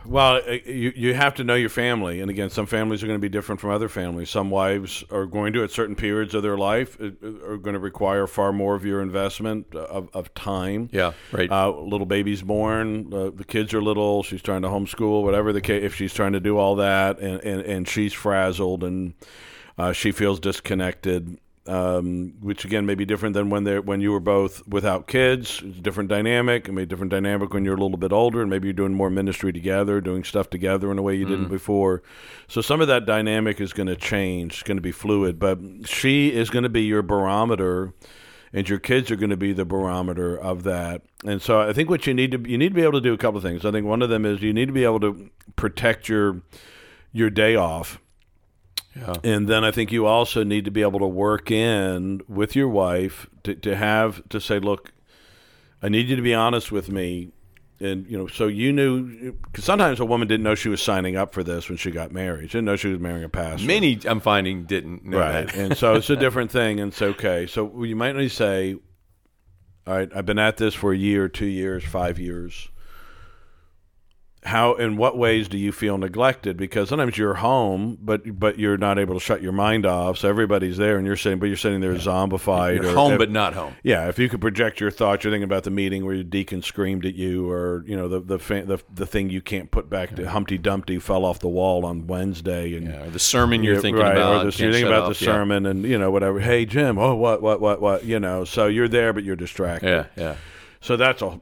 Well, 0.08 0.42
uh, 0.48 0.52
you 0.66 0.94
you 0.96 1.14
have 1.14 1.36
to 1.36 1.44
know 1.44 1.56
your 1.56 1.70
family, 1.70 2.22
and 2.22 2.30
again, 2.30 2.50
some 2.50 2.66
families 2.66 3.04
are 3.04 3.08
going 3.08 3.20
to 3.20 3.22
be 3.22 3.30
different 3.30 3.60
from 3.60 3.72
other 3.72 3.90
families. 3.90 4.30
Some 4.30 4.50
wives 4.50 5.04
are 5.12 5.26
going 5.26 5.54
to, 5.54 5.64
at 5.64 5.72
certain 5.72 5.96
periods 5.96 6.34
of 6.34 6.44
their 6.44 6.58
life, 6.58 6.98
uh, 7.02 7.12
are 7.46 7.58
going 7.58 7.74
to 7.74 7.80
require 7.80 8.26
far 8.26 8.54
more 8.54 8.76
of 8.76 8.86
your 8.86 9.02
investment 9.02 9.68
uh, 9.76 9.80
of, 9.80 10.10
of 10.14 10.34
time. 10.34 10.90
Yeah, 10.92 11.12
right. 11.32 11.52
Uh, 11.52 11.72
little 11.72 12.06
baby's 12.06 12.42
born, 12.42 13.14
uh, 13.14 13.32
the 13.32 13.46
kids 13.46 13.74
are 13.74 13.82
little. 13.82 14.24
She's 14.24 14.42
trying 14.42 14.62
to 14.62 14.70
homeschool, 14.70 15.24
whatever 15.24 15.52
the 15.52 15.62
case. 15.62 15.84
If 15.84 15.96
she's 15.96 16.14
trying 16.14 16.34
to 16.34 16.40
do 16.40 16.58
all 16.58 16.76
that, 16.76 17.20
and 17.20 17.44
and, 17.44 17.62
and 17.62 17.88
she's 17.88 18.14
frazzled 18.14 18.84
and 18.84 19.14
uh, 19.78 19.92
she 19.92 20.12
feels 20.12 20.40
disconnected. 20.40 21.38
Um, 21.68 22.36
which 22.40 22.64
again 22.64 22.86
may 22.86 22.96
be 22.96 23.04
different 23.04 23.34
than 23.34 23.50
when 23.50 23.66
they 23.66 23.80
when 23.80 24.00
you 24.00 24.14
were 24.14 24.22
both 24.22 24.66
without 24.68 25.08
kids. 25.08 25.62
It's 25.64 25.78
a 25.78 25.82
different 25.82 26.10
dynamic. 26.10 26.70
It 26.70 26.72
may 26.72 26.84
be 26.84 26.86
different 26.86 27.12
dynamic 27.12 27.54
when 27.54 27.66
you're 27.66 27.76
a 27.76 27.82
little 27.82 27.98
bit 27.98 28.14
older, 28.14 28.42
and 28.42 28.50
maybe 28.50 28.68
you're 28.68 28.74
doing 28.74 28.94
more 28.94 29.10
ministry 29.10 29.52
together, 29.52 30.00
doing 30.00 30.24
stuff 30.24 30.50
together 30.50 30.92
in 30.92 30.98
a 30.98 31.02
way 31.02 31.16
you 31.16 31.26
didn't 31.26 31.50
before. 31.50 32.04
So 32.48 32.62
some 32.62 32.80
of 32.80 32.88
that 32.88 33.06
dynamic 33.06 33.60
is 33.60 33.74
going 33.74 33.88
to 33.88 33.98
change. 33.98 34.54
It's 34.54 34.64
going 34.64 34.78
to 34.78 34.82
be 34.82 34.94
fluid, 34.94 35.40
but 35.40 35.60
she 35.86 36.32
is 36.32 36.50
going 36.50 36.64
to 36.64 36.70
be 36.70 36.84
your 36.84 37.02
barometer 37.02 37.94
and 38.54 38.68
your 38.68 38.80
kids 38.80 39.12
are 39.12 39.16
going 39.16 39.30
to 39.30 39.38
be 39.38 39.54
the 39.54 39.66
barometer 39.66 40.38
of 40.38 40.64
that. 40.64 41.02
And 41.26 41.42
so 41.42 41.62
I 41.62 41.74
think 41.74 41.90
what 41.90 42.08
you 42.08 42.14
need 42.14 42.32
to 42.32 42.50
you 42.50 42.58
need 42.58 42.70
to 42.70 42.76
be 42.76 42.82
able 42.82 42.94
to 42.94 43.02
do 43.02 43.14
a 43.14 43.18
couple 43.18 43.38
of 43.38 43.44
things. 43.44 43.66
I 43.66 43.72
think 43.72 43.86
one 43.86 44.02
of 44.02 44.10
them 44.10 44.26
is 44.26 44.42
you 44.42 44.54
need 44.54 44.68
to 44.68 44.74
be 44.74 44.84
able 44.84 45.00
to 45.02 45.30
protect 45.56 46.08
your 46.10 46.42
your 47.12 47.30
day 47.30 47.56
off. 47.56 48.00
Yeah. 49.00 49.16
And 49.24 49.48
then 49.48 49.64
I 49.64 49.72
think 49.72 49.92
you 49.92 50.06
also 50.06 50.44
need 50.44 50.66
to 50.66 50.72
be 50.72 50.82
able 50.82 51.00
to 51.00 51.08
work 51.08 51.52
in 51.52 52.22
with 52.28 52.56
your 52.56 52.68
wife 52.70 53.28
to, 53.44 53.56
to 53.56 53.76
have 53.76 54.28
to 54.30 54.40
say, 54.42 54.60
look, 54.60 54.92
I 55.82 55.90
need 55.90 56.08
you 56.08 56.16
to 56.16 56.22
be 56.22 56.34
honest 56.34 56.72
with 56.72 56.90
me. 56.90 57.32
And, 57.80 58.08
you 58.10 58.18
know, 58.18 58.26
so 58.26 58.48
you 58.48 58.74
knew, 58.74 59.34
because 59.34 59.64
sometimes 59.64 60.00
a 60.00 60.06
woman 60.06 60.28
didn't 60.28 60.44
know 60.44 60.56
she 60.56 60.70
was 60.70 60.82
signing 60.82 61.16
up 61.16 61.32
for 61.32 61.44
this 61.44 61.70
when 61.70 61.78
she 61.78 61.92
got 61.92 62.12
married. 62.12 62.50
She 62.50 62.58
didn't 62.58 62.66
know 62.66 62.76
she 62.76 62.88
was 62.88 63.00
marrying 63.00 63.24
a 63.24 63.30
pastor. 63.30 63.68
Many 63.68 64.00
I'm 64.06 64.20
finding 64.20 64.64
didn't 64.64 65.06
know 65.06 65.20
Right. 65.20 65.46
that. 65.46 65.56
and 65.56 65.78
so 65.78 65.94
it's 65.94 66.10
a 66.10 66.16
different 66.26 66.50
thing. 66.50 66.80
And 66.80 66.92
it's 66.92 67.02
okay. 67.04 67.46
So 67.46 67.84
you 67.84 67.96
might 67.96 68.16
need 68.16 68.30
to 68.30 68.36
say, 68.36 68.78
all 69.86 69.94
right, 69.96 70.10
I've 70.16 70.26
been 70.26 70.40
at 70.40 70.58
this 70.58 70.74
for 70.74 70.92
a 70.92 70.98
year, 70.98 71.30
two 71.30 71.46
years, 71.46 71.84
five 71.84 72.18
years. 72.18 72.70
How, 74.48 74.74
in 74.76 74.98
what 74.98 75.18
ways 75.18 75.48
do 75.48 75.58
you 75.58 75.72
feel 75.72 75.98
neglected? 75.98 76.58
Because 76.58 76.90
sometimes 76.90 77.18
you're 77.18 77.36
home, 77.36 77.98
but 78.02 78.40
but 78.40 78.58
you're 78.58 78.78
not 78.78 78.98
able 78.98 79.14
to 79.14 79.20
shut 79.20 79.42
your 79.42 79.52
mind 79.52 79.86
off. 79.86 80.18
So 80.18 80.28
everybody's 80.30 80.78
there, 80.78 80.98
and 80.98 81.06
you're 81.06 81.16
sitting, 81.18 81.38
but 81.40 81.46
you're 81.48 81.58
sitting 81.58 81.82
there 81.82 81.94
zombified. 81.96 82.76
You're 82.82 82.92
or 82.92 82.96
home 82.96 83.12
if- 83.14 83.20
but 83.20 83.30
not 83.32 83.54
home. 83.54 83.76
yeah, 83.84 84.08
if 84.10 84.18
you 84.20 84.30
could 84.30 84.42
project 84.42 84.80
your 84.80 84.90
thoughts, 84.92 85.24
you're 85.24 85.32
thinking 85.32 85.44
about 85.44 85.64
the 85.64 85.70
meeting 85.72 86.06
where 86.06 86.16
your 86.16 86.24
deacon 86.24 86.62
screamed 86.62 87.06
at 87.06 87.14
you, 87.16 87.50
or 87.50 87.84
you 87.86 87.96
know 87.96 88.08
the 88.08 88.20
the 88.20 88.40
fa- 88.40 88.64
the, 88.66 88.80
the 88.94 89.06
thing 89.06 89.30
you 89.30 89.42
can't 89.42 89.70
put 89.70 89.90
back 89.90 90.16
to 90.16 90.30
Humpty 90.30 90.58
Dumpty 90.58 91.00
fell 91.00 91.26
off 91.26 91.40
the 91.40 91.48
wall 91.50 91.86
on 91.86 92.08
Wednesday, 92.08 92.76
and 92.76 92.88
Yeah, 92.88 93.06
the 93.12 93.20
sermon 93.20 93.64
you're 93.64 93.76
yeah, 93.76 93.82
thinking 93.82 94.02
right, 94.04 94.12
about. 94.18 94.40
the, 94.52 94.64
you're 94.64 94.72
thinking 94.72 94.88
about 94.88 95.04
off. 95.12 95.20
the 95.20 95.26
Yeah. 95.26 95.32
sermon, 95.32 95.66
and 95.66 95.84
you 95.86 95.98
know 95.98 96.10
whatever. 96.12 96.40
Hey 96.40 96.66
Jim, 96.66 96.98
oh 96.98 97.16
what 97.16 97.42
what 97.42 97.60
what 97.62 97.82
what, 97.82 98.06
you 98.06 98.20
know. 98.20 98.46
So 98.46 98.68
you're 98.68 98.88
there, 98.88 99.14
but 99.14 99.24
you're 99.24 99.36
distracted. 99.36 99.88
Yeah, 99.90 100.06
yeah. 100.16 100.36
So 100.88 100.96
that's 100.96 101.22
a 101.22 101.40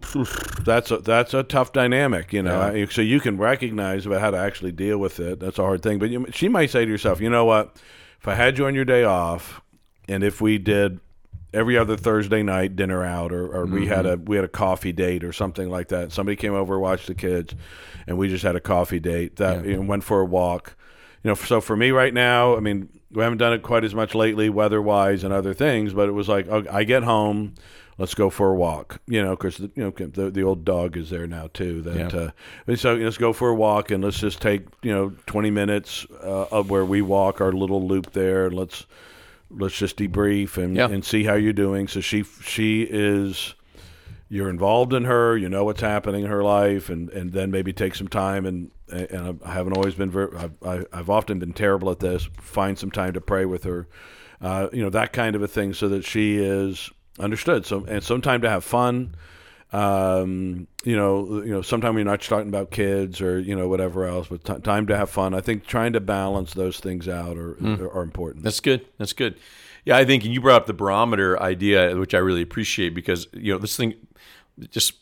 that's 0.64 0.90
a 0.90 0.98
that's 0.98 1.34
a 1.36 1.44
tough 1.44 1.72
dynamic, 1.72 2.34
you 2.34 2.42
know. 2.42 2.60
I- 2.62 2.86
So 2.86 3.02
you 3.02 3.20
can 3.20 3.38
recognize 3.38 4.06
about 4.06 4.22
how 4.22 4.32
to 4.32 4.38
actually 4.38 4.72
deal 4.72 4.98
with 4.98 5.20
it. 5.20 5.40
That's 5.40 5.60
a 5.60 5.62
hard 5.62 5.84
thing. 5.84 6.00
But 6.00 6.10
you, 6.10 6.26
she 6.32 6.50
might 6.50 6.72
say 6.72 6.84
to 6.84 6.90
yourself, 6.90 7.22
you 7.22 7.30
know 7.30 7.46
what? 7.46 7.78
If 8.20 8.28
I 8.28 8.34
had 8.34 8.58
you 8.58 8.66
on 8.66 8.74
your 8.74 8.86
day 8.86 9.04
off, 9.04 9.62
and 10.10 10.24
if 10.24 10.42
we 10.42 10.58
did 10.58 11.00
every 11.54 11.78
other 11.78 11.96
Thursday 11.96 12.44
night 12.44 12.76
dinner 12.76 13.04
out, 13.04 13.32
or, 13.32 13.46
or 13.56 13.66
we 13.66 13.88
had 13.88 14.06
a 14.06 14.18
mm-hmm. 14.18 14.26
we 14.26 14.36
had 14.36 14.46
a 14.46 14.50
coffee 14.50 14.92
date 14.92 15.24
or 15.24 15.32
something 15.32 15.70
like 15.70 15.88
that. 15.90 16.12
Somebody 16.12 16.36
came 16.36 16.54
over, 16.54 16.80
watched 16.80 17.08
the 17.08 17.16
kids, 17.16 17.56
and 18.08 18.18
we 18.18 18.28
just 18.28 18.44
had 18.44 18.56
a 18.56 18.60
coffee 18.60 19.00
date. 19.00 19.38
That 19.38 19.66
you 19.66 19.78
know, 19.78 19.82
went 19.82 20.04
for 20.04 20.22
a 20.22 20.26
walk. 20.26 20.76
You 21.24 21.30
know, 21.30 21.36
so 21.36 21.62
for 21.62 21.76
me 21.76 21.92
right 21.92 22.14
now, 22.14 22.56
I 22.56 22.60
mean, 22.60 22.90
we 23.12 23.24
haven't 23.24 23.40
done 23.40 23.54
it 23.54 23.64
quite 23.64 23.84
as 23.84 23.96
much 23.96 24.14
lately, 24.14 24.50
weather 24.50 24.82
wise 24.82 25.24
and 25.24 25.34
other 25.34 25.54
things. 25.54 25.94
But 25.94 26.10
it 26.10 26.14
was 26.14 26.28
like 26.28 26.48
oh, 26.50 26.66
I 26.70 26.84
get 26.84 27.04
home, 27.04 27.56
let's 27.98 28.14
go 28.14 28.30
for 28.30 28.52
a 28.52 28.56
walk. 28.56 29.00
You 29.08 29.24
know, 29.24 29.32
because 29.36 29.60
you 29.60 29.72
know 29.76 29.92
the, 29.92 30.30
the 30.32 30.44
old 30.44 30.66
dog 30.66 30.98
is 30.98 31.10
there 31.10 31.28
now 31.28 31.50
too. 31.54 31.82
That 31.82 32.14
Yeah. 32.14 32.30
uh, 32.74 32.76
so 32.76 32.96
let's 32.96 33.18
go 33.18 33.34
for 33.34 33.50
a 33.50 33.56
walk 33.56 33.92
and 33.92 34.04
let's 34.04 34.20
just 34.20 34.42
take 34.42 34.64
you 34.82 34.92
know 34.92 35.14
twenty 35.26 35.52
minutes 35.52 36.06
uh, 36.24 36.46
of 36.52 36.70
where 36.70 36.86
we 36.86 37.02
walk 37.02 37.42
our 37.42 37.52
little 37.52 37.88
loop 37.88 38.12
there, 38.14 38.48
and 38.48 38.56
let's 38.56 38.86
let's 39.50 39.78
just 39.78 39.98
debrief 39.98 40.58
and 40.58 40.76
Yeah. 40.76 40.90
and 40.90 41.04
see 41.06 41.24
how 41.24 41.36
you're 41.36 41.54
doing. 41.54 41.88
So 41.88 42.02
she 42.02 42.24
she 42.24 42.84
is 42.84 43.54
you're 44.28 44.50
involved 44.50 44.92
in 44.92 45.06
her, 45.06 45.38
you 45.38 45.48
know 45.48 45.64
what's 45.64 45.82
happening 45.82 46.24
in 46.24 46.30
her 46.32 46.44
life, 46.44 46.90
and, 46.90 47.10
and 47.12 47.32
then 47.32 47.52
maybe 47.52 47.72
take 47.72 47.94
some 47.96 48.08
time 48.08 48.46
and 48.46 48.72
and 48.92 49.40
I 49.46 49.52
haven't 49.54 49.78
always 49.78 49.94
been 49.96 50.10
very 50.12 50.36
I've, 50.36 50.52
I- 50.66 50.86
I've 50.92 51.10
often 51.10 51.38
been 51.40 51.54
terrible 51.54 51.90
at 51.92 52.00
this. 52.00 52.28
Find 52.42 52.78
some 52.78 52.92
time 52.92 53.14
to 53.14 53.22
pray 53.22 53.46
with 53.46 53.64
her, 53.66 53.88
uh, 54.42 54.68
you 54.74 54.82
know 54.84 54.90
that 54.90 55.14
kind 55.14 55.36
of 55.36 55.42
a 55.44 55.48
thing, 55.48 55.74
so 55.74 55.88
that 55.90 56.04
she 56.06 56.38
is 56.38 56.90
understood. 57.20 57.66
So 57.66 57.86
and 57.86 58.04
some 58.04 58.22
time 58.22 58.42
to 58.42 58.50
have 58.50 58.64
fun. 58.64 59.16
Um, 59.74 60.68
you 60.84 60.96
know, 60.96 61.42
you 61.44 61.52
know, 61.52 61.62
sometimes 61.62 61.96
you're 61.96 62.06
not 62.06 62.22
talking 62.22 62.48
about 62.48 62.72
kids 62.72 63.20
or 63.20 63.40
you 63.40 63.56
know 63.56 63.68
whatever 63.68 64.06
else, 64.06 64.28
but 64.28 64.44
t- 64.46 64.60
time 64.62 64.88
to 64.88 64.96
have 64.96 65.10
fun. 65.10 65.34
I 65.34 65.42
think 65.42 65.66
trying 65.66 65.94
to 65.94 66.00
balance 66.00 66.54
those 66.54 66.80
things 66.80 67.08
out 67.08 67.38
are 67.38 67.58
are, 67.66 67.92
are 67.98 68.04
important. 68.04 68.44
That's 68.44 68.60
good. 68.60 68.86
That's 68.98 69.14
good. 69.14 69.38
Yeah, 69.84 69.98
I 69.98 70.06
think 70.06 70.24
and 70.24 70.34
you 70.34 70.40
brought 70.42 70.62
up 70.62 70.66
the 70.68 70.74
barometer 70.74 71.42
idea, 71.42 71.96
which 71.98 72.14
I 72.14 72.20
really 72.20 72.42
appreciate 72.42 72.90
because 72.96 73.28
you 73.34 73.52
know 73.54 73.60
this 73.60 73.76
thing 73.76 73.96
just 74.70 74.94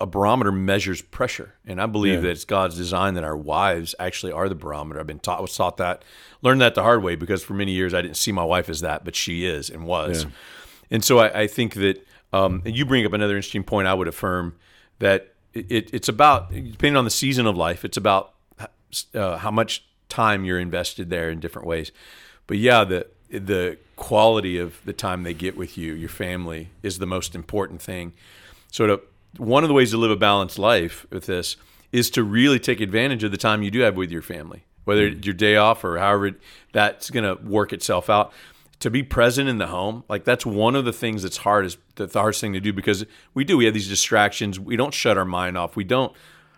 a 0.00 0.06
barometer 0.06 0.50
measures 0.50 1.02
pressure, 1.02 1.54
and 1.66 1.80
I 1.80 1.86
believe 1.86 2.14
Yeah. 2.14 2.20
that 2.22 2.30
it's 2.30 2.44
God's 2.44 2.76
design 2.76 3.14
that 3.14 3.24
our 3.24 3.36
wives 3.36 3.94
actually 3.98 4.32
are 4.32 4.48
the 4.48 4.54
barometer. 4.54 4.98
I've 4.98 5.06
been 5.06 5.18
taught 5.20 5.42
was 5.42 5.54
taught 5.54 5.76
that, 5.76 6.04
learned 6.42 6.60
that 6.62 6.74
the 6.74 6.82
hard 6.82 7.02
way 7.02 7.14
because 7.16 7.42
for 7.44 7.54
many 7.54 7.72
years 7.72 7.92
I 7.94 8.02
didn't 8.02 8.16
see 8.16 8.32
my 8.32 8.44
wife 8.44 8.68
as 8.68 8.80
that, 8.80 9.04
but 9.04 9.14
she 9.14 9.44
is 9.46 9.68
and 9.70 9.84
was, 9.84 10.24
Yeah. 10.24 10.30
And 10.94 11.04
so 11.04 11.18
I, 11.18 11.42
I 11.42 11.46
think 11.48 11.74
that 11.74 12.06
um, 12.32 12.62
and 12.64 12.76
you 12.76 12.84
bring 12.84 13.04
up 13.04 13.12
another 13.12 13.36
interesting 13.36 13.64
point. 13.64 13.86
I 13.86 13.94
would 13.94 14.08
affirm 14.08 14.56
that 15.00 15.34
it, 15.52 15.90
it's 15.92 16.08
about 16.08 16.50
depending 16.52 16.96
on 16.96 17.04
the 17.04 17.10
season 17.10 17.46
of 17.46 17.56
life, 17.56 17.84
it's 17.84 17.96
about 17.96 18.34
uh, 19.14 19.36
how 19.38 19.50
much 19.50 19.84
time 20.08 20.44
you're 20.44 20.60
invested 20.60 21.10
there 21.10 21.30
in 21.30 21.40
different 21.40 21.66
ways. 21.66 21.92
But 22.46 22.58
yeah, 22.58 22.84
the 22.84 23.06
the 23.30 23.78
quality 23.96 24.58
of 24.58 24.80
the 24.84 24.92
time 24.92 25.22
they 25.24 25.34
get 25.34 25.56
with 25.56 25.76
you, 25.76 25.94
your 25.94 26.08
family, 26.08 26.70
is 26.82 26.98
the 26.98 27.06
most 27.06 27.34
important 27.34 27.82
thing. 27.82 28.12
So 28.70 28.86
to 28.86 29.00
one 29.36 29.64
of 29.64 29.68
the 29.68 29.74
ways 29.74 29.90
to 29.90 29.96
live 29.96 30.10
a 30.12 30.16
balanced 30.16 30.58
life 30.58 31.06
with 31.10 31.26
this 31.26 31.56
is 31.90 32.10
to 32.10 32.22
really 32.22 32.58
take 32.60 32.80
advantage 32.80 33.24
of 33.24 33.30
the 33.32 33.36
time 33.36 33.62
you 33.62 33.70
do 33.70 33.80
have 33.80 33.96
with 33.96 34.10
your 34.12 34.22
family, 34.22 34.64
whether 34.84 35.06
it's 35.06 35.26
your 35.26 35.34
day 35.34 35.56
off 35.56 35.84
or 35.84 35.98
however 35.98 36.26
it- 36.28 36.40
that's 36.72 37.10
going 37.10 37.24
to 37.24 37.42
work 37.44 37.72
itself 37.72 38.10
out. 38.10 38.32
To 38.84 38.90
be 38.90 39.02
present 39.02 39.48
in 39.48 39.56
the 39.56 39.68
home, 39.68 40.04
like 40.10 40.24
that's 40.24 40.44
one 40.44 40.76
of 40.76 40.84
the 40.84 40.92
things 40.92 41.22
that's 41.22 41.38
hard 41.38 41.64
is 41.64 41.78
the 41.94 42.06
hardest 42.06 42.42
thing 42.42 42.52
to 42.52 42.60
do 42.60 42.70
because 42.70 43.06
we 43.32 43.42
do 43.42 43.56
we 43.56 43.64
have 43.64 43.72
these 43.72 43.88
distractions. 43.88 44.60
We 44.60 44.76
don't 44.76 44.92
shut 44.92 45.16
our 45.16 45.24
mind 45.24 45.56
off. 45.56 45.74
We 45.74 45.84
don't 45.84 46.12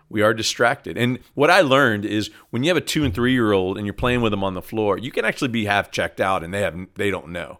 we 0.09 0.21
are 0.21 0.33
distracted. 0.33 0.97
And 0.97 1.19
what 1.35 1.49
I 1.49 1.61
learned 1.61 2.03
is 2.03 2.29
when 2.49 2.63
you 2.63 2.69
have 2.69 2.75
a 2.75 2.81
two 2.81 3.05
and 3.05 3.15
three 3.15 3.31
year 3.31 3.53
old 3.53 3.77
and 3.77 3.85
you're 3.85 3.93
playing 3.93 4.19
with 4.19 4.31
them 4.31 4.43
on 4.43 4.55
the 4.55 4.61
floor, 4.61 4.97
you 4.97 5.09
can 5.09 5.23
actually 5.23 5.47
be 5.47 5.65
half 5.65 5.89
checked 5.89 6.19
out 6.19 6.43
and 6.43 6.53
they 6.53 6.59
have 6.61 6.75
they 6.95 7.09
don't 7.09 7.29
know. 7.29 7.59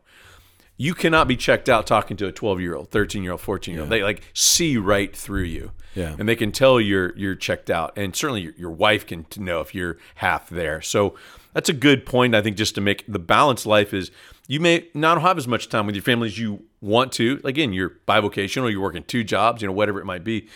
you 0.76 0.94
cannot 0.94 1.28
be 1.28 1.36
checked 1.36 1.70
out 1.70 1.88
talking 1.88 2.16
to 2.18 2.28
a 2.28 2.32
12 2.32 2.60
year 2.60 2.76
old, 2.76 2.92
13 2.92 3.24
year 3.24 3.32
old, 3.32 3.42
14 3.42 3.74
year 3.74 3.82
old. 3.82 3.90
They 3.90 4.04
like 4.04 4.22
see 4.34 4.78
right 4.78 5.16
through 5.16 5.44
you. 5.44 5.72
Yeah. 5.96 6.16
And 6.20 6.30
they 6.30 6.36
can 6.36 6.52
tell 6.52 6.80
you're 6.80 7.18
you're 7.18 7.36
checked 7.36 7.72
out, 7.72 7.98
and 7.98 8.16
certainly 8.16 8.42
your, 8.42 8.54
your 8.56 8.70
wife 8.70 9.06
can 9.08 9.26
know 9.38 9.62
if 9.62 9.74
you're 9.74 9.98
half 10.16 10.50
there. 10.50 10.80
So 10.82 11.16
that's 11.54 11.70
a 11.70 11.74
good 11.74 12.06
point. 12.06 12.36
I 12.36 12.42
think 12.44 12.56
just 12.56 12.76
to 12.76 12.82
make 12.82 13.04
the 13.08 13.18
balanced 13.18 13.66
life 13.66 13.96
is 13.96 14.12
you 14.48 14.60
may 14.60 14.88
not 14.94 15.22
have 15.22 15.38
as 15.38 15.48
much 15.48 15.70
time 15.70 15.86
with 15.86 15.96
your 15.96 16.04
family 16.04 16.28
as 16.28 16.40
you 16.40 16.64
want 16.82 17.12
to. 17.14 17.40
Again, 17.44 17.74
you're 17.74 17.94
bivocational, 18.08 18.72
you're 18.72 18.82
working 18.82 19.04
two 19.04 19.24
jobs, 19.24 19.62
you 19.62 19.68
know, 19.68 19.74
whatever 19.74 20.00
it 20.00 20.06
might 20.06 20.24
be. 20.24 20.48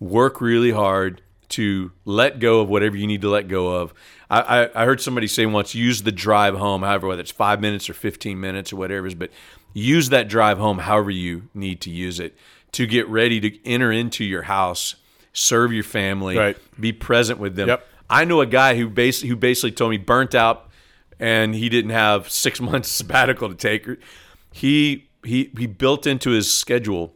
Work 0.00 0.40
really 0.40 0.70
hard 0.70 1.22
to 1.50 1.90
let 2.04 2.38
go 2.40 2.60
of 2.60 2.68
whatever 2.68 2.96
you 2.96 3.06
need 3.06 3.22
to 3.22 3.30
let 3.30 3.48
go 3.48 3.68
of. 3.76 3.94
I, 4.28 4.40
I, 4.66 4.82
I 4.82 4.84
heard 4.84 5.00
somebody 5.00 5.26
say 5.26 5.46
once, 5.46 5.74
use 5.74 6.02
the 6.02 6.12
drive 6.12 6.54
home, 6.54 6.82
however, 6.82 7.08
whether 7.08 7.22
it's 7.22 7.30
five 7.30 7.60
minutes 7.60 7.88
or 7.88 7.94
15 7.94 8.38
minutes 8.38 8.70
or 8.72 8.76
whatever 8.76 9.06
it 9.06 9.10
is, 9.10 9.14
but 9.14 9.30
use 9.72 10.10
that 10.10 10.28
drive 10.28 10.58
home 10.58 10.78
however 10.80 11.10
you 11.10 11.48
need 11.54 11.80
to 11.80 11.90
use 11.90 12.20
it 12.20 12.36
to 12.72 12.86
get 12.86 13.08
ready 13.08 13.40
to 13.40 13.66
enter 13.66 13.90
into 13.90 14.24
your 14.24 14.42
house, 14.42 14.96
serve 15.32 15.72
your 15.72 15.84
family, 15.84 16.36
Right. 16.36 16.56
be 16.78 16.92
present 16.92 17.38
with 17.38 17.56
them. 17.56 17.68
Yep. 17.68 17.86
I 18.10 18.24
know 18.26 18.42
a 18.42 18.46
guy 18.46 18.76
who 18.76 18.88
basically 18.88 19.30
who 19.30 19.36
basically 19.36 19.72
told 19.72 19.90
me 19.90 19.96
burnt 19.96 20.34
out 20.34 20.67
and 21.18 21.54
he 21.54 21.68
didn't 21.68 21.90
have 21.90 22.30
six 22.30 22.60
months 22.60 22.88
sabbatical 22.88 23.48
to 23.48 23.54
take. 23.54 23.86
He 24.52 25.08
he 25.24 25.50
he 25.56 25.66
built 25.66 26.06
into 26.06 26.30
his 26.30 26.52
schedule 26.52 27.14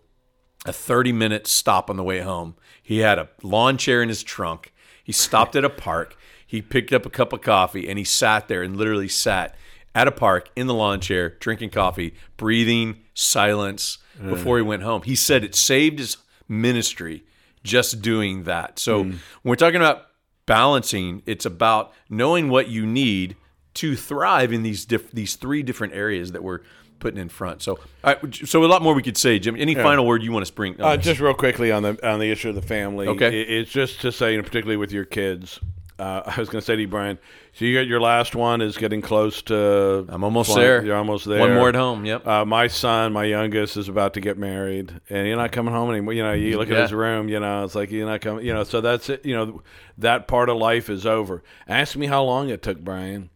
a 0.65 0.73
30 0.73 1.13
minute 1.13 1.47
stop 1.47 1.91
on 1.91 1.97
the 1.97 2.03
way 2.03 2.21
home. 2.21 2.57
He 2.83 2.99
had 2.99 3.19
a 3.19 3.29
lawn 3.43 3.79
chair 3.79 4.03
in 4.03 4.09
his 4.09 4.23
trunk. 4.23 4.73
He 5.03 5.13
stopped 5.13 5.57
at 5.57 5.65
a 5.65 5.71
park. 5.71 6.17
He 6.47 6.63
picked 6.63 6.93
up 6.93 7.07
a 7.07 7.11
cup 7.11 7.33
of 7.33 7.41
coffee 7.41 7.89
and 7.89 7.99
he 7.99 8.05
sat 8.05 8.49
there 8.49 8.63
and 8.63 8.77
literally 8.77 9.09
sat 9.09 9.57
at 9.95 10.09
a 10.09 10.13
park 10.13 10.51
in 10.55 10.67
the 10.67 10.75
lawn 10.75 11.01
chair 11.01 11.31
drinking 11.41 11.71
coffee, 11.71 12.15
breathing 12.37 12.99
silence 13.15 13.99
before 14.21 14.57
he 14.57 14.63
went 14.63 14.83
home. 14.83 15.03
He 15.03 15.17
said 15.17 15.43
it 15.43 15.55
saved 15.55 15.99
his 15.99 16.19
ministry 16.49 17.25
just 17.65 18.03
doing 18.03 18.45
that. 18.45 18.79
So 18.79 19.03
hmm. 19.03 19.11
when 19.11 19.19
we're 19.45 19.57
talking 19.57 19.81
about 19.81 20.07
balancing, 20.47 21.23
it's 21.27 21.47
about 21.47 21.93
knowing 22.09 22.49
what 22.49 22.69
you 22.69 22.87
need 22.87 23.37
to 23.75 23.97
thrive 23.97 24.53
in 24.53 24.63
these 24.63 24.85
diff- 24.85 25.11
these 25.13 25.37
three 25.37 25.63
different 25.63 25.95
areas 25.95 26.33
that 26.33 26.43
we're 26.43 26.61
putting 26.99 27.19
in 27.21 27.29
front. 27.29 27.63
So, 27.63 27.81
right, 28.05 28.19
so 28.47 28.65
a 28.65 28.67
lot 28.67 28.81
more 28.83 28.95
we 28.95 29.03
could 29.03 29.17
say, 29.17 29.39
Jim. 29.39 29.57
Any 29.59 29.75
final 29.75 30.07
word 30.07 30.23
you 30.23 30.31
want 30.33 30.43
to 30.43 30.47
spring? 30.47 30.77
Uh, 30.81 30.97
just 30.97 31.21
real 31.21 31.35
quickly 31.35 31.73
on 31.73 31.83
the 31.83 32.09
on 32.09 32.21
the 32.21 32.31
issue 32.31 32.49
of 32.51 32.55
the 32.55 32.63
family. 32.63 33.09
Okay. 33.09 33.27
i- 33.27 33.47
it's 33.61 33.71
just 33.71 34.01
to 34.03 34.13
say, 34.13 34.37
particularly 34.41 34.77
with 34.77 34.93
your 34.93 35.05
kids. 35.05 35.59
Uh, 35.99 36.23
I 36.27 36.41
was 36.41 36.49
going 36.49 36.61
to 36.61 36.65
say 36.65 36.75
to 36.75 36.83
you, 36.83 36.89
Brian. 36.89 37.17
So 37.53 37.65
you 37.65 37.77
got 37.79 37.87
your 37.87 38.01
last 38.01 38.35
one 38.35 38.61
is 38.61 38.77
getting 38.77 39.03
close 39.03 39.41
to. 39.43 40.05
I'm 40.09 40.25
almost 40.25 40.49
flying- 40.51 40.63
there. 40.67 40.85
You're 40.85 40.97
almost 40.97 41.27
there. 41.27 41.39
One 41.39 41.55
more 41.55 41.69
at 41.69 41.75
home. 41.77 42.05
Yep. 42.05 42.27
Uh, 42.27 42.45
my 42.45 42.67
son, 42.67 43.13
my 43.13 43.25
youngest, 43.25 43.77
is 43.77 43.89
about 43.89 44.15
to 44.15 44.21
get 44.21 44.37
married, 44.39 44.91
and 45.11 45.29
you're 45.29 45.37
not 45.37 45.53
coming 45.53 45.73
home 45.75 45.91
anymore. 45.91 46.15
You 46.15 46.23
know, 46.25 46.33
you 46.33 46.57
look 46.59 46.71
at 46.71 46.79
his 46.83 46.93
room. 46.93 47.29
You 47.29 47.39
know, 47.41 47.63
it's 47.65 47.75
like 47.77 47.91
you're 47.93 48.07
not 48.07 48.21
coming. 48.21 48.45
You 48.45 48.55
know, 48.55 48.65
so 48.65 48.81
that's 48.81 49.11
it. 49.11 49.25
You 49.25 49.37
know, 49.37 49.63
that 49.99 50.27
part 50.27 50.49
of 50.49 50.57
life 50.57 50.89
is 50.91 51.05
over. 51.07 51.43
Ask 51.69 51.95
me 51.95 52.07
how 52.07 52.25
long 52.25 52.49
it 52.49 52.63
took, 52.63 52.81
Brian. 52.81 53.29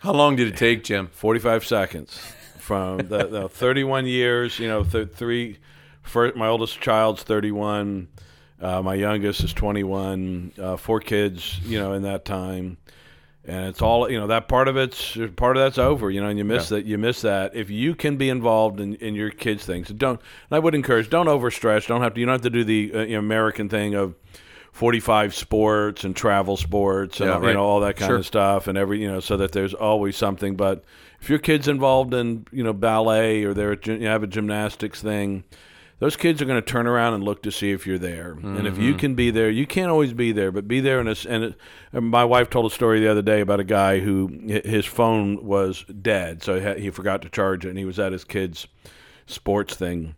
How 0.00 0.12
long 0.12 0.36
did 0.36 0.48
it 0.48 0.56
take, 0.56 0.84
Jim? 0.84 1.08
45 1.08 1.64
seconds 1.64 2.20
from 2.58 2.98
the, 2.98 3.26
the 3.26 3.48
31 3.50 4.06
years 4.06 4.58
you 4.58 4.68
know 4.68 4.84
th- 4.84 5.08
three 5.12 5.58
first, 6.02 6.36
my 6.36 6.46
oldest 6.46 6.80
child's 6.80 7.22
31 7.22 8.08
uh, 8.60 8.82
my 8.82 8.94
youngest 8.94 9.42
is 9.44 9.52
21 9.52 10.52
uh, 10.58 10.76
four 10.76 11.00
kids 11.00 11.58
you 11.64 11.78
know 11.78 11.92
in 11.92 12.02
that 12.02 12.24
time. 12.24 12.76
And 13.44 13.66
it's 13.68 13.80
all 13.80 14.10
you 14.10 14.20
know 14.20 14.26
that 14.26 14.46
part 14.46 14.68
of 14.68 14.76
it's 14.76 15.16
part 15.36 15.56
of 15.56 15.62
that's 15.62 15.78
over 15.78 16.10
you 16.10 16.20
know 16.20 16.28
and 16.28 16.36
you 16.38 16.44
miss 16.44 16.68
that 16.68 16.84
you 16.84 16.98
miss 16.98 17.22
that. 17.22 17.56
If 17.56 17.70
you 17.70 17.94
can 17.94 18.16
be 18.18 18.28
involved 18.28 18.78
in, 18.78 18.94
in 18.96 19.14
your 19.14 19.30
kids 19.30 19.64
things 19.64 19.88
don't 19.88 20.20
and 20.20 20.56
i 20.56 20.58
would 20.58 20.74
encourage 20.74 21.08
don't 21.08 21.28
overstretch 21.28 21.86
don't 21.86 22.02
have 22.02 22.12
to 22.14 22.20
you 22.20 22.26
don't 22.26 22.34
have 22.34 22.42
to 22.42 22.50
do 22.50 22.62
the 22.64 22.92
uh, 22.94 23.18
american 23.18 23.68
thing 23.70 23.94
of 23.94 24.14
45 24.78 25.34
sports 25.34 26.04
and 26.04 26.14
travel 26.14 26.56
sports 26.56 27.20
and 27.20 27.28
Yeah, 27.28 27.48
you 27.48 27.54
know 27.54 27.64
all 27.64 27.80
that 27.80 27.96
kind 27.96 28.10
Sure. 28.10 28.18
of 28.18 28.26
stuff 28.26 28.68
and 28.68 28.78
every 28.78 29.00
you 29.02 29.10
know 29.10 29.18
so 29.18 29.36
that 29.36 29.50
there's 29.50 29.74
always 29.74 30.16
something 30.16 30.54
but 30.54 30.84
if 31.20 31.28
your 31.28 31.40
kid's 31.40 31.66
involved 31.66 32.14
in 32.14 32.46
you 32.52 32.62
know 32.62 32.72
ballet 32.72 33.42
or 33.42 33.54
they're 33.54 33.76
you 33.84 34.06
have 34.06 34.22
a 34.22 34.28
gymnastics 34.28 35.02
thing 35.02 35.42
those 35.98 36.14
kids 36.14 36.40
are 36.40 36.44
going 36.44 36.62
to 36.62 36.64
turn 36.64 36.86
around 36.86 37.14
and 37.14 37.24
look 37.24 37.42
to 37.42 37.50
see 37.50 37.72
if 37.72 37.84
you're 37.88 37.98
there 37.98 38.30
and 38.40 38.68
if 38.68 38.78
you 38.78 38.90
Mm-hmm. 38.90 38.98
can 39.00 39.14
be 39.16 39.32
there 39.32 39.50
you 39.50 39.66
can't 39.66 39.90
always 39.90 40.12
be 40.12 40.30
there 40.30 40.52
but 40.52 40.68
be 40.68 40.78
there 40.78 41.00
and, 41.00 41.08
it's, 41.08 41.26
and, 41.26 41.42
it, 41.42 41.54
and 41.92 42.06
my 42.06 42.24
wife 42.24 42.48
told 42.48 42.70
a 42.70 42.74
story 42.74 43.00
the 43.00 43.10
other 43.10 43.20
day 43.22 43.40
about 43.40 43.58
a 43.58 43.64
guy 43.64 43.98
who 43.98 44.28
his 44.46 44.86
phone 44.86 45.44
was 45.44 45.84
dead 46.00 46.40
so 46.44 46.74
he 46.76 46.88
forgot 46.90 47.20
to 47.22 47.28
charge 47.28 47.66
it 47.66 47.70
and 47.70 47.78
he 47.78 47.84
was 47.84 47.98
at 47.98 48.12
his 48.12 48.22
kid's 48.22 48.68
sports 49.26 49.74
thing 49.74 50.14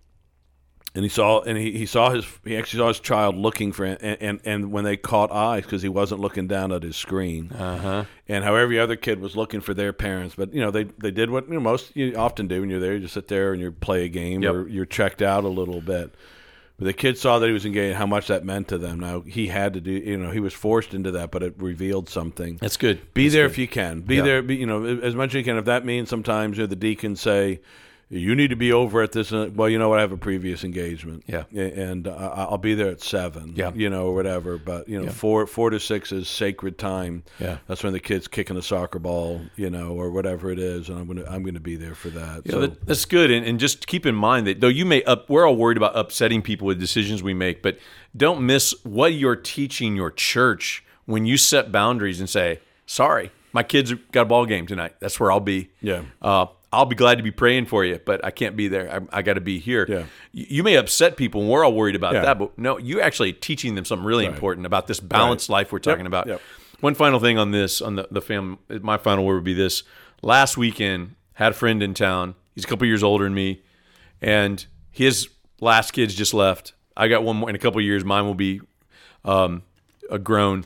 and 0.95 1.05
he 1.05 1.09
saw 1.09 1.41
and 1.43 1.57
he, 1.57 1.73
he 1.79 1.87
saw 1.87 2.11
his 2.11 2.25
he 2.45 2.57
actually 2.57 2.79
saw 2.81 2.89
his 2.89 2.99
child 3.01 3.37
looking 3.37 3.71
for 3.73 3.85
and 3.85 4.03
and, 4.03 4.41
and 4.45 4.73
when 4.73 4.85
they 4.85 4.97
caught 4.97 5.31
eyes 5.31 5.63
because 5.63 5.83
he 5.83 5.89
wasn't 5.89 6.21
looking 6.21 6.49
down 6.49 6.73
at 6.73 6.83
his 6.83 6.97
screen 6.97 7.51
Uh-huh. 7.53 8.05
and 8.29 8.43
how 8.45 8.57
every 8.57 8.79
other 8.81 8.97
kid 8.97 9.21
was 9.21 9.37
looking 9.37 9.61
for 9.61 9.73
their 9.75 9.93
parents 9.93 10.35
but 10.37 10.53
you 10.53 10.61
know 10.61 10.71
they 10.73 10.85
they 10.99 11.11
did 11.13 11.31
what 11.31 11.47
you 11.49 11.55
know 11.55 11.61
most 11.61 11.95
you 11.95 12.15
often 12.17 12.49
do 12.49 12.61
when 12.61 12.71
you're 12.71 12.81
there 12.81 12.95
you 12.95 13.01
just 13.01 13.15
sit 13.15 13.29
there 13.29 13.53
and 13.53 13.63
you 13.63 13.71
play 13.71 14.05
a 14.05 14.09
game 14.09 14.43
Yep. 14.43 14.55
or 14.55 14.69
you're 14.69 14.85
checked 14.87 15.23
out 15.23 15.45
a 15.45 15.49
little 15.49 15.81
bit 15.81 16.13
but 16.77 16.87
the 16.87 16.93
kid 16.93 17.17
saw 17.19 17.39
that 17.39 17.47
he 17.47 17.53
was 17.53 17.67
engaged 17.67 17.97
how 17.97 18.07
much 18.07 18.27
that 18.27 18.45
meant 18.45 18.67
to 18.69 18.79
them 18.79 18.99
now 18.99 19.21
he 19.21 19.47
had 19.47 19.75
to 19.75 19.81
do 19.81 19.93
you 19.93 20.17
know 20.17 20.33
he 20.33 20.41
was 20.41 20.55
forced 20.55 20.93
into 20.93 21.13
that 21.13 21.31
but 21.31 21.45
it 21.45 21.55
revealed 21.59 22.09
something 22.09 22.57
That's 22.61 22.77
good. 22.77 22.99
be 23.15 23.25
That's 23.27 23.35
there 23.35 23.45
good. 23.45 23.53
if 23.53 23.59
you 23.59 23.69
can. 23.69 24.01
Be 24.01 24.17
Yeah. 24.17 24.23
there, 24.23 24.43
be, 24.43 24.57
you 24.57 24.67
know, 24.67 24.85
as 24.85 25.15
much 25.15 25.31
as 25.31 25.35
you 25.35 25.45
can. 25.45 25.57
If 25.57 25.67
that 25.67 25.85
means 25.85 26.09
sometimes 26.09 26.57
you 26.59 26.65
know, 26.65 26.67
the 26.67 26.75
deacons 26.77 27.21
say, 27.21 27.61
you 28.13 28.35
need 28.35 28.49
to 28.51 28.57
be 28.57 28.73
over 28.73 29.03
at 29.03 29.13
this. 29.13 29.33
uh, 29.33 29.49
Well, 29.55 29.69
you 29.69 29.79
know 29.79 29.89
what? 29.89 29.99
I 29.99 30.03
have 30.03 30.11
a 30.11 30.17
previous 30.17 30.65
engagement. 30.65 31.23
Yeah. 31.29 31.45
And 31.53 32.09
uh, 32.09 32.11
I'll 32.51 32.59
be 32.59 32.75
there 32.75 32.89
at 32.91 33.01
seven. 33.01 33.53
Yeah. 33.55 33.71
you 33.75 33.89
know, 33.89 34.07
or 34.07 34.15
whatever. 34.17 34.59
But 34.59 34.89
you 34.89 34.99
know, 34.99 35.05
Yeah. 35.05 35.11
four 35.11 35.47
four 35.47 35.71
to 35.71 35.79
six 35.79 36.11
is 36.11 36.29
sacred 36.29 36.77
time. 36.77 37.23
Yeah. 37.39 37.59
that's 37.69 37.85
when 37.85 37.93
the 37.93 38.01
kids 38.01 38.27
kicking 38.27 38.57
the 38.57 38.63
soccer 38.63 38.99
ball, 38.99 39.41
you 39.57 39.71
know, 39.71 39.93
or 39.93 40.11
whatever 40.11 40.51
it 40.51 40.59
is, 40.59 40.89
and 40.89 40.99
I'm 40.99 41.07
gonna 41.07 41.25
I'm 41.31 41.45
gonna 41.45 41.61
be 41.61 41.77
there 41.77 41.95
for 41.95 42.11
that. 42.11 42.43
Yeah, 42.45 42.53
so 42.53 42.61
that, 42.63 42.85
that's 42.87 43.05
good, 43.05 43.31
and, 43.31 43.47
and 43.47 43.61
just 43.61 43.87
keep 43.87 44.05
in 44.07 44.15
mind 44.17 44.47
that 44.49 44.61
though 44.61 44.69
you 44.69 44.85
may 44.85 45.03
up, 45.05 45.31
we're 45.31 45.47
all 45.47 45.57
worried 45.57 45.77
about 45.77 45.97
upsetting 45.97 46.43
people 46.43 46.67
with 46.67 46.81
decisions 46.81 47.23
we 47.23 47.33
make, 47.35 47.63
but 47.63 47.79
don't 48.17 48.45
miss 48.45 48.75
what 48.83 49.15
you're 49.15 49.37
teaching 49.37 49.95
your 49.95 50.11
church 50.11 50.85
when 51.07 51.27
you 51.27 51.37
set 51.37 51.71
boundaries 51.71 52.19
and 52.19 52.29
say, 52.29 52.59
"Sorry, 52.87 53.31
my 53.53 53.63
kids 53.63 53.95
got 54.11 54.23
a 54.23 54.25
ball 54.25 54.47
game 54.47 54.67
tonight. 54.67 54.95
That's 54.99 55.21
where 55.21 55.31
I'll 55.31 55.39
be." 55.41 55.71
Yeah. 55.81 56.03
uh, 56.21 56.47
I'll 56.73 56.87
be 56.87 56.95
glad 56.95 57.17
to 57.19 57.25
be 57.25 57.33
praying 57.33 57.67
for 57.67 57.85
you, 57.85 57.99
but 58.05 58.25
I 58.25 58.31
can't 58.31 58.55
be 58.57 58.69
there. 58.69 58.91
I, 59.13 59.19
I 59.19 59.23
got 59.23 59.35
to 59.35 59.41
be 59.41 59.59
here. 59.59 59.87
Yeah. 59.89 60.05
You, 60.33 60.47
you 60.49 60.63
may 60.63 60.77
upset 60.77 61.17
people, 61.17 61.41
and 61.41 61.51
we're 61.51 61.65
all 61.65 61.75
worried 61.75 61.97
about 61.97 62.15
Yeah. 62.15 62.23
that, 62.23 62.39
but 62.39 62.57
no, 62.57 62.79
you're 62.79 63.03
actually 63.03 63.33
teaching 63.33 63.75
them 63.75 63.85
something 63.85 64.07
really 64.07 64.25
important 64.25 64.67
about 64.67 64.87
this 64.87 65.01
balanced 65.01 65.49
life 65.49 65.73
we're 65.73 65.81
talking 65.81 66.07
about. 66.07 66.29
Yep. 66.29 66.41
One 66.81 66.95
final 66.95 67.19
thing 67.19 67.39
on 67.39 67.51
this, 67.51 67.83
on 67.83 67.97
the 67.97 68.07
the 68.11 68.21
fam. 68.23 68.59
My 68.69 68.97
final 68.99 69.25
word 69.25 69.35
would 69.35 69.45
be 69.45 69.53
this: 69.55 69.83
last 70.23 70.57
weekend, 70.57 71.17
had 71.35 71.53
a 71.53 71.55
friend 71.55 71.83
in 71.83 71.93
town. 71.93 72.35
He's 72.55 72.65
a 72.65 72.69
couple 72.69 72.87
years 72.87 73.03
older 73.03 73.25
than 73.25 73.35
me, 73.35 73.63
and 74.23 74.65
his 74.91 75.29
last 75.61 75.91
kids 75.93 76.15
just 76.15 76.33
left. 76.33 76.73
I 76.97 77.09
got 77.09 77.23
one 77.25 77.37
more 77.37 77.51
in 77.51 77.57
a 77.57 77.59
couple 77.59 77.81
years. 77.81 78.05
Mine 78.05 78.25
will 78.25 78.35
be 78.35 78.61
um, 79.25 79.63
a 80.11 80.19
grown, 80.19 80.65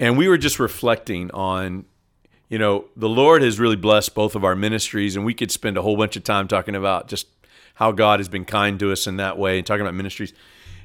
and 0.00 0.16
we 0.18 0.26
were 0.26 0.38
just 0.38 0.58
reflecting 0.58 1.30
on, 1.32 1.84
you 2.52 2.58
know, 2.58 2.84
the 2.98 3.08
Lord 3.08 3.40
has 3.40 3.58
really 3.58 3.76
blessed 3.76 4.14
both 4.14 4.34
of 4.34 4.44
our 4.44 4.54
ministries, 4.54 5.16
and 5.16 5.24
we 5.24 5.32
could 5.32 5.50
spend 5.50 5.78
a 5.78 5.82
whole 5.82 5.96
bunch 5.96 6.16
of 6.16 6.22
time 6.22 6.48
talking 6.48 6.74
about 6.74 7.08
just 7.08 7.26
how 7.76 7.92
God 7.92 8.20
has 8.20 8.28
been 8.28 8.44
kind 8.44 8.78
to 8.78 8.92
us 8.92 9.06
in 9.06 9.16
that 9.16 9.38
way, 9.38 9.56
and 9.56 9.66
talking 9.66 9.80
about 9.80 9.94
ministries. 9.94 10.34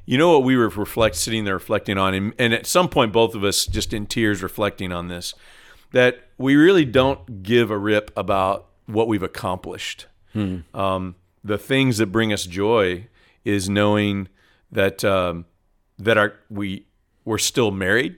You 0.05 0.17
know 0.17 0.31
what 0.31 0.45
we 0.45 0.55
were 0.55 0.69
reflect 0.69 1.17
sitting 1.17 1.43
there 1.43 1.55
reflecting 1.55 1.97
on, 1.97 2.13
and, 2.13 2.33
and 2.39 2.53
at 2.53 2.65
some 2.67 2.87
point, 2.87 3.11
both 3.11 3.35
of 3.35 3.43
us 3.43 3.65
just 3.65 3.91
in 3.91 4.05
tears 4.05 4.41
reflecting 4.41 4.93
on 4.93 5.09
this, 5.09 5.33
that 5.91 6.29
we 6.37 6.55
really 6.55 6.85
don't 6.85 7.43
give 7.43 7.69
a 7.69 7.77
rip 7.77 8.11
about 8.15 8.67
what 8.85 9.09
we've 9.09 9.21
accomplished. 9.21 10.05
Um, 10.73 11.15
the 11.43 11.57
things 11.57 11.97
that 11.97 12.13
bring 12.13 12.31
us 12.31 12.45
joy 12.45 13.07
is 13.43 13.67
knowing 13.67 14.29
that 14.71 15.03
um, 15.03 15.43
that 15.99 16.17
our 16.17 16.35
we 16.49 16.85
we're 17.25 17.37
still 17.39 17.71
married. 17.71 18.15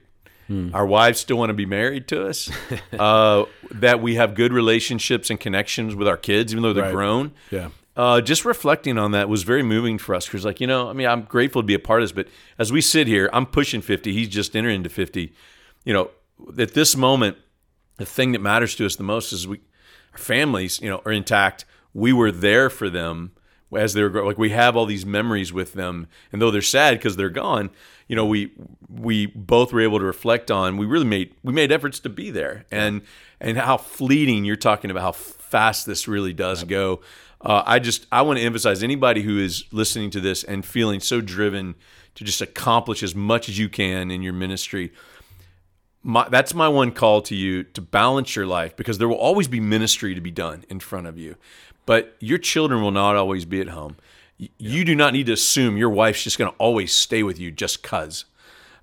Our 0.73 0.85
wives 0.85 1.19
still 1.19 1.37
want 1.37 1.51
to 1.51 1.53
be 1.53 1.67
married 1.67 2.07
to 2.07 2.25
us. 2.27 2.49
uh, 2.99 3.45
that 3.71 4.01
we 4.01 4.15
have 4.15 4.33
good 4.33 4.51
relationships 4.51 5.29
and 5.29 5.39
connections 5.39 5.93
with 5.95 6.07
our 6.07 6.17
kids, 6.17 6.51
even 6.51 6.63
though 6.63 6.73
they're 6.73 6.85
Right. 6.85 6.91
grown. 6.93 7.31
yeah, 7.51 7.69
Uh, 7.95 8.19
just 8.21 8.45
reflecting 8.45 8.97
on 8.97 9.11
that 9.11 9.29
was 9.29 9.43
very 9.43 9.61
moving 9.61 9.97
for 9.99 10.15
us 10.15 10.25
because, 10.25 10.45
like, 10.45 10.59
you 10.59 10.65
know, 10.67 10.89
I 10.89 10.93
mean, 10.93 11.05
I'm 11.07 11.21
grateful 11.23 11.61
to 11.61 11.65
be 11.65 11.73
a 11.75 11.79
part 11.79 12.01
of 12.01 12.05
this, 12.09 12.11
but 12.13 12.27
as 12.57 12.71
we 12.71 12.81
sit 12.81 13.05
here, 13.07 13.29
I'm 13.31 13.45
pushing 13.45 13.81
50. 13.81 14.11
He's 14.11 14.27
just 14.29 14.55
entering 14.55 14.77
into 14.77 14.89
50. 14.89 15.33
You 15.85 15.93
know, 15.93 16.09
at 16.57 16.73
this 16.73 16.95
moment, 16.95 17.37
the 17.97 18.05
thing 18.05 18.31
that 18.31 18.39
matters 18.41 18.73
to 18.75 18.85
us 18.85 18.95
the 18.95 19.03
most 19.03 19.31
is 19.33 19.47
we, 19.47 19.59
our 20.13 20.17
families, 20.17 20.79
you 20.81 20.89
know, 20.89 21.01
are 21.05 21.11
intact. 21.11 21.65
We 21.93 22.11
were 22.13 22.31
there 22.31 22.69
for 22.71 22.89
them 22.89 23.33
as 23.75 23.93
they 23.93 24.01
were 24.01 24.09
growing. 24.09 24.27
Like 24.27 24.37
we 24.39 24.49
have 24.49 24.75
all 24.75 24.85
these 24.87 25.05
memories 25.05 25.51
with 25.53 25.73
them, 25.73 26.07
and 26.31 26.41
though 26.41 26.49
they're 26.51 26.61
sad 26.61 26.97
because 26.97 27.17
they're 27.17 27.29
gone, 27.29 27.69
you 28.09 28.15
know, 28.15 28.25
we 28.25 28.51
we 28.89 29.27
both 29.27 29.71
were 29.71 29.81
able 29.81 29.99
to 29.99 30.05
reflect 30.05 30.51
on. 30.51 30.75
We 30.75 30.85
really 30.85 31.05
made 31.05 31.33
we 31.43 31.53
made 31.53 31.71
efforts 31.71 31.99
to 32.01 32.09
be 32.09 32.31
there, 32.31 32.65
and 32.71 33.01
and 33.39 33.57
how 33.57 33.77
fleeting 33.77 34.43
you're 34.43 34.57
talking 34.57 34.91
about 34.91 35.03
how 35.03 35.11
fast 35.13 35.85
this 35.85 36.07
really 36.07 36.33
does 36.33 36.65
go. 36.65 36.99
uh, 37.41 37.63
I 37.65 37.79
just 37.79 38.05
I 38.11 38.21
want 38.23 38.39
to 38.39 38.45
emphasize 38.45 38.83
anybody 38.83 39.21
who 39.21 39.39
is 39.39 39.65
listening 39.71 40.09
to 40.11 40.19
this 40.19 40.43
and 40.43 40.65
feeling 40.65 40.99
so 40.99 41.21
driven 41.21 41.75
to 42.15 42.23
just 42.23 42.41
accomplish 42.41 43.01
as 43.03 43.15
much 43.15 43.47
as 43.47 43.57
you 43.57 43.69
can 43.69 44.11
in 44.11 44.21
your 44.21 44.33
ministry. 44.33 44.91
My, 46.01 46.27
that's 46.29 46.53
my 46.53 46.67
one 46.67 46.91
call 46.91 47.21
to 47.23 47.35
you 47.35 47.63
to 47.63 47.81
balance 47.81 48.35
your 48.35 48.45
life 48.45 48.75
because 48.75 48.97
there 48.97 49.07
will 49.07 49.17
always 49.17 49.47
be 49.47 49.59
ministry 49.59 50.15
to 50.15 50.21
be 50.21 50.31
done 50.31 50.63
in 50.69 50.79
front 50.79 51.07
of 51.07 51.17
you, 51.17 51.35
but 51.85 52.15
your 52.19 52.37
children 52.37 52.81
will 52.81 52.91
not 52.91 53.15
always 53.15 53.45
be 53.45 53.61
at 53.61 53.69
home. 53.69 53.97
You, 54.57 54.85
do 54.85 54.95
not 54.95 55.13
need 55.13 55.25
to 55.25 55.33
assume 55.33 55.75
your 55.75 55.89
wife's 55.89 56.23
just 56.23 56.37
going 56.37 56.49
to 56.49 56.57
always 56.57 56.93
stay 56.93 57.23
with 57.23 57.39
you 57.39 57.51
just 57.51 57.83
cause. 57.83 58.23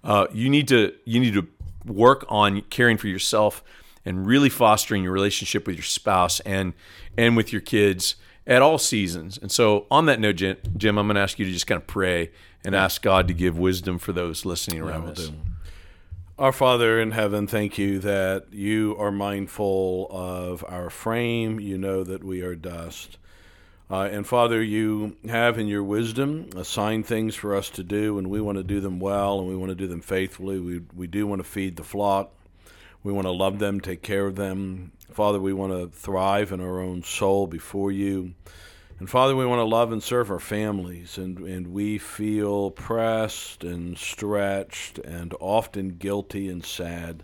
Uh, 0.05 0.27
you 0.33 0.51
need 0.51 0.69
to 0.69 0.93
you 1.05 1.19
need 1.19 1.35
to 1.35 1.49
work 1.87 2.27
on 2.29 2.61
caring 2.63 2.99
for 2.99 3.09
yourself 3.09 3.65
and 4.05 4.27
really 4.27 4.51
fostering 4.51 5.03
your 5.03 5.13
relationship 5.13 5.67
with 5.67 5.77
your 5.77 5.85
spouse 5.85 6.41
and 6.41 6.75
and 7.17 7.37
with 7.37 7.53
your 7.53 7.63
kids 7.63 8.17
at 8.47 8.63
all 8.63 8.79
seasons. 8.79 9.39
And 9.39 9.51
so, 9.51 9.87
on 9.91 10.07
that 10.07 10.21
note, 10.21 10.37
Jim, 10.37 10.57
Jim 10.77 10.99
I'm 10.99 11.07
going 11.07 11.17
to 11.17 11.21
ask 11.21 11.39
you 11.39 11.47
to 11.47 11.53
just 11.53 11.67
kind 11.67 11.81
of 11.81 11.87
pray 11.87 12.31
and 12.65 12.75
ask 12.75 13.03
God 13.03 13.29
to 13.29 13.35
give 13.35 13.59
wisdom 13.59 13.99
for 13.99 14.13
those 14.13 14.45
listening 14.45 14.81
around 14.81 15.05
yeah, 15.05 15.11
us. 15.11 15.31
Our 16.39 16.53
Father 16.53 17.01
in 17.01 17.13
heaven, 17.13 17.47
thank 17.47 17.79
you 17.79 17.99
that 18.01 18.53
you 18.53 18.95
are 18.99 19.11
mindful 19.11 20.09
of 20.11 20.65
our 20.69 20.91
frame. 20.91 21.59
You 21.61 21.79
know 21.79 22.05
that 22.05 22.23
we 22.23 22.43
are 22.43 22.55
dust. 22.55 23.19
Uh, 23.89 24.09
and 24.11 24.27
Father, 24.27 24.61
you 24.61 25.17
have 25.29 25.59
in 25.59 25.69
your 25.69 25.85
wisdom 25.85 26.51
assigned 26.57 27.07
things 27.07 27.37
for 27.37 27.55
us 27.55 27.71
to 27.71 27.85
do, 27.85 28.19
and 28.19 28.29
we 28.29 28.41
want 28.41 28.59
to 28.59 28.65
do 28.65 28.81
them 28.81 28.99
well 28.99 29.39
and 29.39 29.49
we 29.49 29.55
want 29.55 29.71
to 29.71 29.77
do 29.77 29.87
them 29.87 30.01
faithfully. 30.01 30.59
We, 30.59 30.81
we 30.95 31.07
do 31.07 31.27
want 31.27 31.39
to 31.39 31.49
feed 31.49 31.77
the 31.77 31.85
flock. 31.85 32.33
We 33.05 33.13
want 33.13 33.27
to 33.27 33.33
love 33.33 33.61
them, 33.61 33.81
take 33.81 34.03
care 34.03 34.27
of 34.27 34.35
them. 34.35 34.91
Father, 35.13 35.41
we 35.41 35.53
want 35.53 35.73
to 35.73 35.87
thrive 35.97 36.51
in 36.51 36.61
our 36.61 36.81
own 36.81 37.05
soul 37.05 37.47
before 37.47 37.93
you. 37.93 38.35
And 38.99 39.09
Father, 39.09 39.37
we 39.37 39.47
want 39.47 39.61
to 39.61 39.65
love 39.65 39.93
and 39.93 40.03
serve 40.03 40.31
our 40.31 40.41
families, 40.41 41.17
and, 41.17 41.39
and 41.39 41.69
we 41.69 41.99
feel 41.99 42.73
pressed 42.73 43.63
and 43.63 43.97
stretched 43.97 44.99
and 44.99 45.35
often 45.39 45.99
guilty 45.99 46.49
and 46.49 46.65
sad. 46.65 47.23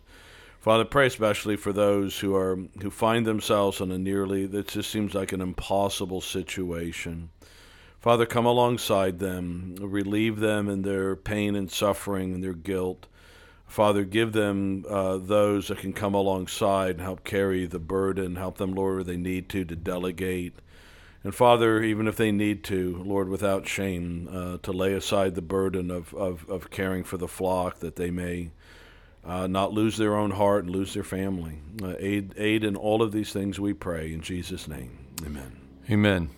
Father, 0.63 0.85
pray 0.85 1.09
especially 1.09 1.57
for 1.57 1.73
those 1.73 2.21
who 2.21 2.37
are 2.37 2.57
who 2.81 2.89
find 2.89 3.27
themselves 3.27 3.81
in 3.81 3.91
a 3.91 3.99
nearly 3.99 4.47
that 4.47 4.69
just 4.69 4.93
seems 4.93 5.13
like 5.13 5.33
an 5.33 5.41
impossible 5.41 6.21
situation. 6.21 7.31
Father, 7.99 8.27
come 8.27 8.47
alongside 8.47 9.19
them, 9.19 9.75
relieve 9.81 10.39
them 10.39 10.69
in 10.69 10.83
their 10.83 11.17
pain 11.17 11.57
and 11.57 11.69
suffering 11.69 12.33
and 12.33 12.45
their 12.45 12.53
guilt. 12.53 13.09
Father, 13.67 14.05
give 14.05 14.35
them 14.35 14.85
uh, 14.89 15.17
those 15.17 15.67
that 15.67 15.79
can 15.79 15.93
come 15.93 16.15
alongside 16.15 16.91
and 16.91 17.01
help 17.01 17.25
carry 17.25 17.67
the 17.67 17.81
burden, 17.81 18.37
help 18.37 18.59
them, 18.59 18.73
Lord, 18.73 18.95
where 18.95 19.05
they 19.05 19.17
need 19.17 19.49
to, 19.49 19.65
to 19.65 19.75
delegate. 19.75 20.55
And 21.25 21.35
Father, 21.35 21.83
even 21.83 22.07
if 22.07 22.17
they 22.17 22.31
need 22.31 22.63
to, 22.65 23.03
Lord, 23.05 23.29
without 23.29 23.67
shame, 23.67 24.29
uh, 24.31 24.59
to 24.59 24.71
lay 24.71 24.93
aside 24.93 25.35
the 25.35 25.43
burden 25.43 25.91
of, 25.91 26.15
of, 26.15 26.49
of 26.49 26.71
caring 26.71 27.03
for 27.03 27.17
the 27.17 27.27
flock, 27.27 27.81
that 27.81 27.97
they 27.97 28.13
may 28.13 28.51
uh, 29.25 29.47
not 29.47 29.73
lose 29.73 29.97
their 29.97 30.17
own 30.17 30.31
heart 30.31 30.65
and 30.65 30.75
lose 30.75 30.95
their 30.95 31.05
family. 31.05 31.61
Uh, 31.83 31.95
aid, 31.99 32.35
aid 32.37 32.65
in 32.65 32.77
all 32.77 33.03
of 33.03 33.13
these 33.13 33.33
things 33.33 33.59
we 33.61 33.73
pray. 33.73 34.13
In 34.13 34.21
Jesus' 34.21 34.69
name, 34.69 34.99
amen. 35.25 35.57
Amen. 35.91 36.31